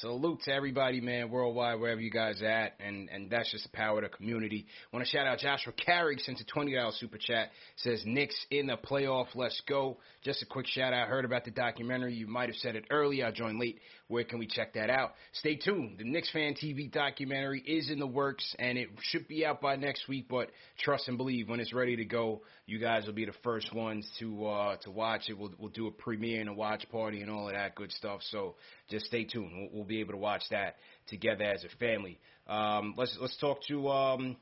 Salute 0.00 0.40
to 0.44 0.52
everybody, 0.54 1.02
man, 1.02 1.30
worldwide, 1.30 1.78
wherever 1.78 2.00
you 2.00 2.10
guys 2.10 2.40
are 2.40 2.46
at, 2.46 2.72
and 2.80 3.10
and 3.10 3.28
that's 3.28 3.50
just 3.50 3.64
the 3.64 3.76
power 3.76 3.98
of 3.98 4.10
the 4.10 4.16
community. 4.16 4.64
Want 4.90 5.04
to 5.04 5.10
shout 5.10 5.26
out 5.26 5.38
Joshua 5.38 5.74
Carrick, 5.74 6.20
sent 6.20 6.40
a 6.40 6.46
twenty 6.46 6.74
dollars 6.74 6.96
super 6.98 7.18
chat. 7.18 7.50
Says 7.76 8.02
Knicks 8.06 8.46
in 8.50 8.68
the 8.68 8.78
playoff, 8.78 9.26
let's 9.34 9.60
go. 9.68 9.98
Just 10.24 10.42
a 10.42 10.46
quick 10.46 10.66
shout 10.66 10.94
out. 10.94 11.08
Heard 11.08 11.26
about 11.26 11.44
the 11.44 11.50
documentary. 11.50 12.14
You 12.14 12.26
might 12.26 12.48
have 12.48 12.56
said 12.56 12.74
it 12.74 12.86
earlier. 12.90 13.26
I 13.26 13.32
joined 13.32 13.60
late. 13.60 13.80
Where 14.12 14.24
can 14.24 14.38
we 14.38 14.46
check 14.46 14.74
that 14.74 14.90
out? 14.90 15.14
Stay 15.32 15.56
tuned. 15.56 15.96
The 15.96 16.04
Knicks 16.04 16.30
Fan 16.32 16.52
TV 16.52 16.92
documentary 16.92 17.60
is 17.60 17.88
in 17.88 17.98
the 17.98 18.06
works, 18.06 18.44
and 18.58 18.76
it 18.76 18.90
should 19.00 19.26
be 19.26 19.46
out 19.46 19.62
by 19.62 19.76
next 19.76 20.06
week. 20.06 20.26
But 20.28 20.50
trust 20.78 21.08
and 21.08 21.16
believe, 21.16 21.48
when 21.48 21.60
it's 21.60 21.72
ready 21.72 21.96
to 21.96 22.04
go, 22.04 22.42
you 22.66 22.78
guys 22.78 23.06
will 23.06 23.14
be 23.14 23.24
the 23.24 23.32
first 23.42 23.74
ones 23.74 24.06
to 24.18 24.46
uh, 24.46 24.76
to 24.82 24.90
watch 24.90 25.30
it. 25.30 25.38
We'll 25.38 25.54
we'll 25.58 25.70
do 25.70 25.86
a 25.86 25.90
premiere 25.90 26.42
and 26.42 26.50
a 26.50 26.52
watch 26.52 26.84
party 26.92 27.22
and 27.22 27.30
all 27.30 27.48
of 27.48 27.54
that 27.54 27.74
good 27.74 27.90
stuff. 27.90 28.20
So 28.30 28.56
just 28.90 29.06
stay 29.06 29.24
tuned. 29.24 29.50
We'll, 29.56 29.68
we'll 29.72 29.84
be 29.86 30.00
able 30.00 30.12
to 30.12 30.18
watch 30.18 30.42
that 30.50 30.76
together 31.06 31.44
as 31.44 31.64
a 31.64 31.74
family. 31.78 32.20
Um, 32.46 32.92
let's 32.98 33.16
let's 33.18 33.38
talk 33.38 33.60
to 33.68 33.88
um, 33.88 34.36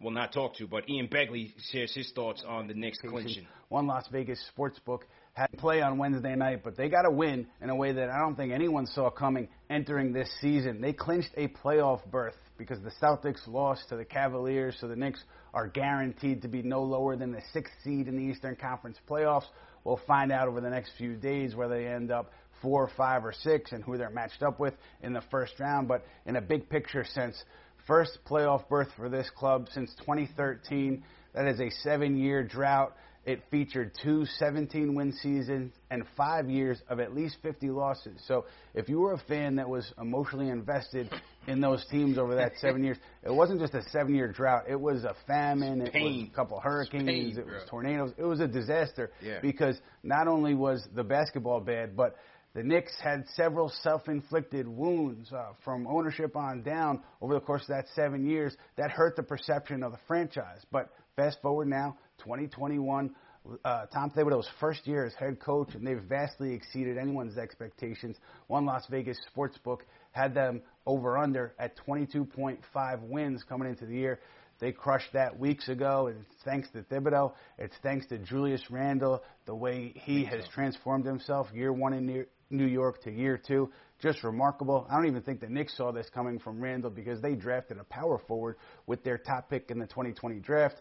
well 0.00 0.10
not 0.10 0.32
talk 0.32 0.56
to, 0.56 0.66
but 0.66 0.90
Ian 0.90 1.06
Begley 1.06 1.52
shares 1.70 1.94
his 1.94 2.10
thoughts 2.16 2.42
on 2.44 2.66
the 2.66 2.74
Knicks 2.74 2.98
clinching. 2.98 3.46
One 3.68 3.86
Las 3.86 4.08
Vegas 4.10 4.42
sportsbook 4.58 5.02
had 5.34 5.50
to 5.50 5.56
play 5.56 5.82
on 5.82 5.98
Wednesday 5.98 6.36
night, 6.36 6.62
but 6.62 6.76
they 6.76 6.88
got 6.88 7.02
to 7.02 7.10
win 7.10 7.48
in 7.60 7.68
a 7.68 7.74
way 7.74 7.92
that 7.92 8.08
I 8.08 8.18
don't 8.20 8.36
think 8.36 8.52
anyone 8.52 8.86
saw 8.86 9.10
coming 9.10 9.48
entering 9.68 10.12
this 10.12 10.30
season. 10.40 10.80
They 10.80 10.92
clinched 10.92 11.30
a 11.36 11.48
playoff 11.48 12.00
berth 12.10 12.36
because 12.56 12.78
the 12.82 12.92
Celtics 13.02 13.46
lost 13.48 13.88
to 13.88 13.96
the 13.96 14.04
Cavaliers, 14.04 14.76
so 14.80 14.86
the 14.86 14.94
Knicks 14.94 15.22
are 15.52 15.66
guaranteed 15.66 16.42
to 16.42 16.48
be 16.48 16.62
no 16.62 16.84
lower 16.84 17.16
than 17.16 17.32
the 17.32 17.42
sixth 17.52 17.72
seed 17.82 18.06
in 18.06 18.16
the 18.16 18.22
Eastern 18.22 18.54
Conference 18.54 18.96
playoffs. 19.10 19.46
We'll 19.82 20.00
find 20.06 20.30
out 20.30 20.46
over 20.46 20.60
the 20.60 20.70
next 20.70 20.92
few 20.96 21.16
days 21.16 21.56
whether 21.56 21.74
they 21.74 21.88
end 21.88 22.12
up 22.12 22.30
four, 22.62 22.88
five, 22.96 23.24
or 23.24 23.32
six 23.32 23.72
and 23.72 23.82
who 23.82 23.98
they're 23.98 24.10
matched 24.10 24.42
up 24.42 24.60
with 24.60 24.74
in 25.02 25.12
the 25.12 25.22
first 25.32 25.58
round. 25.58 25.88
But 25.88 26.06
in 26.26 26.36
a 26.36 26.40
big 26.40 26.68
picture 26.68 27.04
sense, 27.04 27.42
first 27.88 28.20
playoff 28.24 28.68
berth 28.68 28.88
for 28.96 29.08
this 29.08 29.28
club 29.36 29.66
since 29.72 29.92
2013. 29.98 31.02
That 31.34 31.48
is 31.48 31.60
a 31.60 31.70
seven 31.82 32.16
year 32.16 32.44
drought. 32.44 32.94
It 33.26 33.42
featured 33.50 33.92
two 34.02 34.26
17 34.26 34.94
win 34.94 35.12
seasons 35.12 35.72
and 35.90 36.04
five 36.16 36.50
years 36.50 36.78
of 36.88 37.00
at 37.00 37.14
least 37.14 37.38
50 37.42 37.70
losses. 37.70 38.22
So 38.28 38.44
if 38.74 38.88
you 38.88 39.00
were 39.00 39.14
a 39.14 39.18
fan 39.28 39.56
that 39.56 39.68
was 39.68 39.90
emotionally 39.98 40.50
invested 40.50 41.10
in 41.46 41.60
those 41.60 41.84
teams 41.90 42.18
over 42.18 42.34
that 42.34 42.52
seven 42.60 42.84
years, 42.84 42.98
it 43.22 43.32
wasn't 43.32 43.60
just 43.60 43.72
a 43.74 43.82
seven 43.90 44.14
year 44.14 44.28
drought. 44.30 44.64
It 44.68 44.78
was 44.78 45.04
a 45.04 45.14
famine. 45.26 45.80
It 45.80 45.94
was 45.94 46.28
a 46.30 46.34
couple 46.36 46.60
hurricanes. 46.60 47.06
pain, 47.06 47.38
it 47.38 47.46
was 47.46 47.62
tornadoes. 47.70 48.12
It 48.18 48.24
was 48.24 48.40
a 48.40 48.48
disaster 48.48 49.10
Yeah. 49.22 49.38
because 49.40 49.80
not 50.02 50.28
only 50.28 50.54
was 50.54 50.86
the 50.94 51.04
basketball 51.04 51.60
bad, 51.60 51.96
but 51.96 52.16
the 52.54 52.62
Knicks 52.62 52.92
had 53.02 53.24
several 53.34 53.68
self-inflicted 53.82 54.68
wounds 54.68 55.32
uh, 55.32 55.54
from 55.64 55.86
ownership 55.88 56.36
on 56.36 56.62
down 56.62 57.00
over 57.20 57.34
the 57.34 57.40
course 57.40 57.62
of 57.62 57.68
that 57.68 57.86
seven 57.96 58.28
years 58.28 58.56
that 58.76 58.90
hurt 58.90 59.16
the 59.16 59.22
perception 59.24 59.82
of 59.82 59.92
the 59.92 59.98
franchise. 60.06 60.60
But 60.70 60.90
fast 61.16 61.38
forward 61.42 61.66
now, 61.68 61.96
2021, 62.18 63.14
uh, 63.64 63.86
Tom 63.86 64.10
Thibodeau's 64.10 64.48
first 64.58 64.86
year 64.86 65.04
as 65.04 65.14
head 65.14 65.38
coach, 65.40 65.74
and 65.74 65.86
they've 65.86 66.02
vastly 66.02 66.54
exceeded 66.54 66.96
anyone's 66.96 67.36
expectations. 67.36 68.16
One 68.46 68.64
Las 68.64 68.86
Vegas 68.90 69.18
sportsbook 69.36 69.80
had 70.12 70.34
them 70.34 70.62
over 70.86 71.18
under 71.18 71.54
at 71.58 71.76
22.5 71.86 73.00
wins 73.02 73.42
coming 73.48 73.68
into 73.68 73.86
the 73.86 73.94
year. 73.94 74.20
They 74.60 74.72
crushed 74.72 75.12
that 75.12 75.38
weeks 75.38 75.68
ago. 75.68 76.06
It's 76.06 76.42
thanks 76.44 76.68
to 76.70 76.82
Thibodeau. 76.82 77.32
It's 77.58 77.74
thanks 77.82 78.06
to 78.06 78.18
Julius 78.18 78.62
Randle, 78.70 79.22
the 79.46 79.54
way 79.54 79.92
he 79.94 80.24
has 80.24 80.46
transformed 80.54 81.04
himself 81.04 81.48
year 81.52 81.72
one 81.72 81.92
in 81.92 82.26
New 82.50 82.66
York 82.66 83.02
to 83.02 83.10
year 83.10 83.36
two. 83.36 83.70
Just 84.00 84.22
remarkable. 84.22 84.86
I 84.90 84.96
don't 84.96 85.06
even 85.06 85.22
think 85.22 85.40
the 85.40 85.48
Knicks 85.48 85.76
saw 85.76 85.92
this 85.92 86.08
coming 86.14 86.38
from 86.38 86.60
Randle 86.60 86.90
because 86.90 87.20
they 87.20 87.34
drafted 87.34 87.78
a 87.78 87.84
power 87.84 88.18
forward 88.28 88.56
with 88.86 89.02
their 89.02 89.18
top 89.18 89.50
pick 89.50 89.70
in 89.70 89.78
the 89.78 89.86
2020 89.86 90.38
draft. 90.40 90.80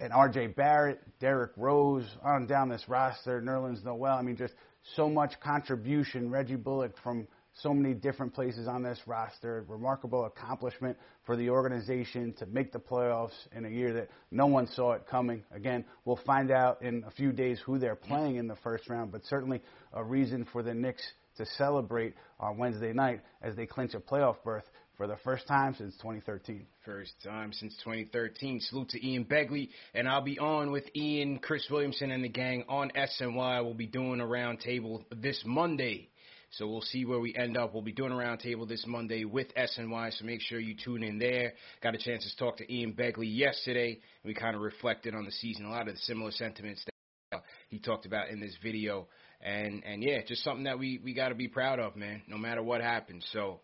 And 0.00 0.14
R.J. 0.14 0.48
Barrett, 0.48 1.02
Derrick 1.20 1.52
Rose, 1.58 2.06
on 2.24 2.46
down 2.46 2.70
this 2.70 2.88
roster, 2.88 3.42
Nerlens 3.42 3.84
Noel. 3.84 4.16
I 4.16 4.22
mean, 4.22 4.36
just 4.36 4.54
so 4.96 5.10
much 5.10 5.38
contribution. 5.40 6.30
Reggie 6.30 6.56
Bullock 6.56 6.94
from 7.02 7.28
so 7.52 7.74
many 7.74 7.92
different 7.92 8.32
places 8.32 8.66
on 8.66 8.82
this 8.82 8.98
roster. 9.06 9.64
Remarkable 9.68 10.24
accomplishment 10.24 10.96
for 11.26 11.36
the 11.36 11.50
organization 11.50 12.32
to 12.38 12.46
make 12.46 12.72
the 12.72 12.78
playoffs 12.78 13.34
in 13.54 13.66
a 13.66 13.68
year 13.68 13.92
that 13.92 14.08
no 14.30 14.46
one 14.46 14.66
saw 14.68 14.92
it 14.92 15.06
coming. 15.06 15.44
Again, 15.52 15.84
we'll 16.06 16.20
find 16.24 16.50
out 16.50 16.80
in 16.80 17.04
a 17.06 17.10
few 17.10 17.30
days 17.30 17.60
who 17.66 17.78
they're 17.78 17.94
playing 17.94 18.36
in 18.36 18.48
the 18.48 18.56
first 18.56 18.88
round, 18.88 19.12
but 19.12 19.24
certainly 19.26 19.60
a 19.92 20.02
reason 20.02 20.46
for 20.50 20.62
the 20.62 20.72
Knicks 20.72 21.02
to 21.36 21.44
celebrate 21.58 22.14
on 22.38 22.56
Wednesday 22.56 22.94
night 22.94 23.20
as 23.42 23.54
they 23.54 23.66
clinch 23.66 23.94
a 23.94 24.00
playoff 24.00 24.36
berth 24.44 24.64
for 25.00 25.06
the 25.06 25.16
first 25.24 25.48
time 25.48 25.74
since 25.78 25.96
2013. 25.96 26.66
First 26.84 27.12
time 27.24 27.54
since 27.54 27.74
2013. 27.84 28.60
Salute 28.60 28.90
to 28.90 29.06
Ian 29.06 29.24
Begley, 29.24 29.70
and 29.94 30.06
I'll 30.06 30.20
be 30.20 30.38
on 30.38 30.70
with 30.72 30.84
Ian, 30.94 31.38
Chris 31.38 31.66
Williamson, 31.70 32.10
and 32.10 32.22
the 32.22 32.28
gang 32.28 32.64
on 32.68 32.90
SNY. 32.94 33.64
We'll 33.64 33.72
be 33.72 33.86
doing 33.86 34.20
a 34.20 34.24
roundtable 34.24 35.04
this 35.10 35.42
Monday. 35.46 36.10
So 36.50 36.68
we'll 36.68 36.82
see 36.82 37.06
where 37.06 37.18
we 37.18 37.34
end 37.34 37.56
up. 37.56 37.72
We'll 37.72 37.82
be 37.82 37.94
doing 37.94 38.12
a 38.12 38.14
roundtable 38.14 38.68
this 38.68 38.84
Monday 38.86 39.24
with 39.24 39.46
SNY, 39.54 40.18
so 40.18 40.26
make 40.26 40.42
sure 40.42 40.60
you 40.60 40.76
tune 40.84 41.02
in 41.02 41.18
there. 41.18 41.54
Got 41.82 41.94
a 41.94 41.98
chance 41.98 42.30
to 42.30 42.36
talk 42.36 42.58
to 42.58 42.70
Ian 42.70 42.92
Begley 42.92 43.34
yesterday. 43.34 44.00
We 44.22 44.34
kind 44.34 44.54
of 44.54 44.60
reflected 44.60 45.14
on 45.14 45.24
the 45.24 45.32
season, 45.32 45.64
a 45.64 45.70
lot 45.70 45.88
of 45.88 45.94
the 45.94 46.00
similar 46.00 46.30
sentiments 46.30 46.84
that 46.84 47.38
uh, 47.38 47.40
he 47.70 47.78
talked 47.78 48.04
about 48.04 48.28
in 48.28 48.38
this 48.38 48.54
video. 48.62 49.08
And 49.40 49.82
and 49.82 50.02
yeah, 50.02 50.18
just 50.28 50.44
something 50.44 50.64
that 50.64 50.78
we, 50.78 51.00
we 51.02 51.14
got 51.14 51.30
to 51.30 51.34
be 51.34 51.48
proud 51.48 51.78
of, 51.78 51.96
man, 51.96 52.20
no 52.28 52.36
matter 52.36 52.62
what 52.62 52.82
happens. 52.82 53.26
So 53.32 53.60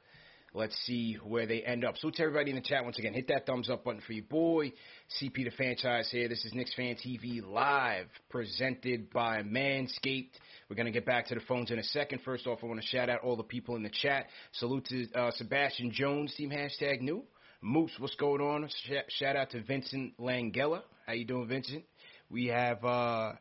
Let's 0.57 0.75
see 0.87 1.19
where 1.23 1.45
they 1.47 1.61
end 1.61 1.85
up. 1.85 1.99
So 1.99 2.09
to 2.09 2.23
everybody 2.23 2.49
in 2.49 2.57
the 2.57 2.63
chat 2.63 2.83
once 2.83 2.99
again, 2.99 3.13
hit 3.13 3.29
that 3.29 3.45
thumbs 3.45 3.69
up 3.69 3.85
button 3.85 4.01
for 4.01 4.15
your 4.15 4.25
boy. 4.25 4.73
CP 5.21 5.45
the 5.45 5.51
franchise 5.55 6.09
here. 6.11 6.31
This 6.31 6.47
is 6.47 6.55
Knicks 6.55 6.75
Fan 6.75 6.97
TV 6.97 7.47
live, 7.47 8.07
presented 8.31 9.11
by 9.11 9.43
Manscaped. 9.43 10.31
We're 10.71 10.77
gonna 10.77 10.93
get 10.93 11.05
back 11.05 11.27
to 11.27 11.35
the 11.35 11.43
phones 11.43 11.71
in 11.71 11.79
a 11.79 11.83
second. 11.83 12.23
First 12.25 12.47
off, 12.47 12.61
I 12.63 12.67
want 12.69 12.81
to 12.81 12.87
shout 12.87 13.11
out 13.11 13.21
all 13.23 13.37
the 13.37 13.43
people 13.43 13.77
in 13.77 13.83
the 13.83 13.91
chat. 13.91 14.29
Salute 14.53 14.87
to 14.87 15.13
uh, 15.13 15.31
Sebastian 15.33 15.93
Jones, 15.93 16.35
team 16.35 16.49
hashtag 16.49 17.03
new. 17.03 17.23
Moose, 17.61 17.93
what's 17.99 18.15
going 18.15 18.41
on? 18.41 18.67
Sh- 18.87 19.13
shout 19.19 19.37
out 19.37 19.51
to 19.51 19.63
Vincent 19.63 20.17
Langella. 20.19 20.81
How 21.07 21.13
you 21.13 21.27
doing, 21.27 21.49
Vincent? 21.49 21.85
We 22.31 22.47
have 22.47 22.83
uh, 22.83 23.33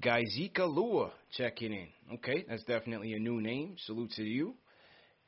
Gaizika 0.00 0.60
Lua 0.60 1.12
checking 1.36 1.74
in. 1.74 1.88
Okay, 2.14 2.46
that's 2.48 2.64
definitely 2.64 3.12
a 3.12 3.18
new 3.18 3.42
name. 3.42 3.76
Salute 3.84 4.12
to 4.12 4.24
you. 4.24 4.54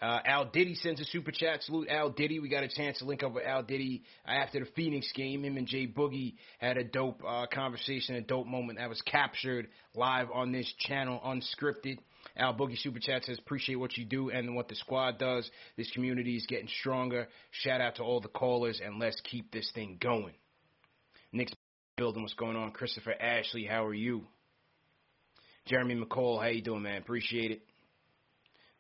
Uh, 0.00 0.18
Al 0.26 0.44
Diddy 0.46 0.74
sends 0.74 1.00
a 1.00 1.04
super 1.06 1.30
chat. 1.30 1.62
Salute 1.62 1.88
Al 1.88 2.10
Diddy. 2.10 2.38
We 2.38 2.50
got 2.50 2.62
a 2.62 2.68
chance 2.68 2.98
to 2.98 3.06
link 3.06 3.22
up 3.22 3.32
with 3.32 3.46
Al 3.46 3.62
Diddy 3.62 4.02
after 4.26 4.60
the 4.60 4.66
Phoenix 4.76 5.10
game. 5.14 5.44
Him 5.44 5.56
and 5.56 5.66
Jay 5.66 5.86
Boogie 5.86 6.34
had 6.58 6.76
a 6.76 6.84
dope 6.84 7.22
uh, 7.26 7.46
conversation, 7.52 8.14
a 8.16 8.20
dope 8.20 8.46
moment 8.46 8.78
that 8.78 8.90
was 8.90 9.00
captured 9.02 9.68
live 9.94 10.28
on 10.32 10.52
this 10.52 10.70
channel, 10.80 11.20
unscripted. 11.24 11.98
Al 12.36 12.52
Boogie 12.52 12.76
Super 12.76 12.98
Chat 12.98 13.24
says, 13.24 13.38
appreciate 13.38 13.76
what 13.76 13.96
you 13.96 14.04
do 14.04 14.28
and 14.28 14.54
what 14.54 14.68
the 14.68 14.74
squad 14.74 15.18
does. 15.18 15.48
This 15.78 15.90
community 15.92 16.36
is 16.36 16.44
getting 16.46 16.68
stronger. 16.80 17.28
Shout 17.50 17.80
out 17.80 17.96
to 17.96 18.02
all 18.02 18.20
the 18.20 18.28
callers, 18.28 18.82
and 18.84 18.98
let's 18.98 19.20
keep 19.22 19.50
this 19.50 19.70
thing 19.74 19.96
going. 19.98 20.34
Nick's 21.32 21.52
building, 21.96 22.22
what's 22.22 22.34
going 22.34 22.56
on? 22.56 22.72
Christopher 22.72 23.14
Ashley, 23.18 23.64
how 23.64 23.86
are 23.86 23.94
you? 23.94 24.24
Jeremy 25.64 25.94
McCall, 25.94 26.42
how 26.42 26.48
you 26.48 26.60
doing, 26.60 26.82
man? 26.82 27.00
Appreciate 27.00 27.52
it 27.52 27.62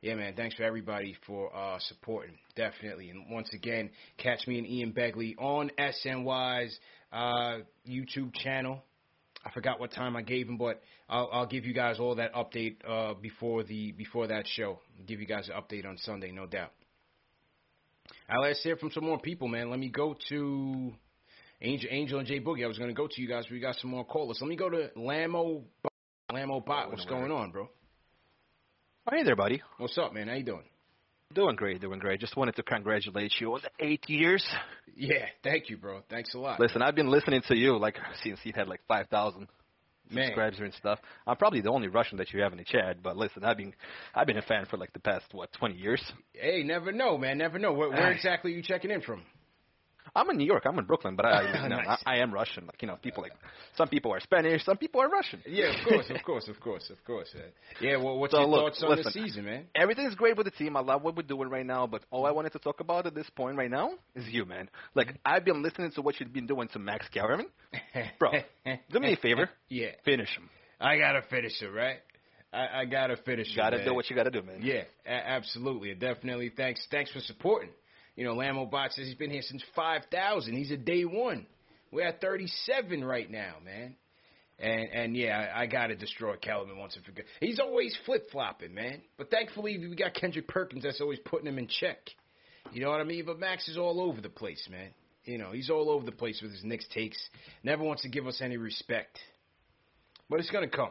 yeah, 0.02 0.14
man, 0.14 0.34
thanks 0.34 0.54
for 0.54 0.62
everybody 0.62 1.16
for 1.26 1.54
uh, 1.54 1.78
supporting, 1.80 2.36
definitely. 2.54 3.10
And 3.10 3.30
once 3.30 3.48
again, 3.52 3.90
catch 4.18 4.46
me 4.46 4.58
and 4.58 4.66
Ian 4.66 4.92
Begley 4.92 5.34
on 5.38 5.70
SNY's 5.78 6.78
uh, 7.12 7.58
YouTube 7.88 8.34
channel. 8.34 8.82
I 9.44 9.50
forgot 9.50 9.78
what 9.80 9.92
time 9.92 10.16
I 10.16 10.22
gave 10.22 10.48
him, 10.48 10.58
but 10.58 10.82
I'll, 11.08 11.30
I'll 11.32 11.46
give 11.46 11.64
you 11.64 11.72
guys 11.72 11.98
all 12.00 12.16
that 12.16 12.34
update 12.34 12.76
uh, 12.86 13.14
before 13.14 13.62
the 13.62 13.92
before 13.92 14.26
that 14.26 14.44
show. 14.46 14.80
I'll 14.98 15.06
give 15.06 15.20
you 15.20 15.26
guys 15.26 15.48
an 15.48 15.54
update 15.54 15.86
on 15.86 15.96
Sunday, 15.98 16.32
no 16.32 16.46
doubt. 16.46 16.72
I'll 18.28 18.42
let's 18.42 18.62
hear 18.62 18.76
from 18.76 18.90
some 18.90 19.04
more 19.04 19.20
people, 19.20 19.48
man. 19.48 19.70
Let 19.70 19.78
me 19.78 19.88
go 19.88 20.16
to 20.28 20.92
Angel, 21.62 21.88
Angel 21.92 22.18
and 22.18 22.26
Jay 22.26 22.40
Boogie. 22.40 22.64
I 22.64 22.68
was 22.68 22.78
going 22.78 22.90
to 22.90 22.94
go 22.94 23.06
to 23.06 23.22
you 23.22 23.28
guys, 23.28 23.44
but 23.44 23.52
we 23.52 23.60
got 23.60 23.76
some 23.76 23.90
more 23.90 24.04
callers. 24.04 24.38
Let 24.40 24.48
me 24.48 24.56
go 24.56 24.68
to 24.68 24.90
Lamo, 24.96 25.62
Lamo 26.32 26.60
Bot. 26.60 26.90
What's 26.90 27.04
going 27.06 27.30
on, 27.30 27.50
bro? 27.52 27.68
Hey 29.08 29.22
there, 29.22 29.36
buddy. 29.36 29.62
What's 29.78 29.96
up, 29.98 30.12
man? 30.12 30.26
How 30.26 30.34
you 30.34 30.42
doing? 30.42 30.64
Doing 31.32 31.54
great, 31.54 31.80
doing 31.80 32.00
great. 32.00 32.18
Just 32.18 32.36
wanted 32.36 32.56
to 32.56 32.64
congratulate 32.64 33.32
you 33.38 33.54
on 33.54 33.60
the 33.62 33.86
eight 33.86 34.08
years. 34.08 34.44
Yeah, 34.96 35.26
thank 35.44 35.70
you, 35.70 35.76
bro. 35.76 36.00
Thanks 36.10 36.34
a 36.34 36.38
lot. 36.38 36.58
Listen, 36.58 36.82
I've 36.82 36.96
been 36.96 37.08
listening 37.08 37.40
to 37.46 37.56
you 37.56 37.78
like 37.78 37.96
since 38.24 38.40
you 38.42 38.52
had 38.52 38.66
like 38.66 38.80
five 38.88 39.06
thousand 39.08 39.46
subscribers 40.10 40.58
and 40.58 40.74
stuff. 40.74 40.98
I'm 41.24 41.36
probably 41.36 41.60
the 41.60 41.70
only 41.70 41.86
Russian 41.86 42.18
that 42.18 42.32
you 42.32 42.40
have 42.42 42.50
in 42.50 42.58
the 42.58 42.64
chat, 42.64 43.00
but 43.00 43.16
listen, 43.16 43.44
I've 43.44 43.56
been 43.56 43.74
I've 44.12 44.26
been 44.26 44.38
a 44.38 44.42
fan 44.42 44.66
for 44.66 44.76
like 44.76 44.92
the 44.92 44.98
past 44.98 45.26
what 45.30 45.52
twenty 45.52 45.76
years. 45.76 46.02
Hey, 46.32 46.64
never 46.64 46.90
know, 46.90 47.16
man. 47.16 47.38
Never 47.38 47.60
know. 47.60 47.74
Where, 47.74 47.90
where 47.90 48.10
exactly 48.10 48.54
are 48.54 48.56
you 48.56 48.62
checking 48.62 48.90
in 48.90 49.02
from? 49.02 49.22
I'm 50.16 50.30
in 50.30 50.38
New 50.38 50.46
York. 50.46 50.64
I'm 50.66 50.78
in 50.78 50.84
Brooklyn, 50.84 51.14
but 51.14 51.26
I, 51.26 51.42
you 51.42 51.68
know, 51.68 51.76
nice. 51.76 52.02
I, 52.06 52.14
I 52.14 52.18
am 52.18 52.32
Russian. 52.32 52.66
Like 52.66 52.80
you 52.80 52.88
know, 52.88 52.96
people 52.96 53.22
like 53.22 53.32
some 53.76 53.88
people 53.88 54.12
are 54.12 54.20
Spanish, 54.20 54.64
some 54.64 54.76
people 54.76 55.00
are 55.00 55.08
Russian. 55.08 55.42
Yeah, 55.46 55.78
of 55.78 55.88
course, 55.88 56.10
of 56.10 56.22
course, 56.24 56.48
of 56.48 56.60
course, 56.60 56.90
of 56.90 57.04
course. 57.04 57.28
Yeah. 57.80 57.96
Well, 57.96 58.18
what's 58.18 58.32
so 58.32 58.40
your 58.40 58.48
look, 58.48 58.72
thoughts 58.72 58.82
on 58.82 58.96
listen, 58.96 59.04
the 59.04 59.10
season, 59.10 59.44
man? 59.44 59.66
Everything's 59.74 60.14
great 60.14 60.36
with 60.36 60.46
the 60.46 60.50
team. 60.52 60.76
I 60.76 60.80
love 60.80 61.02
what 61.02 61.16
we're 61.16 61.22
doing 61.22 61.50
right 61.50 61.66
now, 61.66 61.86
but 61.86 62.02
all 62.10 62.26
I 62.26 62.30
wanted 62.30 62.52
to 62.52 62.58
talk 62.58 62.80
about 62.80 63.06
at 63.06 63.14
this 63.14 63.28
point 63.36 63.56
right 63.56 63.70
now 63.70 63.92
is 64.14 64.24
you, 64.28 64.44
man. 64.44 64.68
Like 64.94 65.08
mm-hmm. 65.08 65.16
I've 65.24 65.44
been 65.44 65.62
listening 65.62 65.92
to 65.92 66.02
what 66.02 66.18
you've 66.18 66.32
been 66.32 66.46
doing 66.46 66.68
to 66.68 66.78
Max 66.78 67.06
Kellerman, 67.12 67.48
bro. 68.18 68.30
do 68.90 69.00
me 69.00 69.12
a 69.12 69.16
favor. 69.16 69.50
Yeah. 69.68 69.90
Finish 70.04 70.34
him. 70.36 70.48
I 70.80 70.98
gotta 70.98 71.22
finish 71.30 71.60
him, 71.60 71.74
right? 71.74 71.98
I, 72.52 72.80
I 72.80 72.84
gotta 72.86 73.16
finish 73.18 73.48
him. 73.48 73.56
Gotta 73.56 73.84
do 73.84 73.94
what 73.94 74.08
you 74.08 74.16
gotta 74.16 74.30
do, 74.30 74.42
man. 74.42 74.60
Yeah, 74.62 74.82
a- 75.06 75.28
absolutely, 75.30 75.94
definitely. 75.94 76.50
Thanks, 76.56 76.86
thanks 76.90 77.10
for 77.10 77.20
supporting. 77.20 77.70
You 78.16 78.24
know, 78.24 78.34
Lamobot 78.34 78.92
says 78.92 79.06
he's 79.06 79.14
been 79.14 79.30
here 79.30 79.42
since 79.42 79.62
5,000. 79.74 80.54
He's 80.54 80.70
a 80.70 80.76
day 80.76 81.04
one. 81.04 81.46
We're 81.92 82.06
at 82.06 82.20
37 82.20 83.04
right 83.04 83.30
now, 83.30 83.56
man. 83.64 83.94
And 84.58 84.88
and 84.90 85.16
yeah, 85.16 85.52
I, 85.54 85.62
I 85.62 85.66
got 85.66 85.88
to 85.88 85.96
destroy 85.96 86.36
Kellerman 86.36 86.78
once 86.78 86.96
and 86.96 87.04
for 87.04 87.12
good. 87.12 87.26
He's 87.40 87.60
always 87.60 87.96
flip 88.06 88.30
flopping, 88.32 88.72
man. 88.72 89.02
But 89.18 89.30
thankfully, 89.30 89.78
we 89.78 89.94
got 89.94 90.14
Kendrick 90.14 90.48
Perkins 90.48 90.82
that's 90.82 91.00
always 91.00 91.18
putting 91.26 91.46
him 91.46 91.58
in 91.58 91.68
check. 91.68 91.98
You 92.72 92.82
know 92.82 92.90
what 92.90 93.00
I 93.00 93.04
mean? 93.04 93.24
But 93.26 93.38
Max 93.38 93.68
is 93.68 93.76
all 93.76 94.00
over 94.00 94.20
the 94.20 94.30
place, 94.30 94.66
man. 94.70 94.90
You 95.24 95.36
know, 95.36 95.52
he's 95.52 95.68
all 95.68 95.90
over 95.90 96.06
the 96.06 96.12
place 96.12 96.40
with 96.40 96.52
his 96.52 96.64
Knicks 96.64 96.86
takes. 96.88 97.18
Never 97.62 97.82
wants 97.84 98.02
to 98.02 98.08
give 98.08 98.26
us 98.26 98.40
any 98.40 98.56
respect. 98.56 99.18
But 100.30 100.40
it's 100.40 100.50
gonna 100.50 100.68
come 100.68 100.90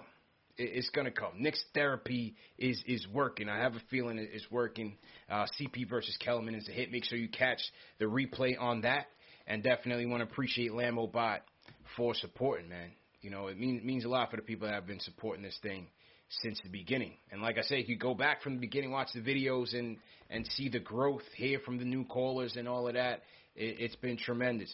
it's 0.58 0.90
going 0.90 1.06
to 1.06 1.12
come. 1.12 1.32
Knicks 1.38 1.64
therapy 1.74 2.36
is 2.58 2.82
is 2.88 3.06
working. 3.14 3.50
I 3.50 3.58
have 3.60 3.76
a 3.76 3.82
feeling 3.90 4.18
it's 4.20 4.50
working. 4.50 4.98
Uh, 5.30 5.46
CP 5.60 5.90
versus 5.90 6.18
Kellerman 6.24 6.56
is 6.56 6.68
a 6.70 6.72
hit. 6.72 6.92
Make 6.92 7.06
sure 7.06 7.18
you 7.18 7.30
catch 7.30 7.60
the 8.00 8.06
replay 8.06 8.60
on 8.60 8.82
that, 8.82 9.08
and 9.48 9.64
definitely 9.64 10.06
want 10.06 10.22
to 10.22 10.32
appreciate 10.32 10.72
Lambo 10.72 11.12
Bot 11.12 11.42
for 11.98 12.14
supporting, 12.16 12.70
man. 12.70 12.92
You 13.22 13.32
know, 13.32 13.48
it 13.48 13.60
means 13.60 13.84
means 13.84 14.06
a 14.06 14.10
lot 14.10 14.32
for 14.32 14.38
the 14.38 14.44
people 14.44 14.68
that 14.68 14.74
have 14.74 14.88
been 14.88 15.00
supporting 15.00 15.44
this 15.44 15.58
thing 15.62 15.88
since 16.42 16.60
the 16.64 16.70
beginning. 16.70 17.14
And 17.32 17.42
like 17.42 17.58
I 17.58 17.62
say, 17.62 17.80
if 17.80 17.90
you 17.90 17.98
go 17.98 18.14
back 18.14 18.42
from 18.42 18.56
the 18.56 18.62
beginning, 18.62 18.92
watch 18.92 19.10
the 19.14 19.22
videos 19.22 19.78
and 19.78 19.98
and 20.30 20.46
see 20.48 20.70
the 20.70 20.80
growth, 20.80 21.24
hear 21.36 21.60
from 21.60 21.78
the 21.78 21.86
new 21.86 22.06
callers 22.06 22.56
and 22.56 22.68
all 22.68 22.88
of 22.88 22.94
that, 22.94 23.22
it, 23.56 23.78
it's 23.80 23.96
been 23.96 24.18
tremendous 24.18 24.74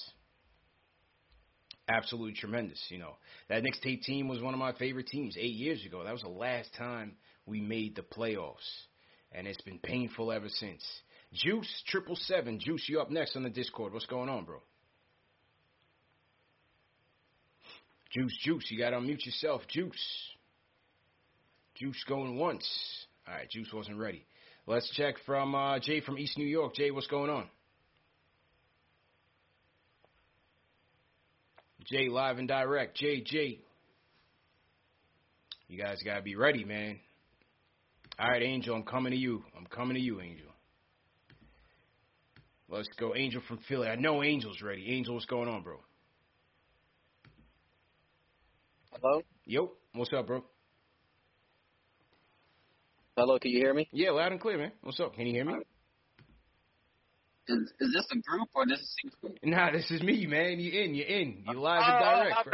absolutely 1.96 2.34
tremendous. 2.34 2.80
You 2.89 3.00
know, 3.00 3.14
that 3.50 3.64
Knicks 3.64 3.80
tape 3.80 4.04
team 4.04 4.28
was 4.28 4.42
one 4.42 4.54
of 4.54 4.60
my 4.60 4.74
favorite 4.74 5.08
teams 5.08 5.36
eight 5.38 5.56
years 5.56 5.86
ago. 5.86 6.04
That 6.04 6.14
was 6.14 6.22
the 6.22 6.30
last 6.30 6.70
time 6.78 7.14
we 7.46 7.62
made 7.62 7.96
the 7.96 8.02
playoffs, 8.02 8.56
and 9.32 9.48
it's 9.48 9.62
been 9.62 9.80
painful 9.80 10.32
ever 10.32 10.50
since. 10.50 10.84
Juice 11.34 11.84
triple 11.88 12.16
seven, 12.16 12.60
Juice, 12.60 12.86
you 12.89 13.00
up 13.00 13.10
next 13.10 13.36
on 13.36 13.44
the 13.44 13.50
Discord? 13.50 13.94
What's 13.94 14.06
going 14.06 14.30
on, 14.30 14.46
bro? 14.46 14.62
Juice, 18.12 18.38
Juice, 18.44 18.66
you 18.70 18.78
gotta 18.78 18.98
unmute 18.98 19.26
yourself, 19.26 19.62
Juice. 19.70 20.30
Juice 21.76 22.04
going 22.08 22.38
once. 22.38 22.68
All 23.28 23.34
right, 23.34 23.50
Juice 23.50 23.72
wasn't 23.74 23.98
ready. 23.98 24.26
Let's 24.68 24.89
check 24.92 25.16
from 25.26 25.56
uh, 25.56 25.80
Jay 25.80 26.02
from 26.02 26.18
East 26.18 26.38
New 26.38 26.46
York. 26.46 26.76
Jay, 26.76 26.92
what's 26.92 27.08
going 27.08 27.30
on? 27.30 27.48
Jay 31.86 32.09
live 32.09 32.38
and 32.38 32.47
direct. 32.47 32.97
Jay, 32.97 33.21
Jay. 33.21 33.59
You 35.67 35.82
guys 35.82 35.97
got 36.05 36.15
to 36.15 36.21
be 36.21 36.36
ready, 36.36 36.63
man. 36.63 36.99
All 38.19 38.29
right, 38.29 38.43
Angel, 38.43 38.75
I'm 38.75 38.84
coming 38.84 39.11
to 39.11 39.17
you. 39.17 39.43
I'm 39.57 39.65
coming 39.65 39.95
to 39.95 40.01
you, 40.01 40.21
Angel. 40.21 40.47
Let's 42.69 42.88
go, 42.99 43.15
Angel 43.15 43.41
from 43.47 43.59
Philly. 43.67 43.88
I 43.88 43.95
know 43.95 44.21
Angel's 44.21 44.61
ready. 44.61 44.93
Angel, 44.95 45.13
what's 45.13 45.25
going 45.25 45.49
on, 45.49 45.63
bro? 45.63 45.77
Hello? 48.91 49.21
Yo, 49.45 49.71
what's 49.93 50.11
up, 50.13 50.27
bro? 50.27 50.43
Hello, 53.17 53.39
can 53.39 53.51
you 53.51 53.59
hear 53.59 53.73
me? 53.73 53.89
Yeah, 53.91 54.11
loud 54.11 54.32
and 54.32 54.39
clear, 54.39 54.57
man. 54.57 54.71
What's 54.82 54.99
up? 54.99 55.15
Can 55.15 55.27
you 55.27 55.34
hear 55.34 55.45
me? 55.45 55.53
Is, 57.48 57.74
is 57.80 57.94
this 57.94 58.06
a 58.12 58.18
group 58.20 58.50
or 58.54 58.66
this 58.66 58.80
is 58.80 58.96
secret? 59.04 59.39
Nah, 59.44 59.72
this 59.72 59.89
is 59.89 60.02
me, 60.02 60.26
man. 60.28 60.60
You 60.60 60.84
in? 60.84 60.94
You 60.94 61.04
in? 61.04 61.44
You 61.48 61.60
live 61.60 61.84
oh, 61.86 61.92
and 61.92 62.34
direct. 62.34 62.46
bro. 62.46 62.54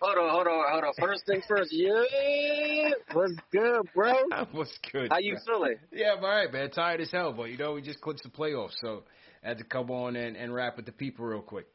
Hold 0.00 0.18
on, 0.18 0.30
hold 0.34 0.46
on, 0.48 0.64
hold 0.70 0.84
on. 0.84 0.92
First 1.00 1.24
thing 1.26 1.40
first. 1.48 1.72
Yeah, 1.72 2.90
what's 3.12 3.32
good, 3.50 3.88
bro? 3.94 4.12
What's 4.52 4.76
good? 4.92 5.10
How 5.10 5.18
you 5.18 5.36
bro? 5.46 5.54
feeling? 5.54 5.76
Yeah, 5.92 6.14
I'm 6.18 6.24
all 6.24 6.30
right, 6.30 6.52
man. 6.52 6.70
Tired 6.70 7.00
as 7.00 7.10
hell, 7.10 7.32
but 7.32 7.44
you 7.44 7.56
know 7.56 7.72
we 7.72 7.80
just 7.80 8.00
clinched 8.02 8.24
the 8.24 8.28
playoffs, 8.28 8.74
so 8.82 9.04
I 9.42 9.48
had 9.48 9.58
to 9.58 9.64
come 9.64 9.90
on 9.90 10.16
and, 10.16 10.36
and 10.36 10.52
rap 10.52 10.76
with 10.76 10.84
the 10.84 10.92
people 10.92 11.24
real 11.24 11.40
quick. 11.40 11.66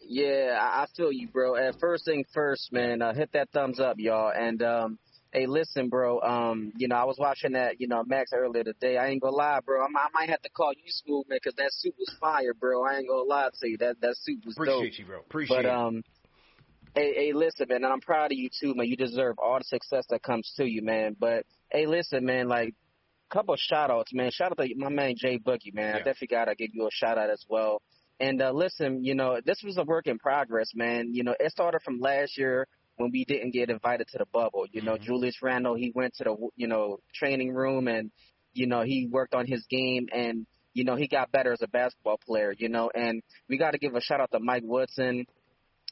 Yeah, 0.00 0.58
I, 0.60 0.82
I 0.82 0.86
feel 0.96 1.12
you, 1.12 1.28
bro. 1.28 1.54
And 1.54 1.74
first 1.80 2.04
thing 2.04 2.24
first, 2.34 2.72
man, 2.72 3.00
uh, 3.00 3.14
hit 3.14 3.30
that 3.32 3.48
thumbs 3.50 3.80
up, 3.80 3.96
y'all. 3.98 4.32
And 4.34 4.62
um, 4.62 4.98
hey, 5.32 5.46
listen, 5.46 5.88
bro. 5.88 6.20
Um, 6.20 6.72
you 6.76 6.88
know, 6.88 6.96
I 6.96 7.04
was 7.04 7.16
watching 7.18 7.52
that, 7.52 7.80
you 7.80 7.88
know, 7.88 8.02
Max 8.06 8.32
earlier 8.32 8.64
today. 8.64 8.96
I 8.96 9.08
ain't 9.08 9.22
gonna 9.22 9.36
lie, 9.36 9.60
bro. 9.64 9.82
I, 9.82 9.86
I 9.86 10.08
might 10.12 10.30
have 10.30 10.42
to 10.42 10.50
call 10.50 10.72
you 10.72 10.84
Smooth, 10.86 11.26
man, 11.28 11.38
'cause 11.42 11.54
that 11.56 11.70
suit 11.72 11.94
was 11.98 12.12
fire, 12.20 12.54
bro. 12.54 12.84
I 12.84 12.98
ain't 12.98 13.08
gonna 13.08 13.22
lie 13.22 13.48
to 13.60 13.68
you. 13.68 13.76
That 13.78 14.00
that 14.00 14.16
suit 14.16 14.44
was 14.44 14.54
dope. 14.54 14.66
Appreciate 14.68 14.98
you, 14.98 15.04
bro. 15.06 15.18
Appreciate 15.20 15.56
But 15.56 15.64
it. 15.66 15.70
um, 15.70 16.02
hey, 16.94 17.14
hey, 17.14 17.32
listen, 17.32 17.66
man, 17.68 17.84
and 17.84 17.92
I'm 17.92 18.00
proud 18.00 18.32
of 18.32 18.38
you 18.38 18.48
too, 18.60 18.74
man. 18.74 18.86
You 18.86 18.96
deserve 18.96 19.38
all 19.38 19.58
the 19.58 19.64
success 19.64 20.04
that 20.10 20.22
comes 20.22 20.52
to 20.56 20.64
you, 20.64 20.82
man. 20.82 21.16
But 21.18 21.44
hey, 21.70 21.86
listen, 21.86 22.24
man, 22.24 22.48
like 22.48 22.74
couple 23.30 23.52
of 23.52 23.60
shout 23.60 23.90
outs, 23.90 24.12
man. 24.14 24.30
Shout 24.30 24.52
out 24.52 24.64
to 24.64 24.74
my 24.76 24.88
man 24.88 25.14
Jay 25.16 25.38
Boogie, 25.38 25.74
man. 25.74 25.94
I 25.94 25.98
definitely 25.98 26.28
gotta 26.28 26.54
give 26.54 26.70
you 26.72 26.86
a 26.86 26.90
shout 26.90 27.18
out 27.18 27.28
as 27.30 27.44
well. 27.48 27.82
And 28.20 28.40
uh, 28.40 28.50
listen, 28.52 29.04
you 29.04 29.14
know, 29.14 29.38
this 29.44 29.62
was 29.62 29.76
a 29.76 29.84
work 29.84 30.06
in 30.06 30.18
progress, 30.18 30.70
man. 30.74 31.14
You 31.14 31.24
know, 31.24 31.34
it 31.38 31.52
started 31.52 31.82
from 31.84 32.00
last 32.00 32.38
year 32.38 32.66
when 32.98 33.10
we 33.10 33.24
didn't 33.24 33.52
get 33.52 33.70
invited 33.70 34.06
to 34.08 34.18
the 34.18 34.26
bubble. 34.26 34.66
You 34.70 34.82
know, 34.82 34.96
Mhm. 34.96 35.02
Julius 35.02 35.40
Randle, 35.42 35.74
he 35.74 35.90
went 35.94 36.14
to 36.14 36.24
the 36.24 36.48
you 36.56 36.66
know 36.66 36.98
training 37.14 37.54
room 37.54 37.88
and 37.88 38.10
you 38.52 38.66
know 38.66 38.82
he 38.82 39.06
worked 39.10 39.34
on 39.34 39.46
his 39.46 39.64
game 39.66 40.08
and 40.12 40.46
you 40.74 40.84
know 40.84 40.96
he 40.96 41.06
got 41.08 41.32
better 41.32 41.52
as 41.52 41.62
a 41.62 41.68
basketball 41.68 42.18
player. 42.18 42.52
You 42.56 42.68
know, 42.68 42.90
and 42.94 43.22
we 43.48 43.56
got 43.56 43.70
to 43.72 43.78
give 43.78 43.94
a 43.94 44.00
shout 44.00 44.20
out 44.20 44.30
to 44.32 44.40
Mike 44.40 44.64
Woodson, 44.64 45.26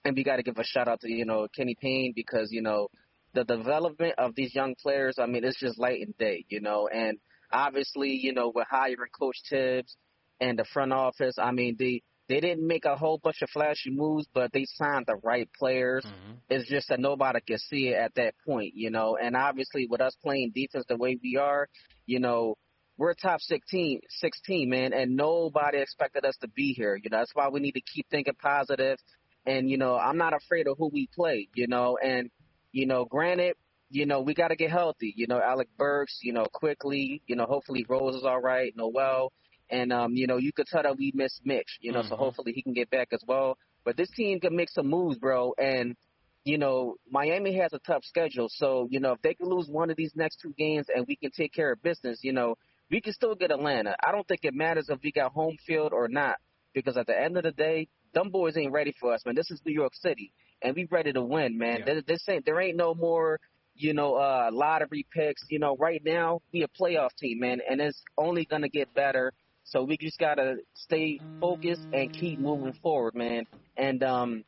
and 0.05 0.17
we 0.17 0.25
got 0.25 0.37
to 0.37 0.43
give 0.43 0.59
a 0.59 0.65
shout 0.65 0.89
out 0.89 1.01
to 1.01 1.11
you 1.11 1.25
know 1.25 1.47
Kenny 1.57 1.77
Payne 1.81 2.13
because 2.15 2.51
you 2.53 2.63
know 2.63 2.89
the 3.35 3.45
development 3.45 4.15
of 4.19 4.35
these 4.35 4.55
young 4.55 4.75
players. 4.83 5.19
I 5.19 5.27
mean, 5.27 5.45
it's 5.45 5.61
just 5.61 5.79
light 5.79 6.01
and 6.01 6.17
day. 6.19 6.45
You 6.49 6.61
know, 6.61 6.89
and 6.89 7.19
obviously, 7.53 8.11
you 8.11 8.33
know, 8.33 8.51
with 8.55 8.67
hiring 8.69 9.11
Coach 9.19 9.37
Thibs 9.49 9.97
and 10.41 10.59
the 10.59 10.65
front 10.65 10.93
office, 10.93 11.37
I 11.39 11.53
mean, 11.53 11.77
they 11.79 12.03
they 12.29 12.41
didn't 12.41 12.66
make 12.66 12.85
a 12.85 12.97
whole 12.97 13.18
bunch 13.18 13.43
of 13.43 13.51
flashy 13.51 13.91
moves, 13.91 14.27
but 14.35 14.53
they 14.53 14.64
signed 14.66 15.07
the 15.07 15.16
right 15.22 15.49
players. 15.59 16.05
Mhm. 16.05 16.39
It's 16.49 16.68
just 16.68 16.89
that 16.89 17.01
nobody 17.01 17.41
could 17.41 17.61
see 17.61 17.89
it 17.89 17.95
at 17.95 18.14
that 18.14 18.35
point, 18.47 18.74
you 18.74 18.91
know. 18.91 19.16
And 19.16 19.37
obviously, 19.37 19.87
with 19.87 20.01
us 20.01 20.16
playing 20.22 20.53
defense 20.55 20.85
the 20.89 20.97
way 20.97 21.18
we 21.22 21.37
are, 21.37 21.68
you 22.07 22.18
know, 22.18 22.57
we're 22.99 23.11
a 23.11 23.14
top 23.14 23.41
16, 23.41 24.01
16, 24.09 24.70
man, 24.70 24.93
and 24.93 25.16
nobody 25.16 25.79
expected 25.79 26.24
us 26.24 26.37
to 26.39 26.49
be 26.49 26.72
here. 26.72 26.97
You 26.97 27.11
know, 27.11 27.18
that's 27.18 27.35
why 27.35 27.49
we 27.49 27.61
need 27.61 27.72
to 27.72 27.83
keep 27.83 28.09
thinking 28.11 28.35
positive. 28.41 28.99
And 29.45 29.70
you 29.70 29.77
know, 29.77 29.97
I'm 29.97 30.16
not 30.16 30.33
afraid 30.35 30.66
of 30.66 30.79
who 30.79 30.89
we 30.93 31.09
play. 31.14 31.49
You 31.55 31.68
know, 31.68 31.99
and 32.03 32.31
you 32.72 32.87
know, 32.87 33.05
granted, 33.05 33.55
you 33.91 34.07
know, 34.07 34.20
we 34.20 34.35
got 34.35 34.49
to 34.49 34.57
get 34.57 34.70
healthy. 34.70 35.14
You 35.16 35.27
know, 35.29 35.41
Alec 35.41 35.68
Burks, 35.77 36.18
you 36.22 36.33
know, 36.33 36.47
Quickley. 36.53 37.22
You 37.27 37.37
know, 37.37 37.45
hopefully 37.45 37.85
Rose 37.89 38.16
is 38.16 38.24
all 38.24 38.41
right. 38.41 38.72
Noel. 38.77 39.33
And 39.71 39.93
um, 39.93 40.14
you 40.14 40.27
know, 40.27 40.37
you 40.37 40.53
could 40.53 40.67
tell 40.67 40.83
that 40.83 40.97
we 40.97 41.12
miss 41.14 41.41
Mitch, 41.45 41.79
you 41.81 41.93
know, 41.93 42.03
so 42.03 42.14
Mhm. 42.14 42.19
hopefully 42.19 42.53
he 42.53 42.62
can 42.62 42.73
get 42.73 42.91
back 42.91 43.09
as 43.12 43.23
well. 43.27 43.59
But 43.85 43.97
this 43.97 44.11
team 44.11 44.41
can 44.41 44.55
make 44.55 44.71
some 44.71 44.89
moves, 44.89 45.19
bro. 45.19 45.55
And 45.59 45.97
you 46.45 46.59
know, 46.59 46.95
Miami 47.11 47.57
has 47.59 47.73
a 47.73 47.81
tough 47.81 48.05
schedule, 48.05 48.49
so 48.49 48.87
you 48.91 49.01
know, 49.01 49.12
if 49.12 49.23
they 49.23 49.35
can 49.35 49.49
lose 49.49 49.69
one 49.69 49.91
of 49.91 49.97
these 49.97 50.12
next 50.14 50.37
two 50.41 50.55
games 50.57 50.87
and 50.95 51.05
we 51.09 51.17
can 51.17 51.33
take 51.33 51.53
care 51.53 51.73
of 51.73 51.83
business, 51.83 52.21
you 52.23 52.33
know, 52.33 52.57
we 52.91 53.01
can 53.01 53.12
still 53.12 53.35
get 53.35 53.51
Atlanta. 53.51 53.97
I 54.07 54.12
don't 54.12 54.27
think 54.29 54.41
it 54.45 54.55
matters 54.55 54.89
if 54.89 55.01
we 55.03 55.11
got 55.11 55.33
home 55.33 55.57
field 55.67 55.93
or 55.93 56.07
not, 56.07 56.37
because 56.73 56.97
at 56.97 57.07
the 57.09 57.21
end 57.21 57.37
of 57.37 57.43
the 57.43 57.51
day, 57.51 57.89
them 58.14 58.31
boys 58.31 58.57
ain't 58.57 58.73
ready 58.73 58.95
for 59.01 59.12
us, 59.12 59.23
man. 59.27 59.35
This 59.35 59.51
is 59.51 59.61
New 59.67 59.73
York 59.75 59.95
City, 59.97 60.33
and 60.62 60.77
we 60.77 60.87
ready 60.89 61.12
to 61.12 61.23
win, 61.23 61.59
man. 61.59 61.81
Yeah. 61.81 61.85
There, 61.87 62.03
this 62.03 62.29
ain't 62.29 62.45
there 62.47 62.61
ain't 62.61 62.77
no 62.77 62.95
more. 62.95 63.41
You 63.79 63.93
know, 63.93 64.14
uh, 64.14 64.49
lottery 64.53 65.05
picks. 65.12 65.43
You 65.51 65.59
know, 65.59 65.77
right 65.79 66.01
now 66.03 66.41
we 66.53 66.62
a 66.62 66.69
playoff 66.69 67.11
team, 67.19 67.41
man, 67.41 67.61
and 67.69 67.81
it's 67.81 68.01
only 68.17 68.45
gonna 68.47 68.69
get 68.69 68.95
better. 68.95 69.33
So 69.67 69.83
we 69.83 69.97
just 69.97 70.19
gotta 70.19 70.57
stay 70.75 71.21
focused 71.41 71.87
and 71.93 72.11
keep 72.12 72.39
moving 72.39 72.75
forward, 72.83 73.14
man. 73.14 73.45
And 73.77 74.03
um, 74.03 74.45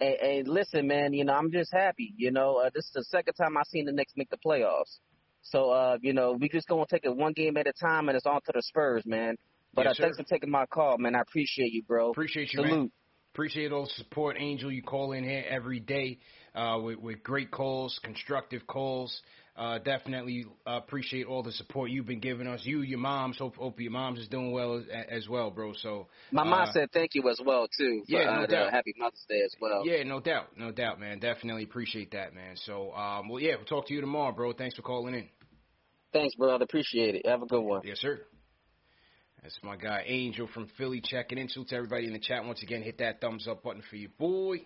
and, 0.00 0.14
and 0.14 0.48
listen, 0.48 0.86
man, 0.86 1.12
you 1.14 1.24
know 1.24 1.32
I'm 1.32 1.50
just 1.50 1.72
happy. 1.72 2.14
You 2.16 2.30
know, 2.30 2.56
uh, 2.56 2.70
this 2.74 2.84
is 2.84 2.92
the 2.94 3.04
second 3.04 3.34
time 3.34 3.56
I've 3.56 3.66
seen 3.66 3.86
the 3.86 3.92
Knicks 3.92 4.12
make 4.16 4.30
the 4.30 4.38
playoffs. 4.44 4.98
So 5.42 5.70
uh, 5.70 5.98
you 6.02 6.12
know, 6.12 6.32
we 6.32 6.48
just 6.48 6.68
gonna 6.68 6.84
take 6.88 7.04
it 7.04 7.16
one 7.16 7.32
game 7.32 7.56
at 7.56 7.66
a 7.66 7.72
time, 7.72 8.08
and 8.08 8.16
it's 8.16 8.26
on 8.26 8.40
to 8.42 8.52
the 8.54 8.62
Spurs, 8.62 9.04
man. 9.06 9.36
But 9.74 9.86
Yes, 9.86 9.98
uh, 9.98 10.02
thanks 10.02 10.16
for 10.18 10.24
taking 10.24 10.50
my 10.50 10.66
call, 10.66 10.98
man. 10.98 11.14
I 11.14 11.20
appreciate 11.20 11.72
you, 11.72 11.82
bro. 11.82 12.10
Appreciate 12.10 12.52
you, 12.52 12.62
man. 12.62 12.90
Appreciate 13.34 13.70
all 13.70 13.84
the 13.84 13.90
support, 13.90 14.36
Angel. 14.38 14.72
You 14.72 14.82
call 14.82 15.12
in 15.12 15.22
here 15.22 15.44
every 15.48 15.78
day 15.78 16.18
uh, 16.54 16.78
with, 16.82 16.98
with 16.98 17.22
great 17.22 17.50
calls, 17.50 17.98
constructive 18.02 18.66
calls. 18.66 19.22
Uh, 19.58 19.76
definitely 19.78 20.46
uh, 20.68 20.76
appreciate 20.76 21.26
all 21.26 21.42
the 21.42 21.50
support 21.50 21.90
you've 21.90 22.06
been 22.06 22.20
giving 22.20 22.46
us. 22.46 22.60
You, 22.62 22.82
your 22.82 23.00
moms. 23.00 23.38
Hope, 23.38 23.56
hope 23.56 23.80
your 23.80 23.90
moms 23.90 24.20
is 24.20 24.28
doing 24.28 24.52
well 24.52 24.76
as, 24.76 24.84
as 25.10 25.28
well, 25.28 25.50
bro. 25.50 25.72
So 25.82 26.06
My 26.30 26.44
mom 26.44 26.68
uh, 26.68 26.72
said 26.72 26.92
thank 26.92 27.16
you 27.16 27.28
as 27.28 27.40
well 27.44 27.66
too. 27.66 28.04
For, 28.08 28.12
Yeah, 28.12 28.36
no 28.36 28.42
uh, 28.42 28.46
doubt. 28.46 28.70
Happy 28.70 28.94
Mother's 28.96 29.24
Day 29.28 29.42
as 29.44 29.52
well. 29.60 29.82
Yeah, 29.84 30.04
no 30.04 30.20
doubt, 30.20 30.56
no 30.56 30.70
doubt, 30.70 31.00
man. 31.00 31.18
Definitely 31.18 31.64
appreciate 31.64 32.12
that, 32.12 32.36
man. 32.36 32.54
So, 32.54 32.92
um, 32.92 33.28
well, 33.28 33.40
yeah, 33.40 33.56
we'll 33.56 33.64
talk 33.64 33.88
to 33.88 33.94
you 33.94 34.00
tomorrow, 34.00 34.30
bro. 34.30 34.52
Thanks 34.52 34.76
for 34.76 34.82
calling 34.82 35.14
in. 35.14 35.28
Thanks, 36.12 36.36
bro. 36.36 36.54
I'd 36.54 36.62
Appreciate 36.62 37.16
it. 37.16 37.26
Have 37.26 37.42
a 37.42 37.46
good 37.46 37.60
one. 37.60 37.80
Yes, 37.84 37.98
sir. 37.98 38.20
That's 39.42 39.58
my 39.64 39.76
guy 39.76 40.04
Angel 40.06 40.48
from 40.54 40.68
Philly 40.78 41.00
checking 41.02 41.36
in. 41.36 41.48
So 41.48 41.64
to 41.64 41.74
everybody 41.74 42.06
in 42.06 42.12
the 42.12 42.20
chat 42.20 42.44
once 42.44 42.62
again. 42.62 42.82
Hit 42.82 42.98
that 42.98 43.20
thumbs 43.20 43.48
up 43.48 43.64
button 43.64 43.82
for 43.90 43.96
you, 43.96 44.08
boy. 44.18 44.58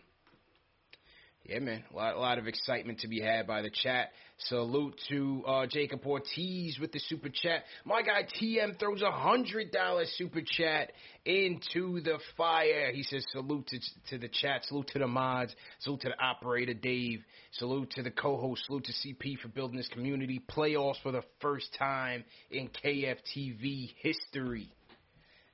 Yeah, 1.44 1.58
man. 1.58 1.82
A 1.92 1.96
lot, 1.96 2.14
a 2.14 2.18
lot 2.20 2.38
of 2.38 2.46
excitement 2.46 3.00
to 3.00 3.08
be 3.08 3.20
had 3.20 3.48
by 3.48 3.62
the 3.62 3.70
chat. 3.70 4.10
Salute 4.38 4.94
to 5.08 5.42
uh, 5.44 5.66
Jacob 5.66 6.06
Ortiz 6.06 6.78
with 6.80 6.92
the 6.92 7.00
super 7.00 7.28
chat. 7.28 7.64
My 7.84 8.02
guy 8.02 8.22
TM 8.40 8.78
throws 8.78 9.02
a 9.02 9.10
hundred 9.10 9.72
dollar 9.72 10.04
super 10.16 10.40
chat 10.40 10.92
into 11.24 12.00
the 12.00 12.18
fire. 12.36 12.92
He 12.92 13.02
says 13.02 13.24
salute 13.32 13.66
to, 13.68 13.78
to 14.10 14.18
the 14.18 14.28
chat, 14.28 14.64
salute 14.66 14.88
to 14.92 15.00
the 15.00 15.08
mods, 15.08 15.54
salute 15.80 16.02
to 16.02 16.08
the 16.10 16.24
operator 16.24 16.74
Dave, 16.74 17.24
salute 17.52 17.90
to 17.92 18.02
the 18.04 18.12
co-host, 18.12 18.66
salute 18.66 18.84
to 18.84 18.92
CP 18.92 19.38
for 19.38 19.48
building 19.48 19.76
this 19.76 19.88
community. 19.88 20.40
Playoffs 20.48 21.02
for 21.02 21.10
the 21.10 21.22
first 21.40 21.74
time 21.76 22.22
in 22.52 22.68
KFTV 22.84 23.94
history. 24.00 24.70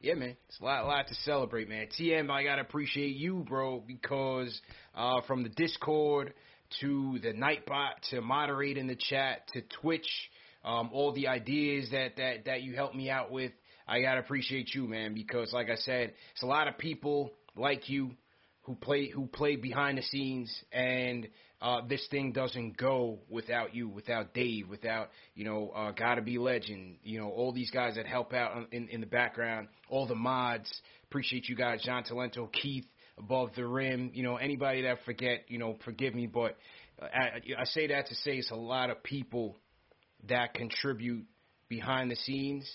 Yeah, 0.00 0.14
man, 0.14 0.36
it's 0.48 0.60
a 0.60 0.64
lot, 0.64 0.84
a 0.84 0.86
lot 0.86 1.08
to 1.08 1.14
celebrate, 1.24 1.68
man. 1.68 1.88
TM, 1.98 2.30
I 2.30 2.44
gotta 2.44 2.62
appreciate 2.62 3.16
you, 3.16 3.44
bro, 3.48 3.82
because 3.84 4.60
uh, 4.94 5.22
from 5.26 5.42
the 5.42 5.48
Discord 5.48 6.34
to 6.80 7.18
the 7.20 7.32
Nightbot 7.32 7.94
to 8.10 8.20
moderating 8.20 8.86
the 8.86 8.94
chat 8.94 9.48
to 9.54 9.62
Twitch, 9.80 10.08
um, 10.64 10.90
all 10.92 11.12
the 11.12 11.26
ideas 11.26 11.88
that 11.90 12.16
that 12.16 12.44
that 12.44 12.62
you 12.62 12.76
helped 12.76 12.94
me 12.94 13.10
out 13.10 13.32
with, 13.32 13.50
I 13.88 14.00
gotta 14.00 14.20
appreciate 14.20 14.72
you, 14.72 14.86
man, 14.86 15.14
because 15.14 15.52
like 15.52 15.68
I 15.68 15.76
said, 15.76 16.12
it's 16.32 16.44
a 16.44 16.46
lot 16.46 16.68
of 16.68 16.78
people 16.78 17.32
like 17.56 17.88
you 17.88 18.12
who 18.62 18.76
play 18.76 19.08
who 19.08 19.26
play 19.26 19.56
behind 19.56 19.98
the 19.98 20.02
scenes 20.02 20.54
and 20.72 21.26
uh, 21.60 21.80
this 21.88 22.06
thing 22.10 22.32
doesn't 22.32 22.76
go 22.76 23.18
without 23.28 23.74
you, 23.74 23.88
without 23.88 24.32
Dave, 24.34 24.68
without 24.68 25.10
you 25.34 25.44
know, 25.44 25.70
uh, 25.74 25.92
gotta 25.92 26.22
be 26.22 26.38
legend, 26.38 26.96
you 27.02 27.18
know, 27.18 27.30
all 27.30 27.52
these 27.52 27.70
guys 27.70 27.96
that 27.96 28.06
help 28.06 28.32
out 28.32 28.72
in 28.72 28.88
in 28.88 29.00
the 29.00 29.06
background, 29.06 29.68
all 29.88 30.06
the 30.06 30.14
mods. 30.14 30.72
Appreciate 31.04 31.48
you 31.48 31.56
guys, 31.56 31.82
John 31.82 32.04
Talento, 32.04 32.52
Keith, 32.52 32.84
above 33.18 33.50
the 33.56 33.66
rim, 33.66 34.10
you 34.14 34.22
know, 34.22 34.36
anybody 34.36 34.82
that 34.82 34.90
I 34.90 35.04
forget, 35.04 35.44
you 35.48 35.58
know, 35.58 35.76
forgive 35.84 36.14
me, 36.14 36.26
but 36.26 36.56
I, 37.00 37.40
I 37.58 37.64
say 37.64 37.86
that 37.88 38.06
to 38.08 38.14
say 38.16 38.32
it's 38.32 38.50
a 38.50 38.56
lot 38.56 38.90
of 38.90 39.02
people 39.02 39.56
that 40.28 40.54
contribute 40.54 41.26
behind 41.68 42.10
the 42.10 42.16
scenes. 42.16 42.68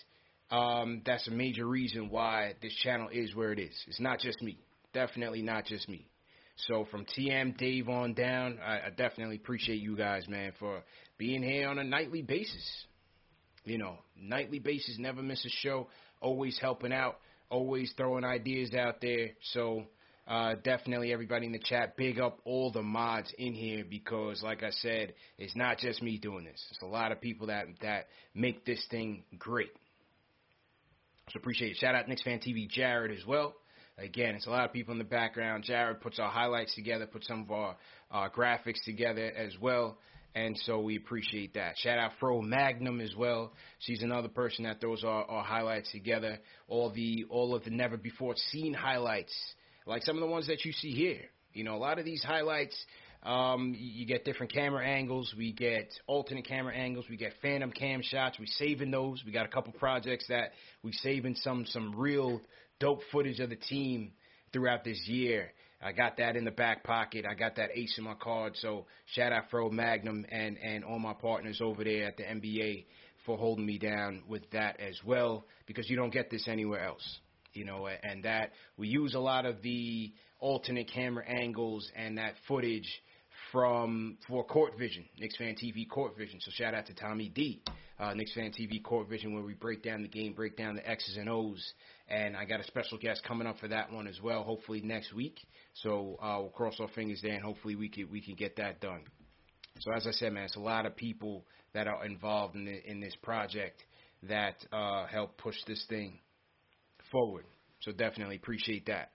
Um, 0.49 1.01
that's 1.05 1.27
a 1.27 1.31
major 1.31 1.65
reason 1.65 2.09
why 2.09 2.53
this 2.61 2.73
channel 2.75 3.09
is 3.11 3.35
where 3.35 3.51
it 3.51 3.59
is. 3.59 3.73
It's 3.87 3.99
not 3.99 4.19
just 4.19 4.41
me. 4.41 4.57
Definitely 4.93 5.41
not 5.41 5.65
just 5.65 5.89
me. 5.89 6.07
So 6.55 6.85
from 6.91 7.05
TM 7.05 7.57
Dave 7.57 7.89
on 7.89 8.13
down, 8.13 8.59
I, 8.63 8.87
I 8.87 8.89
definitely 8.95 9.37
appreciate 9.37 9.81
you 9.81 9.97
guys, 9.97 10.27
man, 10.27 10.53
for 10.59 10.83
being 11.17 11.41
here 11.41 11.67
on 11.67 11.79
a 11.79 11.83
nightly 11.83 12.21
basis. 12.21 12.85
You 13.65 13.77
know, 13.77 13.97
nightly 14.21 14.59
basis, 14.59 14.97
never 14.99 15.21
miss 15.21 15.43
a 15.45 15.49
show, 15.49 15.87
always 16.21 16.59
helping 16.59 16.91
out, 16.91 17.19
always 17.49 17.93
throwing 17.95 18.25
ideas 18.25 18.73
out 18.73 18.99
there. 19.01 19.29
So 19.53 19.83
uh, 20.27 20.55
definitely 20.63 21.11
everybody 21.11 21.45
in 21.45 21.53
the 21.53 21.59
chat, 21.59 21.97
big 21.97 22.19
up 22.19 22.39
all 22.45 22.71
the 22.71 22.81
mods 22.81 23.33
in 23.37 23.53
here 23.53 23.83
because, 23.89 24.43
like 24.43 24.63
I 24.63 24.69
said, 24.69 25.13
it's 25.37 25.55
not 25.55 25.79
just 25.79 26.01
me 26.01 26.17
doing 26.17 26.45
this. 26.45 26.63
It's 26.71 26.81
a 26.81 26.87
lot 26.87 27.11
of 27.11 27.19
people 27.19 27.47
that 27.47 27.65
that 27.81 28.07
make 28.33 28.65
this 28.65 28.85
thing 28.91 29.23
great. 29.37 29.71
So 31.29 31.39
appreciate 31.39 31.71
it. 31.71 31.77
Shout 31.77 31.95
out 31.95 32.07
Knicks 32.07 32.23
fan 32.23 32.39
TV 32.39 32.69
Jared 32.69 33.17
as 33.17 33.25
well. 33.25 33.53
Again, 33.97 34.35
it's 34.35 34.47
a 34.47 34.49
lot 34.49 34.65
of 34.65 34.73
people 34.73 34.91
in 34.91 34.97
the 34.97 35.03
background. 35.03 35.63
Jared 35.65 36.01
puts 36.01 36.17
our 36.19 36.29
highlights 36.29 36.73
together, 36.73 37.05
puts 37.05 37.27
some 37.27 37.43
of 37.43 37.51
our 37.51 37.75
uh, 38.11 38.29
graphics 38.29 38.83
together 38.83 39.25
as 39.25 39.53
well. 39.61 39.97
And 40.35 40.57
so 40.65 40.79
we 40.79 40.97
appreciate 40.97 41.53
that. 41.53 41.77
Shout 41.77 41.99
out 41.99 42.13
Fro 42.19 42.41
Magnum 42.41 43.01
as 43.01 43.15
well. 43.15 43.53
She's 43.79 44.01
another 44.01 44.29
person 44.29 44.63
that 44.63 44.81
throws 44.81 45.03
our, 45.03 45.23
our 45.25 45.43
highlights 45.43 45.91
together. 45.91 46.39
All 46.67 46.89
the 46.89 47.25
all 47.29 47.53
of 47.53 47.63
the 47.65 47.69
never 47.69 47.97
before 47.97 48.33
seen 48.51 48.73
highlights, 48.73 49.33
like 49.85 50.01
some 50.01 50.15
of 50.15 50.21
the 50.21 50.27
ones 50.27 50.47
that 50.47 50.65
you 50.65 50.71
see 50.71 50.91
here. 50.91 51.21
You 51.53 51.63
know, 51.63 51.75
a 51.75 51.77
lot 51.77 51.99
of 51.99 52.05
these 52.05 52.23
highlights, 52.23 52.75
um, 53.21 53.75
you 53.77 54.07
get 54.07 54.25
different 54.25 54.51
camera 54.51 54.83
angles. 54.83 55.31
We 55.37 55.53
get 55.53 55.89
alternate 56.07 56.47
camera 56.47 56.73
angles. 56.73 57.05
We 57.11 57.15
get 57.15 57.33
phantom 57.43 57.71
cam 57.71 58.01
shots. 58.01 58.39
We 58.39 58.47
saving 58.47 58.89
those. 58.89 59.23
We 59.23 59.31
got 59.31 59.45
a 59.45 59.49
couple 59.49 59.71
projects 59.73 60.25
that 60.29 60.53
we 60.81 60.93
saving 60.93 61.35
some 61.35 61.67
some 61.67 61.95
real 61.95 62.41
dope 62.83 63.01
footage 63.13 63.39
of 63.39 63.49
the 63.49 63.55
team 63.55 64.11
throughout 64.51 64.83
this 64.83 65.01
year. 65.07 65.53
I 65.81 65.93
got 65.93 66.17
that 66.17 66.35
in 66.35 66.43
the 66.43 66.51
back 66.51 66.83
pocket. 66.83 67.25
I 67.25 67.33
got 67.33 67.55
that 67.55 67.69
ace 67.73 67.95
in 67.97 68.03
my 68.03 68.13
card. 68.13 68.57
So 68.57 68.87
shout 69.15 69.31
out 69.31 69.49
Fro 69.49 69.69
Magnum 69.69 70.25
and 70.29 70.57
and 70.57 70.83
all 70.83 70.99
my 70.99 71.13
partners 71.13 71.61
over 71.61 71.85
there 71.85 72.07
at 72.07 72.17
the 72.17 72.23
NBA 72.23 72.85
for 73.25 73.37
holding 73.37 73.65
me 73.65 73.77
down 73.77 74.23
with 74.27 74.49
that 74.51 74.81
as 74.81 74.99
well 75.05 75.45
because 75.65 75.89
you 75.89 75.95
don't 75.95 76.11
get 76.11 76.29
this 76.29 76.45
anywhere 76.49 76.83
else. 76.83 77.19
You 77.53 77.63
know, 77.63 77.87
and 77.87 78.23
that 78.23 78.51
we 78.75 78.89
use 78.89 79.13
a 79.13 79.19
lot 79.19 79.45
of 79.45 79.61
the 79.61 80.11
alternate 80.39 80.91
camera 80.93 81.23
angles 81.25 81.89
and 81.95 82.17
that 82.17 82.33
footage 82.49 82.89
from 83.53 84.17
for 84.27 84.43
Court 84.43 84.77
Vision, 84.77 85.05
Knicks 85.19 85.37
Fan 85.37 85.55
TV 85.55 85.87
Court 85.87 86.17
Vision. 86.17 86.39
So 86.41 86.51
shout 86.51 86.73
out 86.73 86.87
to 86.87 86.93
Tommy 86.93 87.29
D, 87.29 87.61
uh, 87.99 88.13
Knicks 88.13 88.33
Fan 88.33 88.51
TV 88.51 88.83
Court 88.83 89.07
Vision, 89.07 89.33
where 89.33 89.43
we 89.43 89.53
break 89.53 89.83
down 89.83 90.01
the 90.01 90.09
game, 90.09 90.33
break 90.33 90.57
down 90.57 90.75
the 90.75 90.89
X's 90.89 91.15
and 91.15 91.29
O's. 91.29 91.73
And 92.09 92.35
I 92.35 92.45
got 92.45 92.59
a 92.59 92.63
special 92.65 92.97
guest 92.97 93.23
coming 93.23 93.47
up 93.47 93.59
for 93.59 93.67
that 93.69 93.91
one 93.91 94.07
as 94.07 94.19
well, 94.21 94.43
hopefully 94.43 94.81
next 94.81 95.13
week. 95.13 95.39
So 95.73 96.17
uh, 96.21 96.37
we'll 96.39 96.49
cross 96.49 96.75
our 96.79 96.89
fingers 96.89 97.21
there, 97.23 97.33
and 97.33 97.43
hopefully 97.43 97.75
we 97.75 97.89
can 97.89 98.09
we 98.11 98.21
can 98.21 98.35
get 98.35 98.57
that 98.57 98.81
done. 98.81 99.01
So 99.79 99.91
as 99.91 100.05
I 100.05 100.11
said, 100.11 100.33
man, 100.33 100.43
it's 100.43 100.55
a 100.55 100.59
lot 100.59 100.85
of 100.85 100.95
people 100.95 101.45
that 101.73 101.87
are 101.87 102.05
involved 102.05 102.55
in 102.55 102.65
the, 102.65 102.89
in 102.89 102.99
this 102.99 103.15
project 103.23 103.83
that 104.23 104.55
uh, 104.71 105.07
help 105.07 105.37
push 105.37 105.55
this 105.65 105.83
thing 105.89 106.19
forward. 107.11 107.45
So 107.81 107.91
definitely 107.91 108.35
appreciate 108.35 108.85
that. 108.87 109.11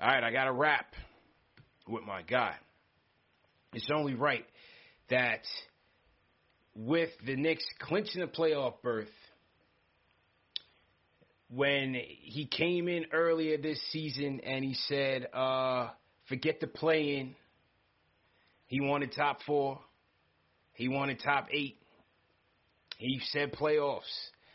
All 0.00 0.08
right, 0.08 0.22
I 0.22 0.30
got 0.30 0.46
a 0.46 0.52
wrap 0.52 0.86
with 1.88 2.04
my 2.04 2.22
guy. 2.22 2.54
It's 3.72 3.88
only 3.92 4.14
right 4.14 4.44
that 5.10 5.42
with 6.74 7.10
the 7.26 7.36
Knicks 7.36 7.64
clinching 7.80 8.22
a 8.22 8.26
playoff 8.26 8.74
berth, 8.82 9.08
when 11.48 11.94
he 11.94 12.46
came 12.46 12.88
in 12.88 13.06
earlier 13.12 13.56
this 13.56 13.80
season 13.92 14.40
and 14.40 14.64
he 14.64 14.74
said, 14.88 15.28
uh, 15.32 15.88
forget 16.28 16.60
the 16.60 16.66
play 16.66 17.18
in. 17.18 17.34
He 18.66 18.80
wanted 18.80 19.12
top 19.12 19.38
four. 19.46 19.80
He 20.72 20.88
wanted 20.88 21.20
top 21.20 21.48
eight. 21.52 21.78
He 22.98 23.20
said 23.30 23.52
playoffs. 23.52 24.00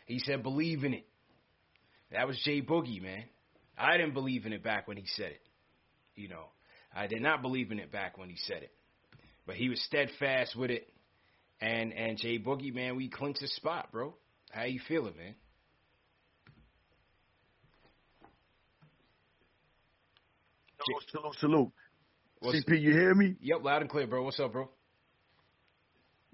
He 0.06 0.18
said 0.18 0.42
believe 0.42 0.84
in 0.84 0.94
it. 0.94 1.06
That 2.10 2.26
was 2.26 2.38
Jay 2.44 2.60
Boogie, 2.60 3.02
man. 3.02 3.24
I 3.78 3.96
didn't 3.96 4.12
believe 4.12 4.44
in 4.44 4.52
it 4.52 4.62
back 4.62 4.86
when 4.86 4.98
he 4.98 5.04
said 5.06 5.30
it. 5.32 5.40
You 6.14 6.28
know, 6.28 6.44
I 6.94 7.06
did 7.06 7.22
not 7.22 7.40
believe 7.40 7.72
in 7.72 7.78
it 7.78 7.90
back 7.90 8.18
when 8.18 8.28
he 8.28 8.36
said 8.46 8.62
it. 8.62 8.72
But 9.46 9.56
he 9.56 9.70
was 9.70 9.82
steadfast 9.86 10.54
with 10.54 10.70
it. 10.70 10.88
And 11.60 11.92
and 11.92 12.18
Jay 12.18 12.38
Boogie, 12.38 12.74
man, 12.74 12.96
we 12.96 13.08
clinched 13.08 13.42
a 13.42 13.48
spot, 13.48 13.90
bro. 13.92 14.14
How 14.50 14.64
you 14.64 14.80
feeling, 14.86 15.16
man? 15.16 15.34
Salute, 20.84 21.34
salute. 21.38 21.72
What's- 22.40 22.64
CP, 22.64 22.80
you 22.80 22.92
hear 22.92 23.14
me? 23.14 23.36
Yep, 23.40 23.62
loud 23.62 23.82
and 23.82 23.90
clear, 23.90 24.06
bro. 24.06 24.22
What's 24.24 24.40
up, 24.40 24.52
bro? 24.52 24.68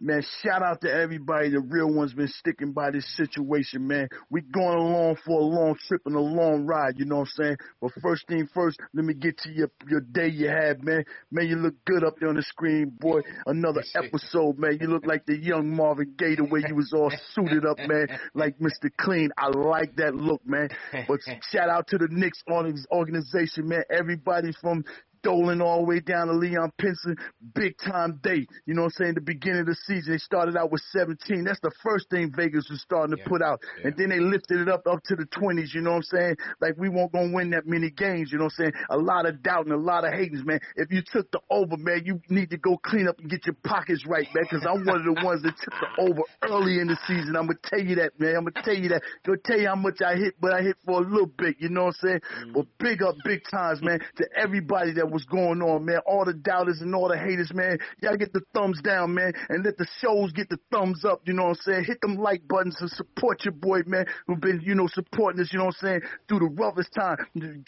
Man, 0.00 0.22
shout 0.44 0.62
out 0.62 0.80
to 0.82 0.92
everybody. 0.92 1.50
The 1.50 1.58
real 1.58 1.92
ones 1.92 2.14
been 2.14 2.28
sticking 2.28 2.72
by 2.72 2.92
this 2.92 3.04
situation, 3.16 3.88
man. 3.88 4.08
We 4.30 4.42
going 4.42 4.78
along 4.78 5.16
for 5.26 5.40
a 5.40 5.44
long 5.44 5.74
trip 5.88 6.02
and 6.06 6.14
a 6.14 6.20
long 6.20 6.66
ride, 6.66 6.94
you 6.98 7.04
know 7.04 7.16
what 7.16 7.28
I'm 7.38 7.44
saying? 7.44 7.56
But 7.80 7.90
first 8.00 8.28
thing 8.28 8.48
first, 8.54 8.78
let 8.94 9.04
me 9.04 9.14
get 9.14 9.38
to 9.38 9.50
your 9.50 9.70
your 9.88 10.00
day 10.00 10.28
you 10.28 10.48
had, 10.48 10.84
man. 10.84 11.04
Man, 11.32 11.48
you 11.48 11.56
look 11.56 11.74
good 11.84 12.04
up 12.04 12.14
there 12.20 12.28
on 12.28 12.36
the 12.36 12.42
screen, 12.42 12.92
boy. 12.96 13.22
Another 13.46 13.82
episode, 13.96 14.56
man. 14.56 14.78
You 14.80 14.86
look 14.86 15.04
like 15.04 15.26
the 15.26 15.36
young 15.36 15.74
Marvin 15.74 16.14
Gaye 16.16 16.36
the 16.36 16.44
way 16.44 16.62
you 16.68 16.76
was 16.76 16.92
all 16.94 17.12
suited 17.34 17.66
up, 17.66 17.78
man, 17.78 18.06
like 18.34 18.56
Mr. 18.60 18.90
Clean. 19.00 19.30
I 19.36 19.48
like 19.48 19.96
that 19.96 20.14
look, 20.14 20.46
man. 20.46 20.68
But 21.08 21.20
shout 21.50 21.68
out 21.68 21.88
to 21.88 21.98
the 21.98 22.06
Knicks 22.08 22.40
org- 22.46 22.76
organization, 22.92 23.66
man. 23.68 23.82
Everybody 23.90 24.52
from 24.60 24.84
Dolan 25.22 25.60
all 25.60 25.78
the 25.78 25.84
way 25.84 26.00
down 26.00 26.28
to 26.28 26.32
Leon 26.32 26.72
Pinson, 26.78 27.16
big 27.54 27.76
time 27.78 28.20
day. 28.22 28.46
You 28.66 28.74
know 28.74 28.82
what 28.82 28.92
I'm 28.98 29.04
saying? 29.04 29.14
The 29.14 29.20
beginning 29.20 29.60
of 29.60 29.66
the 29.66 29.76
season, 29.86 30.12
they 30.12 30.18
started 30.18 30.56
out 30.56 30.70
with 30.70 30.82
17. 30.92 31.44
That's 31.44 31.60
the 31.60 31.72
first 31.82 32.10
thing 32.10 32.32
Vegas 32.34 32.68
was 32.70 32.80
starting 32.82 33.16
to 33.16 33.22
put 33.24 33.42
out. 33.42 33.60
And 33.84 33.94
then 33.96 34.10
they 34.10 34.20
lifted 34.20 34.60
it 34.60 34.68
up 34.68 34.86
up 34.86 35.02
to 35.04 35.16
the 35.16 35.26
20s, 35.26 35.74
you 35.74 35.80
know 35.80 35.90
what 35.90 35.96
I'm 35.96 36.02
saying? 36.02 36.36
Like 36.60 36.74
we 36.76 36.88
won't 36.88 37.12
gonna 37.12 37.32
win 37.32 37.50
that 37.50 37.66
many 37.66 37.90
games, 37.90 38.30
you 38.32 38.38
know 38.38 38.44
what 38.44 38.54
I'm 38.58 38.72
saying? 38.72 38.84
A 38.90 38.96
lot 38.96 39.26
of 39.26 39.42
doubt 39.42 39.66
and 39.66 39.74
a 39.74 39.78
lot 39.78 40.04
of 40.04 40.12
haters, 40.12 40.44
man. 40.44 40.60
If 40.76 40.90
you 40.90 41.02
took 41.04 41.30
the 41.30 41.40
over, 41.50 41.76
man, 41.76 42.02
you 42.04 42.20
need 42.28 42.50
to 42.50 42.56
go 42.58 42.76
clean 42.78 43.08
up 43.08 43.18
and 43.18 43.30
get 43.30 43.46
your 43.46 43.56
pockets 43.64 44.04
right, 44.06 44.26
man, 44.34 44.44
because 44.48 44.66
I'm 44.66 44.84
one 44.84 45.00
of 45.00 45.04
the 45.04 45.24
ones 45.24 45.42
that 45.42 45.54
took 45.62 45.74
the 45.74 46.02
over 46.02 46.22
early 46.42 46.80
in 46.80 46.88
the 46.88 46.98
season. 47.06 47.36
I'm 47.36 47.46
gonna 47.46 47.58
tell 47.64 47.80
you 47.80 47.96
that, 47.96 48.18
man. 48.18 48.36
I'm 48.36 48.44
gonna 48.44 48.64
tell 48.64 48.76
you 48.76 48.88
that. 48.90 49.02
Gonna 49.24 49.38
tell 49.44 49.58
you 49.58 49.68
how 49.68 49.76
much 49.76 50.00
I 50.02 50.16
hit, 50.16 50.34
but 50.40 50.52
I 50.52 50.62
hit 50.62 50.76
for 50.84 51.02
a 51.02 51.06
little 51.06 51.26
bit, 51.26 51.56
you 51.58 51.68
know 51.68 51.86
what 51.86 51.96
I'm 52.02 52.08
saying? 52.08 52.20
Mm. 52.46 52.52
But 52.54 52.66
big 52.78 53.02
up, 53.02 53.16
big 53.24 53.42
times, 53.50 53.82
man, 53.82 54.00
to 54.16 54.28
everybody 54.36 54.92
that 54.94 55.10
was 55.10 55.17
going 55.24 55.62
on, 55.62 55.84
man. 55.84 55.98
All 56.06 56.24
the 56.24 56.34
doubters 56.34 56.80
and 56.80 56.94
all 56.94 57.08
the 57.08 57.18
haters, 57.18 57.52
man. 57.54 57.78
Y'all 58.02 58.16
get 58.16 58.32
the 58.32 58.42
thumbs 58.54 58.80
down, 58.82 59.14
man, 59.14 59.32
and 59.48 59.64
let 59.64 59.76
the 59.76 59.86
shows 60.00 60.32
get 60.32 60.48
the 60.48 60.58
thumbs 60.70 61.04
up, 61.04 61.22
you 61.26 61.32
know 61.32 61.44
what 61.44 61.58
I'm 61.66 61.72
saying? 61.72 61.84
Hit 61.84 62.00
them 62.00 62.16
like 62.16 62.46
buttons 62.48 62.76
and 62.80 62.90
support 62.90 63.44
your 63.44 63.52
boy, 63.52 63.80
man, 63.86 64.06
who've 64.26 64.40
been, 64.40 64.60
you 64.64 64.74
know, 64.74 64.88
supporting 64.88 65.40
us, 65.40 65.52
you 65.52 65.58
know 65.58 65.66
what 65.66 65.76
I'm 65.82 65.86
saying, 65.86 66.00
through 66.28 66.40
the 66.40 66.54
roughest 66.54 66.92
time. 66.92 67.16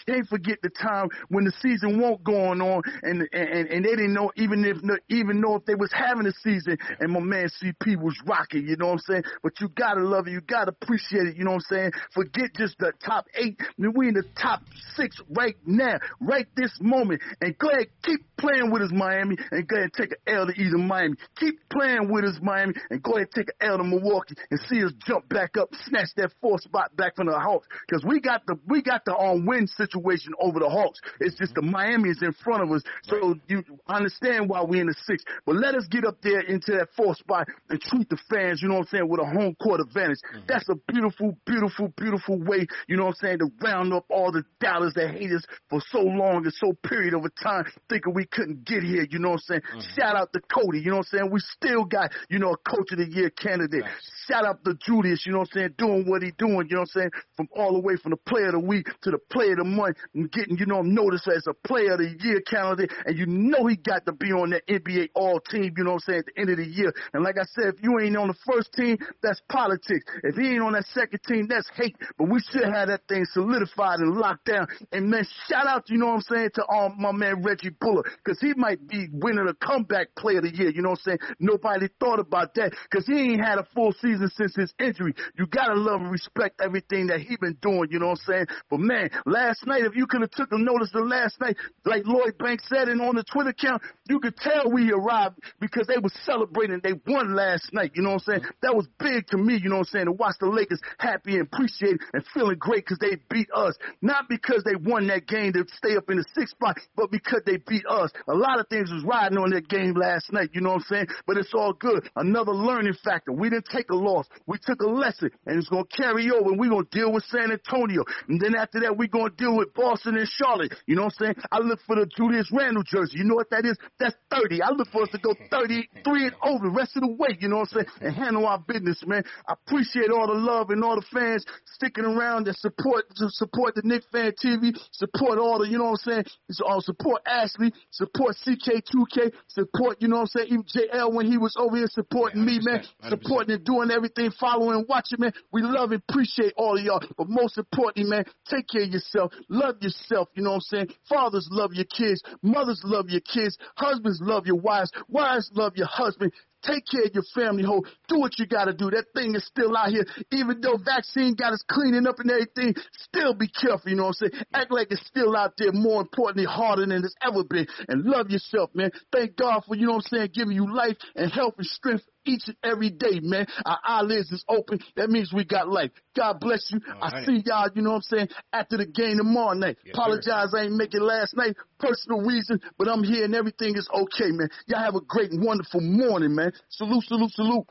Can't 0.07 0.27
forget 0.29 0.59
the 0.63 0.71
time 0.71 1.09
when 1.29 1.45
the 1.45 1.53
season 1.61 2.01
won't 2.01 2.23
going 2.25 2.61
on 2.61 2.83
and 3.03 3.29
and, 3.33 3.69
and 3.69 3.85
they 3.85 3.91
didn't 3.91 4.13
know 4.13 4.31
even 4.37 4.65
if 4.65 4.79
even 5.09 5.41
know 5.41 5.57
if 5.57 5.65
they 5.65 5.75
was 5.75 5.91
having 5.93 6.27
a 6.27 6.33
season 6.43 6.79
and 6.99 7.13
my 7.13 7.21
man 7.21 7.49
CP 7.63 7.97
was 7.97 8.17
rocking, 8.27 8.67
you 8.67 8.77
know 8.77 8.87
what 8.87 8.93
I'm 8.93 8.99
saying? 9.01 9.23
But 9.43 9.61
you 9.61 9.69
gotta 9.69 10.03
love 10.03 10.27
it, 10.27 10.33
you 10.33 10.41
gotta 10.41 10.71
appreciate 10.71 11.27
it, 11.27 11.37
you 11.37 11.45
know 11.45 11.53
what 11.53 11.65
I'm 11.71 11.77
saying? 11.77 11.93
Forget 12.15 12.55
just 12.57 12.79
the 12.79 12.93
top 13.05 13.27
eight. 13.35 13.61
We 13.79 14.09
in 14.09 14.15
the 14.15 14.25
top 14.41 14.63
six 14.95 15.21
right 15.29 15.57
now, 15.67 15.99
right 16.21 16.47
this 16.57 16.77
moment. 16.81 17.23
And 17.41 17.57
go 17.59 17.68
ahead, 17.68 17.89
keep 18.03 18.20
playing 18.39 18.70
with 18.70 18.83
us, 18.83 18.91
Miami, 18.93 19.37
and 19.51 19.66
go 19.68 19.76
ahead 19.76 19.91
and 19.91 19.93
take 19.93 20.12
an 20.12 20.35
L 20.35 20.47
to 20.47 20.53
either 20.53 20.78
Miami. 20.78 21.16
Keep 21.39 21.68
playing 21.70 22.11
with 22.11 22.24
us, 22.24 22.39
Miami, 22.43 22.74
and 22.91 23.03
go 23.03 23.12
ahead 23.12 23.28
and 23.35 23.47
take 23.47 23.55
an 23.61 23.68
L 23.68 23.78
to 23.78 23.85
Milwaukee 23.85 24.35
and 24.51 24.61
see 24.68 24.85
us 24.85 24.93
jump 25.07 25.28
back 25.28 25.57
up, 25.57 25.68
snatch 25.87 26.09
that 26.16 26.33
fourth 26.41 26.62
spot 26.62 26.95
back 26.97 27.16
from 27.16 27.26
the 27.26 27.39
Hawks. 27.39 27.68
Because 27.87 28.05
we 28.05 28.20
got 28.20 28.47
the 28.47 28.59
we 28.66 28.83
got 28.83 29.05
the 29.05 29.12
on 29.12 29.47
win 29.47 29.66
situation 29.66 30.33
over 30.41 30.59
the 30.59 30.68
Hawks. 30.68 31.01
It's 31.20 31.37
just 31.37 31.55
the 31.55 31.62
Miami 31.62 32.11
is 32.11 32.22
in 32.22 32.33
front 32.33 32.62
of 32.62 32.70
us. 32.70 32.83
So 33.03 33.35
you 33.49 33.62
understand 33.89 34.49
why 34.49 34.62
we're 34.62 34.81
in 34.81 34.87
the 34.87 34.95
six. 35.05 35.22
But 35.47 35.57
let 35.57 35.74
us 35.74 35.87
get 35.91 36.05
up 36.05 36.22
there 36.22 36.41
into 36.41 36.72
that 36.72 36.89
fourth 36.97 37.18
spot 37.18 37.49
and 37.68 37.81
treat 37.81 38.09
the 38.09 38.18
fans, 38.31 38.62
you 38.62 38.68
know 38.68 38.74
what 38.74 38.89
I'm 38.93 38.99
saying, 38.99 39.09
with 39.09 39.20
a 39.20 39.26
home 39.26 39.55
court 39.62 39.81
advantage. 39.81 40.18
Mm-hmm. 40.35 40.47
That's 40.49 40.68
a 40.68 40.76
beautiful, 40.93 41.37
beautiful, 41.47 41.89
beautiful 41.97 42.39
way, 42.39 42.66
you 42.89 42.97
know 42.97 43.05
what 43.05 43.16
I'm 43.22 43.26
saying, 43.26 43.39
to 43.39 43.51
round 43.62 43.93
up 43.93 44.07
all 44.09 44.33
the 44.33 44.45
dollars 44.61 44.95
that 44.95 45.11
hate 45.11 45.33
us 45.33 45.45
for 45.68 45.81
so 45.91 46.01
long 46.01 46.45
and 46.45 46.55
so 46.55 46.72
period 46.85 47.14
of 47.14 47.20
a 47.25 47.43
time, 47.43 47.64
thinking 47.89 48.14
we 48.14 48.27
couldn't 48.27 48.64
get 48.64 48.83
here, 48.83 49.07
you 49.11 49.18
know 49.18 49.31
what 49.31 49.43
I'm 49.49 49.61
saying? 49.61 49.62
Mm-hmm. 49.62 50.01
Shout 50.01 50.16
out 50.16 50.33
to 50.33 50.41
Cody, 50.41 50.81
you 50.81 50.91
know 50.91 50.99
what 50.99 51.09
I'm 51.12 51.18
saying? 51.18 51.31
We 51.31 51.41
still 51.41 51.85
got, 51.85 52.12
you 52.29 52.39
know, 52.39 52.53
a 52.53 52.57
coach 52.57 52.93
of 52.93 52.99
the 52.99 53.09
year 53.09 53.31
candidate. 53.31 53.85
Shout 54.29 54.45
out 54.45 54.64
to 54.64 54.75
Julius, 54.75 55.25
you 55.27 55.33
know 55.33 55.41
what 55.41 55.49
I'm 55.55 55.61
saying, 55.61 55.75
doing 55.79 56.09
what 56.09 56.23
he 56.23 56.33
doing, 56.39 56.68
you 56.68 56.77
know 56.77 56.83
what 56.83 56.91
I'm 56.95 57.01
saying? 57.01 57.11
From 57.37 57.49
all 57.57 57.73
the 57.73 57.81
way 57.81 57.97
from 57.97 58.11
the 58.11 58.16
player 58.16 58.47
of 58.47 58.53
the 58.53 58.61
week 58.61 58.87
to 59.03 59.11
the 59.11 59.18
player 59.31 59.53
of 59.53 59.59
the 59.59 59.64
month 59.64 59.97
and 60.14 60.31
getting, 60.31 60.57
you 60.59 60.66
know, 60.66 60.83
noticed 60.83 61.29
as 61.29 61.47
a 61.49 61.55
player 61.66 61.93
of 61.93 61.99
the 61.99 62.16
year 62.21 62.41
candidate. 62.41 62.93
And 63.07 63.18
you 63.18 63.27
know 63.27 63.66
he 63.66 63.77
got 63.77 64.07
to 64.07 64.12
be 64.12 64.33
on 64.33 64.51
that 64.51 64.66
NBA 64.68 65.11
all 65.14 65.41
team, 65.41 65.73
you 65.77 65.85
know 65.85 65.93
what 65.93 66.03
I'm 66.09 66.12
saying, 66.12 66.18
at 66.21 66.27
the 66.27 66.41
end 66.41 66.51
of 66.51 66.57
the 66.59 66.66
year. 66.66 66.93
And 67.12 67.25
like 67.25 67.37
I 67.39 67.45
said, 67.45 67.75
if 67.75 67.83
you 67.83 67.99
ain't 68.01 68.16
on 68.16 68.29
the 68.29 68.39
first 68.47 68.73
team, 68.73 68.99
that's 69.23 69.41
politics. 69.51 70.05
If 70.23 70.37
he 70.37 70.55
ain't 70.55 70.62
on 70.62 70.73
that 70.73 70.87
second 70.95 71.21
team, 71.27 71.47
that's 71.49 71.68
hate. 71.75 71.97
But 72.18 72.29
we 72.29 72.41
should 72.51 72.64
have 72.64 72.89
that 72.89 73.03
thing 73.09 73.25
solidified 73.33 74.01
and 74.01 74.16
locked 74.16 74.47
down. 74.47 74.66
And 74.93 75.11
man, 75.11 75.27
shout 75.49 75.66
out, 75.66 75.89
you 75.89 75.99
know 75.99 76.07
what 76.07 76.14
I'm 76.14 76.21
saying, 76.23 76.51
to 76.55 76.64
all 76.68 76.95
my 76.99 77.10
my 77.13 77.27
man 77.27 77.43
Reggie 77.43 77.71
Bullock 77.71 78.07
because 78.25 78.41
he 78.41 78.55
might 78.55 78.87
be 78.89 79.09
winning 79.13 79.49
a 79.49 79.55
comeback 79.55 80.15
player 80.17 80.39
of 80.39 80.45
the 80.45 80.55
year. 80.55 80.71
You 80.71 80.83
know 80.83 80.91
what 80.91 81.01
I'm 81.07 81.19
saying? 81.19 81.35
Nobody 81.39 81.89
thought 81.99 82.19
about 82.19 82.55
that 82.55 82.73
because 82.91 83.07
he 83.07 83.33
ain't 83.33 83.41
had 83.41 83.59
a 83.59 83.67
full 83.75 83.93
season 83.93 84.31
since 84.37 84.55
his 84.57 84.73
injury. 84.79 85.15
You 85.39 85.47
gotta 85.47 85.75
love 85.75 86.01
and 86.01 86.11
respect 86.11 86.61
everything 86.63 87.09
that 87.09 87.21
he 87.21 87.37
been 87.37 87.57
doing. 87.61 87.89
You 87.91 87.99
know 87.99 88.09
what 88.09 88.21
I'm 88.29 88.33
saying? 88.33 88.47
But 88.71 88.81
man, 88.81 89.11
last 89.27 89.67
night, 89.67 89.85
if 89.85 89.97
you 89.97 90.07
could 90.07 90.21
have 90.23 90.31
took 90.31 90.53
a 90.53 90.59
notice 90.59 90.91
of 90.95 91.07
last 91.07 91.41
night, 91.41 91.57
like 91.85 92.03
Lloyd 92.07 92.39
Banks 92.39 92.65
said, 92.69 92.89
and 92.89 93.01
on 93.01 93.17
the 93.17 93.25
Twitter 93.25 93.51
account, 93.51 93.83
you 94.09 94.21
could 94.21 94.37
tell 94.37 94.71
we 94.71 94.93
arrived 94.93 95.39
because 95.61 95.87
they 95.87 95.99
were 95.99 96.11
celebrating. 96.25 96.81
They 96.83 96.95
won 97.07 97.35
last 97.35 97.73
night. 97.73 97.93
You 97.95 98.03
know 98.03 98.11
what 98.11 98.23
I'm 98.29 98.41
saying? 98.41 98.53
That 98.63 98.77
was 98.77 98.87
big 98.99 99.27
to 99.29 99.39
me. 99.39 99.59
You 99.63 99.71
know 99.71 99.79
what 99.79 99.89
I'm 99.89 99.93
saying? 99.93 100.07
To 100.07 100.13
watch 100.13 100.37
the 100.41 100.47
Lakers 100.47 100.81
happy 100.99 101.35
and 101.35 101.43
appreciated 101.43 102.01
and 102.13 102.25
feeling 102.35 102.59
great 102.59 102.85
because 102.85 102.99
they 102.99 103.17
beat 103.29 103.49
us, 103.55 103.75
not 104.03 104.29
because 104.29 104.63
they 104.65 104.77
won 104.77 105.07
that 105.09 105.27
game 105.27 105.53
to 105.53 105.65
stay 105.77 105.97
up 105.97 106.11
in 106.11 106.19
the 106.19 106.25
sixth 106.35 106.55
spot, 106.55 106.79
but 107.01 107.11
because 107.11 107.41
they 107.47 107.57
beat 107.57 107.87
us. 107.89 108.11
A 108.29 108.35
lot 108.35 108.61
of 108.61 108.69
things 108.69 108.91
was 108.93 109.03
riding 109.05 109.39
on 109.39 109.51
that 109.51 109.69
game 109.69 109.95
last 109.95 110.31
night. 110.33 110.51
You 110.53 110.61
know 110.61 110.77
what 110.77 110.85
I'm 110.85 110.93
saying? 110.93 111.07
But 111.27 111.39
it's 111.39 111.55
all 111.55 111.73
good. 111.73 112.07
Another 112.15 112.53
learning 112.53 112.93
factor. 113.03 113.33
We 113.33 113.49
didn't 113.49 113.69
take 113.73 113.89
a 113.91 113.97
loss. 113.97 114.27
We 114.47 114.59
took 114.61 114.83
a 114.83 114.87
lesson, 114.87 115.31
and 115.47 115.57
it's 115.57 115.69
gonna 115.69 115.85
carry 115.85 116.31
over. 116.31 116.51
And 116.51 116.61
we're 116.61 116.69
gonna 116.69 116.85
deal 116.93 117.11
with 117.11 117.25
San 117.25 117.51
Antonio, 117.51 118.05
and 118.29 118.39
then 118.39 118.55
after 118.55 118.81
that, 118.81 118.99
we're 118.99 119.09
gonna 119.09 119.31
deal 119.31 119.57
with 119.57 119.73
Boston 119.73 120.19
and 120.19 120.29
Charlotte. 120.29 120.75
You 120.87 120.97
know 120.97 121.05
what 121.05 121.15
I'm 121.21 121.25
saying? 121.25 121.47
I 121.51 121.59
look 121.61 121.81
for 121.87 121.97
the 121.97 122.05
Julius 122.05 122.51
Randle 122.53 122.83
jersey. 122.83 123.19
You 123.19 123.25
know 123.25 123.37
what 123.37 123.49
that 123.51 123.65
is? 123.65 123.79
That's 123.99 124.15
30. 124.31 124.61
I 124.61 124.71
look 124.71 124.89
for 124.93 125.03
us 125.03 125.09
to 125.13 125.19
go 125.19 125.35
33 125.51 126.27
and 126.27 126.35
over 126.45 126.69
the 126.69 126.75
rest 126.75 126.97
of 126.97 127.03
the 127.03 127.13
way. 127.17 127.39
You 127.41 127.49
know 127.49 127.65
what 127.65 127.73
I'm 127.73 127.81
saying? 127.81 127.87
And 128.03 128.15
handle 128.15 128.47
our 128.47 128.59
business, 128.59 129.03
man. 129.07 129.25
I 129.49 129.55
appreciate 129.55 130.11
all 130.11 130.27
the 130.27 130.35
love 130.35 130.69
and 130.69 130.85
all 130.85 130.97
the 130.97 131.07
fans 131.13 131.47
sticking 131.65 132.05
around 132.05 132.47
that 132.47 132.59
support 132.59 133.05
to 133.17 133.31
support 133.31 133.75
the 133.75 133.83
Nick 133.85 134.03
Fan 134.13 134.33
TV, 134.33 134.77
support 134.93 135.39
all 135.39 135.61
the, 135.61 135.69
you 135.69 135.79
know 135.79 135.97
what 135.97 136.01
I'm 136.07 136.13
saying? 136.13 136.25
It's 136.49 136.61
all 136.61 136.81
support 136.91 137.22
Ashley, 137.26 137.72
support 137.91 138.36
CK2K, 138.47 139.32
support, 139.49 139.97
you 140.01 140.09
know 140.09 140.16
what 140.16 140.30
I'm 140.36 140.47
saying? 140.47 140.49
Even 140.49 140.64
JL 140.64 141.12
when 141.12 141.30
he 141.30 141.38
was 141.38 141.55
over 141.59 141.76
here 141.76 141.86
supporting 141.91 142.45
me, 142.45 142.59
man, 142.62 142.82
100%. 143.03 143.09
supporting 143.11 143.55
and 143.57 143.64
doing 143.64 143.91
everything, 143.91 144.30
following, 144.38 144.84
watching, 144.88 145.20
man. 145.20 145.32
We 145.53 145.62
love 145.62 145.93
and 145.93 146.03
appreciate 146.09 146.53
all 146.57 146.78
of 146.78 146.84
y'all. 146.84 147.03
But 147.16 147.28
most 147.28 147.59
importantly, 147.59 148.11
man, 148.11 148.24
take 148.49 148.68
care 148.68 148.82
of 148.82 148.88
yourself. 148.88 149.32
Love 149.49 149.76
yourself, 149.80 150.28
you 150.34 150.43
know 150.43 150.51
what 150.51 150.57
I'm 150.72 150.86
saying? 150.86 150.88
Fathers 151.09 151.49
love 151.51 151.72
your 151.72 151.86
kids. 151.86 152.22
Mothers 152.43 152.80
love 152.84 153.09
your 153.09 153.20
kids. 153.20 153.57
Husbands 153.76 154.20
love 154.22 154.47
your 154.47 154.61
wives. 154.61 154.91
Wives 155.09 155.51
love 155.55 155.72
your 155.76 155.88
husband. 155.88 156.32
Take 156.63 156.85
care 156.91 157.05
of 157.05 157.15
your 157.15 157.25
family 157.35 157.63
whole. 157.63 157.85
Do 158.09 158.19
what 158.19 158.39
you 158.39 158.47
got 158.47 158.67
to 158.67 158.73
do. 158.73 158.91
That 158.91 159.07
thing 159.15 159.35
is 159.35 159.47
still 159.47 159.77
out 159.77 159.91
here. 159.91 160.07
Even 160.33 160.61
though 160.61 160.77
vaccine 160.77 161.35
got 161.35 161.53
us 161.53 161.65
cleaning 161.69 162.07
up 162.07 162.19
and 162.19 162.31
everything, 162.31 162.75
still 162.93 163.35
be 163.35 163.49
careful, 163.49 163.91
you 163.91 163.97
know 163.97 164.05
what 164.05 164.17
I'm 164.23 164.31
saying? 164.31 164.45
Act 164.55 164.71
like 164.71 164.89
it's 164.91 165.07
still 165.07 165.37
out 165.37 165.55
there, 165.57 165.73
more 165.73 166.03
importantly, 166.03 166.45
harder 166.45 166.87
than 166.87 167.05
it's 167.05 167.15
ever 167.27 167.45
been. 167.45 167.67
And 167.89 168.05
love 168.05 168.31
yourself, 168.31 168.71
man. 168.75 168.91
Thank 169.13 169.37
God 169.37 169.63
for, 169.67 169.75
you 169.75 169.87
know 169.87 169.95
what 169.95 170.07
I'm 170.13 170.19
saying, 170.19 170.31
giving 170.35 170.57
you 170.57 170.75
life 170.75 170.97
and 171.17 171.31
health 171.31 171.55
and 171.59 171.67
strength 171.67 172.05
each 172.25 172.43
and 172.47 172.57
every 172.62 172.91
day, 172.91 173.21
man. 173.21 173.47
Our 173.64 173.79
eyelids 173.85 174.31
is 174.31 174.45
open. 174.49 174.81
That 174.97 175.11
means 175.11 175.33
we 175.33 175.45
got 175.45 175.68
life. 175.68 175.91
God 176.16 176.41
bless 176.41 176.71
you. 176.71 176.81
I 177.01 177.11
right. 177.11 177.27
see 177.27 177.43
y'all, 177.45 177.68
you 177.75 177.83
know 177.83 177.91
what 177.91 177.97
I'm 177.97 178.03
saying, 178.03 178.29
after 178.53 178.77
the 178.77 178.87
game 178.87 179.18
tomorrow 179.18 179.55
night. 179.55 179.77
Yes, 179.85 179.95
sir. 179.95 180.03
Apologize, 180.03 180.55
I 180.57 180.62
ain't 180.64 180.77
make 180.77 180.95
it 180.95 181.03
last 181.03 181.37
night. 181.37 181.57
Personal 181.79 182.21
reason, 182.21 182.61
but 182.79 182.89
I'm 182.89 183.03
here 183.05 183.25
and 183.25 183.35
everything 183.35 183.77
is 183.77 183.89
okay, 183.93 184.31
man. 184.31 184.49
Y'all 184.66 184.81
have 184.81 184.95
a 184.95 185.01
great 185.01 185.31
and 185.31 185.45
wonderful 185.45 185.81
morning, 185.81 186.35
man. 186.35 186.53
Salute, 186.68 187.05
salute, 187.05 187.33
salute. 187.33 187.66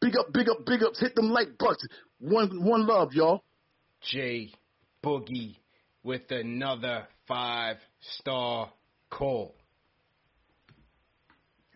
Big 0.00 0.16
up, 0.16 0.32
big 0.32 0.48
up, 0.48 0.66
big 0.66 0.82
ups. 0.82 1.00
Hit 1.00 1.14
them 1.14 1.30
like 1.30 1.56
buttons. 1.58 1.88
One, 2.18 2.64
one 2.64 2.86
love, 2.86 3.12
y'all. 3.12 3.44
J 4.00 4.52
Boogie 5.04 5.56
with 6.02 6.30
another 6.30 7.06
five 7.28 7.76
star 8.18 8.72
call. 9.10 9.54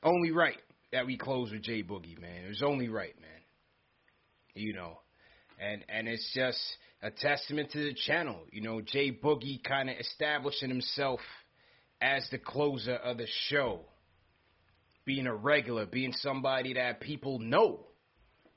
Only 0.02 0.30
right 0.30 0.56
that 0.92 1.06
we 1.06 1.16
close 1.16 1.50
with 1.50 1.62
Jay 1.62 1.82
Boogie, 1.82 2.20
man. 2.20 2.44
It 2.44 2.48
was 2.48 2.62
only 2.62 2.88
right, 2.88 3.14
man. 3.20 3.30
You 4.54 4.72
know, 4.72 4.98
and 5.60 5.84
and 5.88 6.08
it's 6.08 6.32
just 6.34 6.58
a 7.02 7.10
testament 7.10 7.70
to 7.72 7.78
the 7.78 7.94
channel. 8.06 8.38
You 8.50 8.62
know, 8.62 8.80
Jay 8.80 9.12
Boogie 9.12 9.62
kind 9.62 9.90
of 9.90 9.96
establishing 9.98 10.68
himself 10.68 11.20
as 12.00 12.26
the 12.30 12.38
closer 12.38 12.94
of 12.94 13.18
the 13.18 13.26
show, 13.48 13.80
being 15.04 15.26
a 15.26 15.34
regular, 15.34 15.86
being 15.86 16.12
somebody 16.12 16.74
that 16.74 17.00
people 17.00 17.38
know 17.38 17.80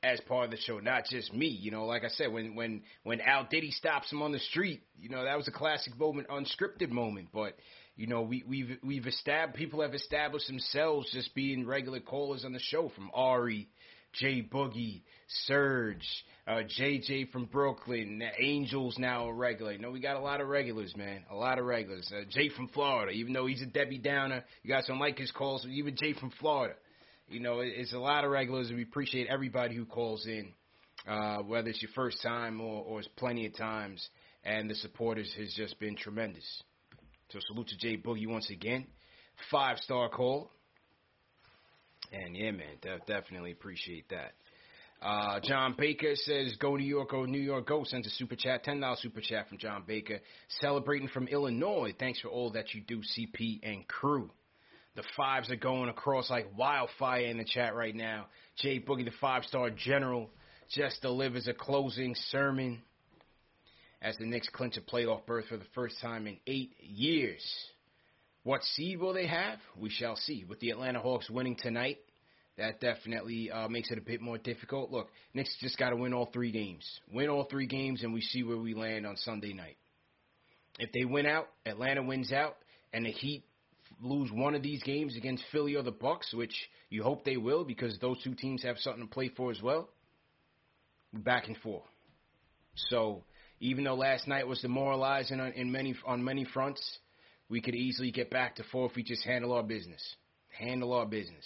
as 0.02 0.20
part 0.22 0.46
of 0.46 0.52
the 0.52 0.58
show, 0.58 0.80
not 0.80 1.06
just 1.06 1.34
me. 1.34 1.48
You 1.48 1.72
know, 1.72 1.86
like 1.86 2.04
I 2.04 2.10
said, 2.10 2.32
when 2.32 2.56
when 2.56 2.82
when 3.04 3.20
Al 3.22 3.48
Diddy 3.50 3.72
stops 3.72 4.12
him 4.12 4.22
on 4.22 4.32
the 4.32 4.40
street, 4.40 4.82
you 4.98 5.10
know, 5.10 5.24
that 5.24 5.38
was 5.38 5.48
a 5.48 5.52
classic 5.52 5.98
moment, 5.98 6.28
unscripted 6.30 6.90
moment. 6.90 7.30
But 7.34 7.56
you 8.00 8.08
know, 8.08 8.22
we 8.22 8.46
we've 8.48 8.78
we've 8.82 9.08
established 9.08 9.58
people 9.58 9.82
have 9.82 9.94
established 9.94 10.48
themselves 10.48 11.12
just 11.12 11.36
being 11.36 11.68
regular 11.68 12.00
callers 12.00 12.46
on 12.46 12.54
the 12.54 12.60
show, 12.60 12.88
from 12.96 13.12
Ari, 13.14 13.68
Jay 14.14 14.42
Boogie, 14.42 15.02
Serge, 15.48 16.08
uh, 16.48 16.62
JJ 16.80 17.30
from 17.32 17.44
Brooklyn, 17.44 18.24
Angels 18.40 18.98
now 18.98 19.28
a 19.28 19.34
regular. 19.34 19.74
You 19.74 19.80
know, 19.80 19.92
we 19.92 20.00
got 20.00 20.16
a 20.16 20.22
lot 20.22 20.40
of 20.40 20.48
regulars, 20.48 20.96
man, 20.96 21.26
a 21.30 21.36
lot 21.36 21.60
of 21.60 21.66
regulars. 21.66 22.10
Uh, 22.10 22.22
Jay 22.30 22.48
from 22.48 22.70
Florida, 22.70 23.12
even 23.12 23.34
though 23.34 23.48
he's 23.48 23.62
a 23.62 23.66
Debbie 23.66 23.98
Downer, 23.98 24.46
you 24.64 24.74
guys 24.74 24.86
don't 24.88 25.00
like 25.00 25.18
his 25.18 25.32
calls. 25.32 25.68
Even 25.70 25.98
Jay 25.98 26.14
from 26.14 26.32
Florida. 26.40 26.76
You 27.28 27.42
know, 27.42 27.60
it- 27.60 27.74
it's 27.76 27.92
a 27.92 28.00
lot 28.00 28.24
of 28.24 28.32
regulars, 28.32 28.70
and 28.70 28.78
we 28.78 28.84
appreciate 28.84 29.28
everybody 29.28 29.76
who 29.76 29.86
calls 29.86 30.26
in, 30.26 30.54
uh, 31.06 31.40
whether 31.40 31.68
it's 31.68 31.82
your 31.82 31.92
first 31.92 32.22
time 32.22 32.62
or, 32.62 32.82
or 32.82 33.00
it's 33.00 33.10
plenty 33.18 33.46
of 33.46 33.58
times. 33.58 34.10
And 34.46 34.70
the 34.70 34.76
supporters 34.76 35.34
has 35.34 35.54
just 35.54 35.78
been 35.82 35.98
tremendous. 35.98 36.64
So 37.30 37.40
salute 37.48 37.68
to 37.68 37.78
Jay 37.78 37.96
Boogie 37.96 38.28
once 38.28 38.50
again. 38.50 38.88
Five 39.52 39.78
star 39.78 40.10
call. 40.10 40.50
And 42.12 42.36
yeah, 42.36 42.50
man, 42.50 42.78
de- 42.82 43.00
definitely 43.06 43.52
appreciate 43.52 44.10
that. 44.10 44.34
Uh, 45.00 45.40
John 45.42 45.76
Baker 45.78 46.16
says, 46.16 46.56
"Go 46.60 46.76
New 46.76 46.86
York, 46.86 47.12
go 47.12 47.26
New 47.26 47.40
York, 47.40 47.68
go." 47.68 47.84
Sends 47.84 48.08
a 48.08 48.10
super 48.10 48.36
chat, 48.36 48.64
ten 48.64 48.80
dollars 48.80 49.00
super 49.02 49.22
chat 49.22 49.48
from 49.48 49.60
John 49.60 49.84
Baker, 49.88 50.20
celebrating 50.60 51.08
from 51.08 51.28
Illinois. 51.28 51.94
Thanks 52.00 52.20
for 52.20 52.30
all 52.30 52.52
that 52.54 52.74
you 52.74 52.82
do, 52.82 53.02
CP 53.02 53.60
and 53.62 53.88
crew. 53.88 54.32
The 54.96 55.04
fives 55.16 55.52
are 55.52 55.56
going 55.56 55.90
across 55.90 56.32
like 56.32 56.58
wildfire 56.58 57.26
in 57.26 57.38
the 57.38 57.46
chat 57.46 57.76
right 57.76 57.96
now. 57.96 58.26
Jay 58.58 58.80
Boogie, 58.80 59.06
the 59.06 59.12
five 59.22 59.44
star 59.46 59.70
general, 59.70 60.32
just 60.72 61.02
delivers 61.04 61.48
a 61.48 61.54
closing 61.54 62.16
sermon 62.32 62.82
as 64.02 64.18
the 64.18 64.26
Knicks 64.26 64.50
clinch 64.50 64.78
a 64.78 64.82
playoff 64.82 65.26
berth 65.26 65.46
for 65.48 65.58
the 65.58 65.66
first 65.76 65.96
time 66.02 66.28
in 66.28 66.38
eight 66.48 66.74
years. 66.82 67.44
What 68.44 68.64
seed 68.64 69.00
will 69.00 69.14
they 69.14 69.28
have? 69.28 69.60
We 69.78 69.90
shall 69.90 70.16
see. 70.16 70.46
With 70.48 70.60
the 70.60 70.70
Atlanta 70.70 71.00
Hawks 71.00 71.30
winning 71.30 71.58
tonight, 71.62 71.98
that 72.58 72.80
definitely 72.80 73.52
uh, 73.52 73.68
makes 73.68 73.92
it 73.92 73.98
a 73.98 74.02
bit 74.02 74.22
more 74.22 74.38
difficult. 74.38 74.92
Look, 74.92 75.10
Knicks 75.34 75.56
just 75.60 75.78
got 75.78 75.90
to 75.90 75.96
win 75.96 76.14
all 76.14 76.30
three 76.32 76.52
games. 76.52 76.86
Win 77.12 77.30
all 77.30 77.46
three 77.46 77.68
games, 77.68 78.04
and 78.04 78.14
we 78.14 78.22
see 78.22 78.44
where 78.44 78.58
we 78.58 78.74
land 78.74 79.06
on 79.06 79.18
Sunday 79.18 79.54
night. 79.54 79.78
If 80.78 80.92
they 80.94 81.04
win 81.04 81.26
out, 81.26 81.48
Atlanta 81.66 82.04
wins 82.04 82.32
out, 82.32 82.56
and 82.94 83.06
the 83.06 83.12
Heat 83.12 83.44
lose 84.02 84.32
one 84.32 84.56
of 84.56 84.62
these 84.62 84.82
games 84.84 85.18
against 85.18 85.44
Philly 85.52 85.76
or 85.76 85.84
the 85.84 85.92
Bucks, 85.92 86.34
which 86.34 86.54
you 86.90 87.04
hope 87.04 87.26
they 87.26 87.38
will, 87.38 87.66
because 87.66 87.98
those 88.00 88.22
two 88.24 88.34
teams 88.34 88.64
have 88.64 88.78
something 88.80 89.04
to 89.04 89.10
play 89.10 89.30
for 89.36 89.52
as 89.52 89.62
well. 89.62 89.90
Back 91.14 91.48
and 91.48 91.58
forth. 91.58 91.84
So 92.90 93.24
even 93.60 93.84
though 93.84 93.96
last 93.96 94.28
night 94.28 94.48
was 94.48 94.62
demoralizing 94.62 95.40
on, 95.40 95.52
in 95.54 95.72
many 95.72 95.96
on 96.06 96.24
many 96.24 96.46
fronts, 96.46 97.00
we 97.50 97.62
could 97.62 97.76
easily 97.76 98.12
get 98.12 98.30
back 98.30 98.56
to 98.56 98.64
four 98.72 98.90
if 98.90 98.96
we 98.96 99.04
just 99.04 99.24
handle 99.26 99.54
our 99.54 99.64
business. 99.64 100.02
Handle 100.58 100.94
our 100.94 101.06
business, 101.06 101.46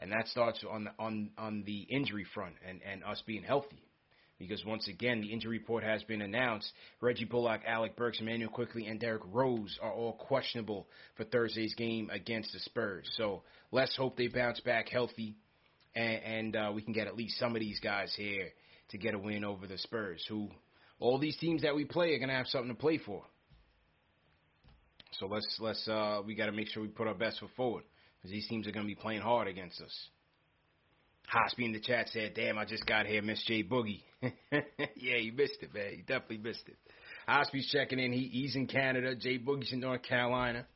and 0.00 0.12
that 0.12 0.28
starts 0.28 0.62
on 0.68 0.84
the, 0.84 0.90
on 0.98 1.30
on 1.38 1.62
the 1.64 1.82
injury 1.82 2.26
front 2.34 2.54
and 2.68 2.80
and 2.82 3.02
us 3.04 3.22
being 3.26 3.44
healthy. 3.44 3.82
Because 4.38 4.64
once 4.64 4.88
again, 4.88 5.20
the 5.20 5.32
injury 5.32 5.58
report 5.58 5.84
has 5.84 6.02
been 6.02 6.20
announced. 6.20 6.70
Reggie 7.00 7.24
Bullock, 7.24 7.60
Alec 7.64 7.94
Burks, 7.94 8.20
Immanuel 8.20 8.50
Quickley, 8.50 8.88
and 8.88 8.98
Derrick 8.98 9.22
Rose 9.30 9.78
are 9.80 9.92
all 9.92 10.14
questionable 10.14 10.88
for 11.16 11.22
Thursday's 11.22 11.74
game 11.76 12.10
against 12.10 12.52
the 12.52 12.58
Spurs. 12.58 13.08
So 13.16 13.44
let's 13.70 13.96
hope 13.96 14.16
they 14.16 14.26
bounce 14.26 14.58
back 14.58 14.88
healthy, 14.88 15.36
and, 15.94 16.22
and 16.24 16.56
uh, 16.56 16.72
we 16.74 16.82
can 16.82 16.92
get 16.92 17.06
at 17.06 17.16
least 17.16 17.38
some 17.38 17.54
of 17.54 17.60
these 17.60 17.78
guys 17.78 18.12
here 18.16 18.48
to 18.88 18.98
get 18.98 19.14
a 19.14 19.18
win 19.18 19.44
over 19.44 19.68
the 19.68 19.78
Spurs, 19.78 20.24
who 20.28 20.48
all 21.02 21.18
these 21.18 21.36
teams 21.36 21.62
that 21.62 21.74
we 21.74 21.84
play 21.84 22.14
are 22.14 22.18
gonna 22.18 22.36
have 22.36 22.46
something 22.46 22.68
to 22.68 22.80
play 22.80 22.98
for. 22.98 23.24
So 25.18 25.26
let's 25.26 25.58
let's 25.60 25.86
uh, 25.88 26.22
we 26.24 26.34
got 26.34 26.46
to 26.46 26.52
make 26.52 26.68
sure 26.68 26.82
we 26.82 26.88
put 26.88 27.08
our 27.08 27.14
best 27.14 27.40
foot 27.40 27.50
forward 27.56 27.82
because 28.16 28.30
these 28.30 28.46
teams 28.48 28.68
are 28.68 28.70
gonna 28.70 28.86
be 28.86 28.94
playing 28.94 29.20
hard 29.20 29.48
against 29.48 29.80
us. 29.80 30.08
Hospi 31.28 31.64
in 31.64 31.72
the 31.72 31.80
chat 31.80 32.08
said, 32.10 32.34
"Damn, 32.34 32.56
I 32.56 32.64
just 32.64 32.86
got 32.86 33.06
here, 33.06 33.20
Miss 33.20 33.42
J 33.44 33.64
Boogie." 33.64 34.02
yeah, 34.22 35.16
you 35.16 35.32
missed 35.32 35.58
it, 35.60 35.74
man. 35.74 35.92
You 35.96 36.02
definitely 36.06 36.38
missed 36.38 36.68
it. 36.68 36.76
Hospi's 37.28 37.68
checking 37.72 37.98
in. 37.98 38.12
He, 38.12 38.28
he's 38.32 38.54
in 38.54 38.66
Canada. 38.68 39.16
J 39.16 39.38
Boogie's 39.38 39.72
in 39.72 39.80
North 39.80 40.02
Carolina. 40.02 40.66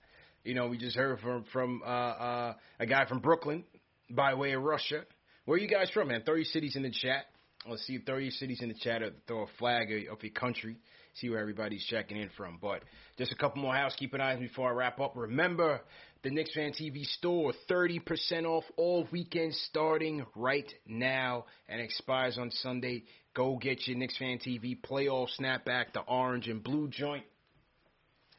You 0.44 0.54
know, 0.54 0.66
we 0.66 0.76
just 0.76 0.96
heard 0.96 1.20
from 1.20 1.44
from 1.52 1.82
uh, 1.84 1.88
uh, 1.88 2.54
a 2.80 2.86
guy 2.86 3.06
from 3.06 3.20
Brooklyn 3.20 3.64
by 4.10 4.34
way 4.34 4.52
of 4.52 4.62
Russia. 4.62 5.04
Where 5.44 5.56
are 5.56 5.60
you 5.60 5.68
guys 5.68 5.88
from, 5.90 6.08
man? 6.08 6.22
30 6.26 6.44
cities 6.44 6.74
in 6.74 6.82
the 6.82 6.90
chat. 6.90 7.26
Let's 7.68 7.86
see 7.86 7.98
30 7.98 8.30
cities 8.30 8.60
in 8.62 8.68
the 8.68 8.74
chat. 8.74 9.02
Or 9.02 9.10
throw 9.26 9.42
a 9.42 9.46
flag 9.58 9.90
of 9.92 10.22
your 10.22 10.32
country. 10.32 10.76
see 11.14 11.30
where 11.30 11.40
everybody's 11.40 11.84
checking 11.84 12.16
in 12.16 12.30
from. 12.36 12.58
But 12.60 12.82
just 13.18 13.32
a 13.32 13.36
couple 13.36 13.62
more 13.62 13.74
housekeeping 13.74 14.20
items 14.20 14.48
before 14.48 14.68
I 14.70 14.72
wrap 14.72 15.00
up. 15.00 15.16
Remember, 15.16 15.80
the 16.22 16.30
Knicks 16.30 16.54
Fan 16.54 16.72
TV 16.72 17.04
store, 17.04 17.52
30% 17.70 18.44
off 18.44 18.64
all 18.76 19.06
weekend 19.12 19.54
starting 19.54 20.24
right 20.34 20.70
now 20.86 21.46
and 21.68 21.80
expires 21.80 22.38
on 22.38 22.50
Sunday. 22.50 23.04
Go 23.34 23.56
get 23.56 23.86
your 23.86 23.96
Knicks 23.96 24.16
Fan 24.18 24.38
TV 24.38 24.78
playoff 24.80 25.28
snapback, 25.38 25.92
the 25.92 26.00
orange 26.00 26.48
and 26.48 26.62
blue 26.62 26.88
joint. 26.88 27.24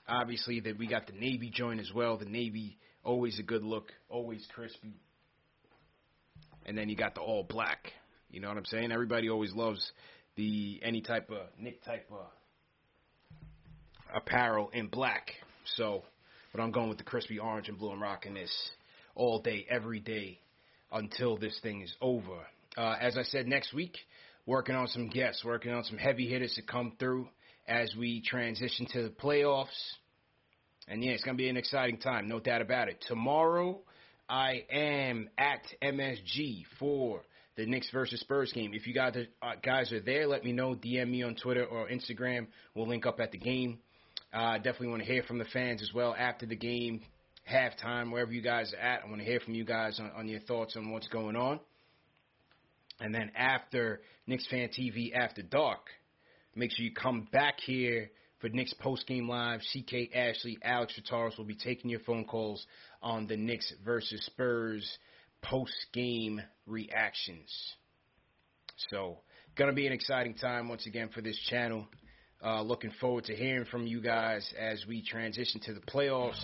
Obviously, 0.08 0.60
that 0.62 0.78
we 0.78 0.88
got 0.88 1.06
the 1.08 1.14
navy 1.14 1.50
joint 1.54 1.80
as 1.80 1.92
well. 1.94 2.18
The 2.18 2.26
navy, 2.26 2.78
always 3.04 3.40
a 3.40 3.44
good 3.44 3.64
look, 3.64 3.92
always 4.10 4.46
crispy. 4.54 4.94
And 6.66 6.78
then 6.78 6.90
you 6.90 6.96
got 6.96 7.16
the 7.16 7.22
all 7.22 7.44
black. 7.44 7.92
You 8.30 8.42
know 8.42 8.50
what 8.50 8.58
I'm 8.58 8.66
saying? 8.66 8.92
Everybody 8.92 9.30
always 9.30 9.54
loves 9.54 9.92
the 10.36 10.80
any 10.84 11.02
type 11.02 11.30
of 11.30 11.48
Nick 11.60 11.84
type 11.84 12.08
of 12.12 12.26
apparel 14.14 14.70
in 14.74 14.88
black. 14.88 15.32
So, 15.76 16.04
but 16.52 16.62
I'm 16.62 16.72
going 16.72 16.90
with 16.90 16.98
the 16.98 17.04
crispy 17.04 17.40
orange 17.40 17.70
and 17.70 17.78
blue. 17.78 17.92
I'm 17.92 18.02
rocking 18.02 18.34
this 18.34 18.52
all 19.16 19.42
day, 19.42 19.66
every 19.70 20.00
day 20.00 20.40
until 20.92 21.38
this 21.38 21.58
thing 21.62 21.82
is 21.82 21.94
over. 22.02 22.40
Uh, 22.78 22.96
as 23.02 23.18
I 23.18 23.24
said, 23.24 23.48
next 23.48 23.74
week, 23.74 23.98
working 24.46 24.76
on 24.76 24.88
some 24.88 25.10
guests, 25.10 25.44
working 25.44 25.74
on 25.74 25.84
some 25.84 25.98
heavy 25.98 26.28
hitters 26.28 26.54
to 26.54 26.62
come 26.62 26.94
through 27.00 27.28
as 27.68 27.94
we 27.98 28.22
transition 28.22 28.88
to 28.94 29.04
the 29.04 29.10
playoffs. 29.10 29.68
And 30.88 31.04
yeah, 31.04 31.12
it's 31.12 31.24
going 31.24 31.36
to 31.36 31.42
be 31.42 31.50
an 31.50 31.58
exciting 31.58 31.98
time, 31.98 32.28
no 32.28 32.40
doubt 32.40 32.62
about 32.62 32.88
it. 32.88 33.04
Tomorrow, 33.08 33.80
I 34.30 34.64
am 34.72 35.30
at 35.38 35.62
MSG 35.84 36.64
for 36.80 37.22
the 37.58 37.66
Knicks 37.66 37.90
versus 37.92 38.20
Spurs 38.20 38.54
game. 38.54 38.72
If 38.74 38.88
you 38.88 38.94
guys 38.94 39.16
are, 39.16 39.48
uh, 39.48 39.56
guys 39.62 39.92
are 39.92 40.00
there, 40.00 40.28
let 40.28 40.44
me 40.46 40.54
know. 40.54 40.76
DM 40.76 41.10
me 41.10 41.24
on 41.24 41.36
Twitter 41.36 41.66
or 41.66 41.90
Instagram. 41.90 42.48
We'll 42.76 42.88
link 42.88 43.06
up 43.06 43.20
at 43.20 43.32
the 43.32 43.38
game. 43.40 43.80
Uh, 44.32 44.58
definitely 44.58 44.90
want 44.90 45.02
to 45.02 45.08
hear 45.08 45.24
from 45.24 45.40
the 45.40 45.46
fans 45.46 45.82
as 45.82 45.92
well 45.94 46.16
after 46.18 46.46
the 46.46 46.56
game, 46.56 47.02
halftime, 47.52 48.12
wherever 48.12 48.32
you 48.32 48.42
guys 48.42 48.74
are 48.74 48.80
at. 48.80 49.02
I 49.04 49.10
want 49.10 49.20
to 49.20 49.26
hear 49.26 49.40
from 49.40 49.56
you 49.56 49.66
guys 49.66 50.00
on, 50.00 50.12
on 50.16 50.28
your 50.28 50.40
thoughts 50.42 50.76
on 50.78 50.92
what's 50.92 51.08
going 51.08 51.36
on. 51.36 51.60
And 53.00 53.14
then 53.14 53.32
after 53.36 54.02
Knicks 54.28 54.48
Fan 54.48 54.70
TV 54.70 55.16
After 55.16 55.42
Dark, 55.42 55.88
make 56.56 56.72
sure 56.72 56.86
you 56.86 56.94
come 56.94 57.28
back 57.32 57.60
here 57.60 58.12
for 58.40 58.50
Knicks 58.50 58.74
Post 58.74 59.08
Game 59.08 59.28
Live. 59.28 59.62
CK 59.62 60.16
Ashley, 60.16 60.60
Alex 60.64 60.94
Fataris 61.00 61.38
will 61.38 61.46
be 61.46 61.56
taking 61.56 61.90
your 61.90 62.02
phone 62.02 62.26
calls 62.26 62.66
on 63.02 63.26
the 63.26 63.38
Knicks 63.38 63.72
versus 63.84 64.24
Spurs 64.26 64.98
post 65.42 65.74
game 65.94 66.42
reactions. 66.68 67.52
So, 68.90 69.18
gonna 69.56 69.74
be 69.74 69.88
an 69.88 69.94
exciting 69.94 70.36
time 70.36 70.70
once 70.70 70.86
again 70.86 71.10
for 71.10 71.22
this 71.22 71.38
channel. 71.50 71.88
Uh, 72.44 72.62
looking 72.62 72.92
forward 73.02 73.24
to 73.26 73.36
hearing 73.36 73.66
from 73.66 73.88
you 73.88 74.00
guys 74.00 74.54
as 74.60 74.86
we 74.88 75.02
transition 75.02 75.60
to 75.62 75.74
the 75.74 75.80
playoffs. 75.82 76.40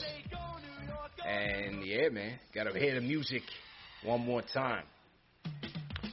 And 1.25 1.85
yeah, 1.85 2.09
man, 2.09 2.39
gotta 2.53 2.77
hear 2.77 2.95
the 2.95 3.01
music 3.01 3.43
one 4.03 4.21
more 4.21 4.41
time. 4.41 4.83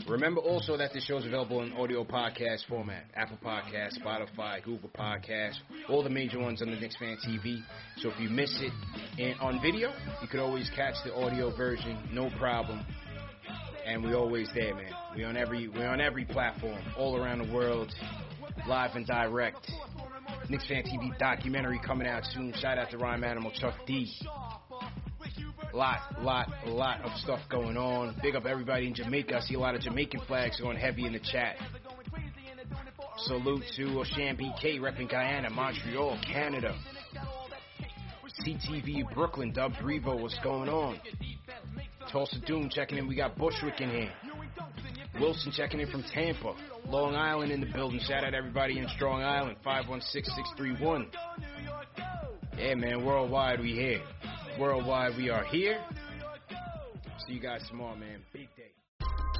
Remember 0.06 0.40
also 0.40 0.76
that 0.76 0.92
this 0.92 1.04
show 1.04 1.18
is 1.18 1.26
available 1.26 1.62
in 1.62 1.72
audio 1.72 2.04
podcast 2.04 2.66
format 2.68 3.04
Apple 3.14 3.38
Podcasts, 3.44 3.98
Spotify, 4.04 4.62
Google 4.62 4.90
Podcasts, 4.90 5.58
all 5.88 6.02
the 6.02 6.10
major 6.10 6.38
ones 6.38 6.60
on 6.62 6.70
the 6.70 6.76
Knicks 6.76 6.96
Fan 6.96 7.16
TV. 7.26 7.62
So 7.98 8.10
if 8.10 8.18
you 8.18 8.28
miss 8.28 8.60
it 8.60 8.72
in, 9.18 9.34
on 9.40 9.60
video, 9.62 9.92
you 10.20 10.26
could 10.28 10.40
always 10.40 10.68
catch 10.74 10.94
the 11.04 11.14
audio 11.14 11.54
version, 11.56 12.08
no 12.12 12.28
problem. 12.38 12.84
And 13.90 14.04
we're 14.04 14.16
always 14.16 14.48
there, 14.54 14.74
man. 14.74 14.92
We 15.16 15.24
on 15.24 15.36
every 15.36 15.68
we're 15.68 15.88
on 15.88 16.00
every 16.00 16.24
platform, 16.24 16.80
all 16.96 17.16
around 17.16 17.38
the 17.46 17.52
world, 17.52 17.92
live 18.68 18.94
and 18.94 19.06
direct. 19.06 19.70
Knicks 20.48 20.66
Fan 20.68 20.84
TV 20.84 21.18
documentary 21.18 21.80
coming 21.84 22.06
out 22.06 22.22
soon. 22.32 22.52
Shout 22.60 22.78
out 22.78 22.90
to 22.90 22.98
Rhyme 22.98 23.24
Animal 23.24 23.50
Chuck 23.50 23.74
D 23.86 24.08
lot, 25.72 26.22
lot, 26.22 26.48
lot 26.66 27.00
of 27.02 27.12
stuff 27.18 27.40
going 27.50 27.76
on. 27.76 28.16
Big 28.22 28.34
up 28.34 28.46
everybody 28.46 28.86
in 28.86 28.94
Jamaica. 28.94 29.36
I 29.36 29.40
see 29.40 29.54
a 29.54 29.58
lot 29.58 29.74
of 29.74 29.80
Jamaican 29.80 30.20
flags 30.26 30.60
going 30.60 30.76
heavy 30.76 31.06
in 31.06 31.12
the 31.12 31.20
chat. 31.20 31.56
Salute 33.18 33.64
to 33.76 33.82
Oshan 33.82 34.40
BK 34.40 34.80
repping 34.80 35.10
Guyana, 35.10 35.50
Montreal, 35.50 36.18
Canada. 36.26 36.74
CTV 38.46 39.12
Brooklyn, 39.14 39.52
dubbed 39.52 39.76
Revo, 39.76 40.20
what's 40.20 40.38
going 40.42 40.68
on? 40.68 40.98
Tulsa 42.10 42.38
Doom 42.40 42.68
checking 42.70 42.98
in. 42.98 43.06
We 43.06 43.14
got 43.14 43.36
Bushwick 43.36 43.80
in 43.80 43.90
here. 43.90 44.12
Wilson 45.20 45.52
checking 45.52 45.80
in 45.80 45.90
from 45.90 46.02
Tampa. 46.02 46.54
Long 46.88 47.14
Island 47.14 47.52
in 47.52 47.60
the 47.60 47.66
building. 47.66 48.00
Shout 48.00 48.24
out 48.24 48.34
everybody 48.34 48.78
in 48.78 48.88
Strong 48.96 49.22
Island. 49.22 49.56
516-631. 49.64 51.06
Yeah, 52.58 52.74
man, 52.74 53.04
worldwide 53.04 53.60
we 53.60 53.72
here. 53.72 54.00
Worldwide 54.58 55.16
we 55.16 55.30
are 55.30 55.44
here. 55.44 55.80
See 57.26 57.34
you 57.34 57.40
guys 57.40 57.62
tomorrow, 57.68 57.96
man. 57.96 58.22
Big 58.32 58.48
day. 58.56 58.79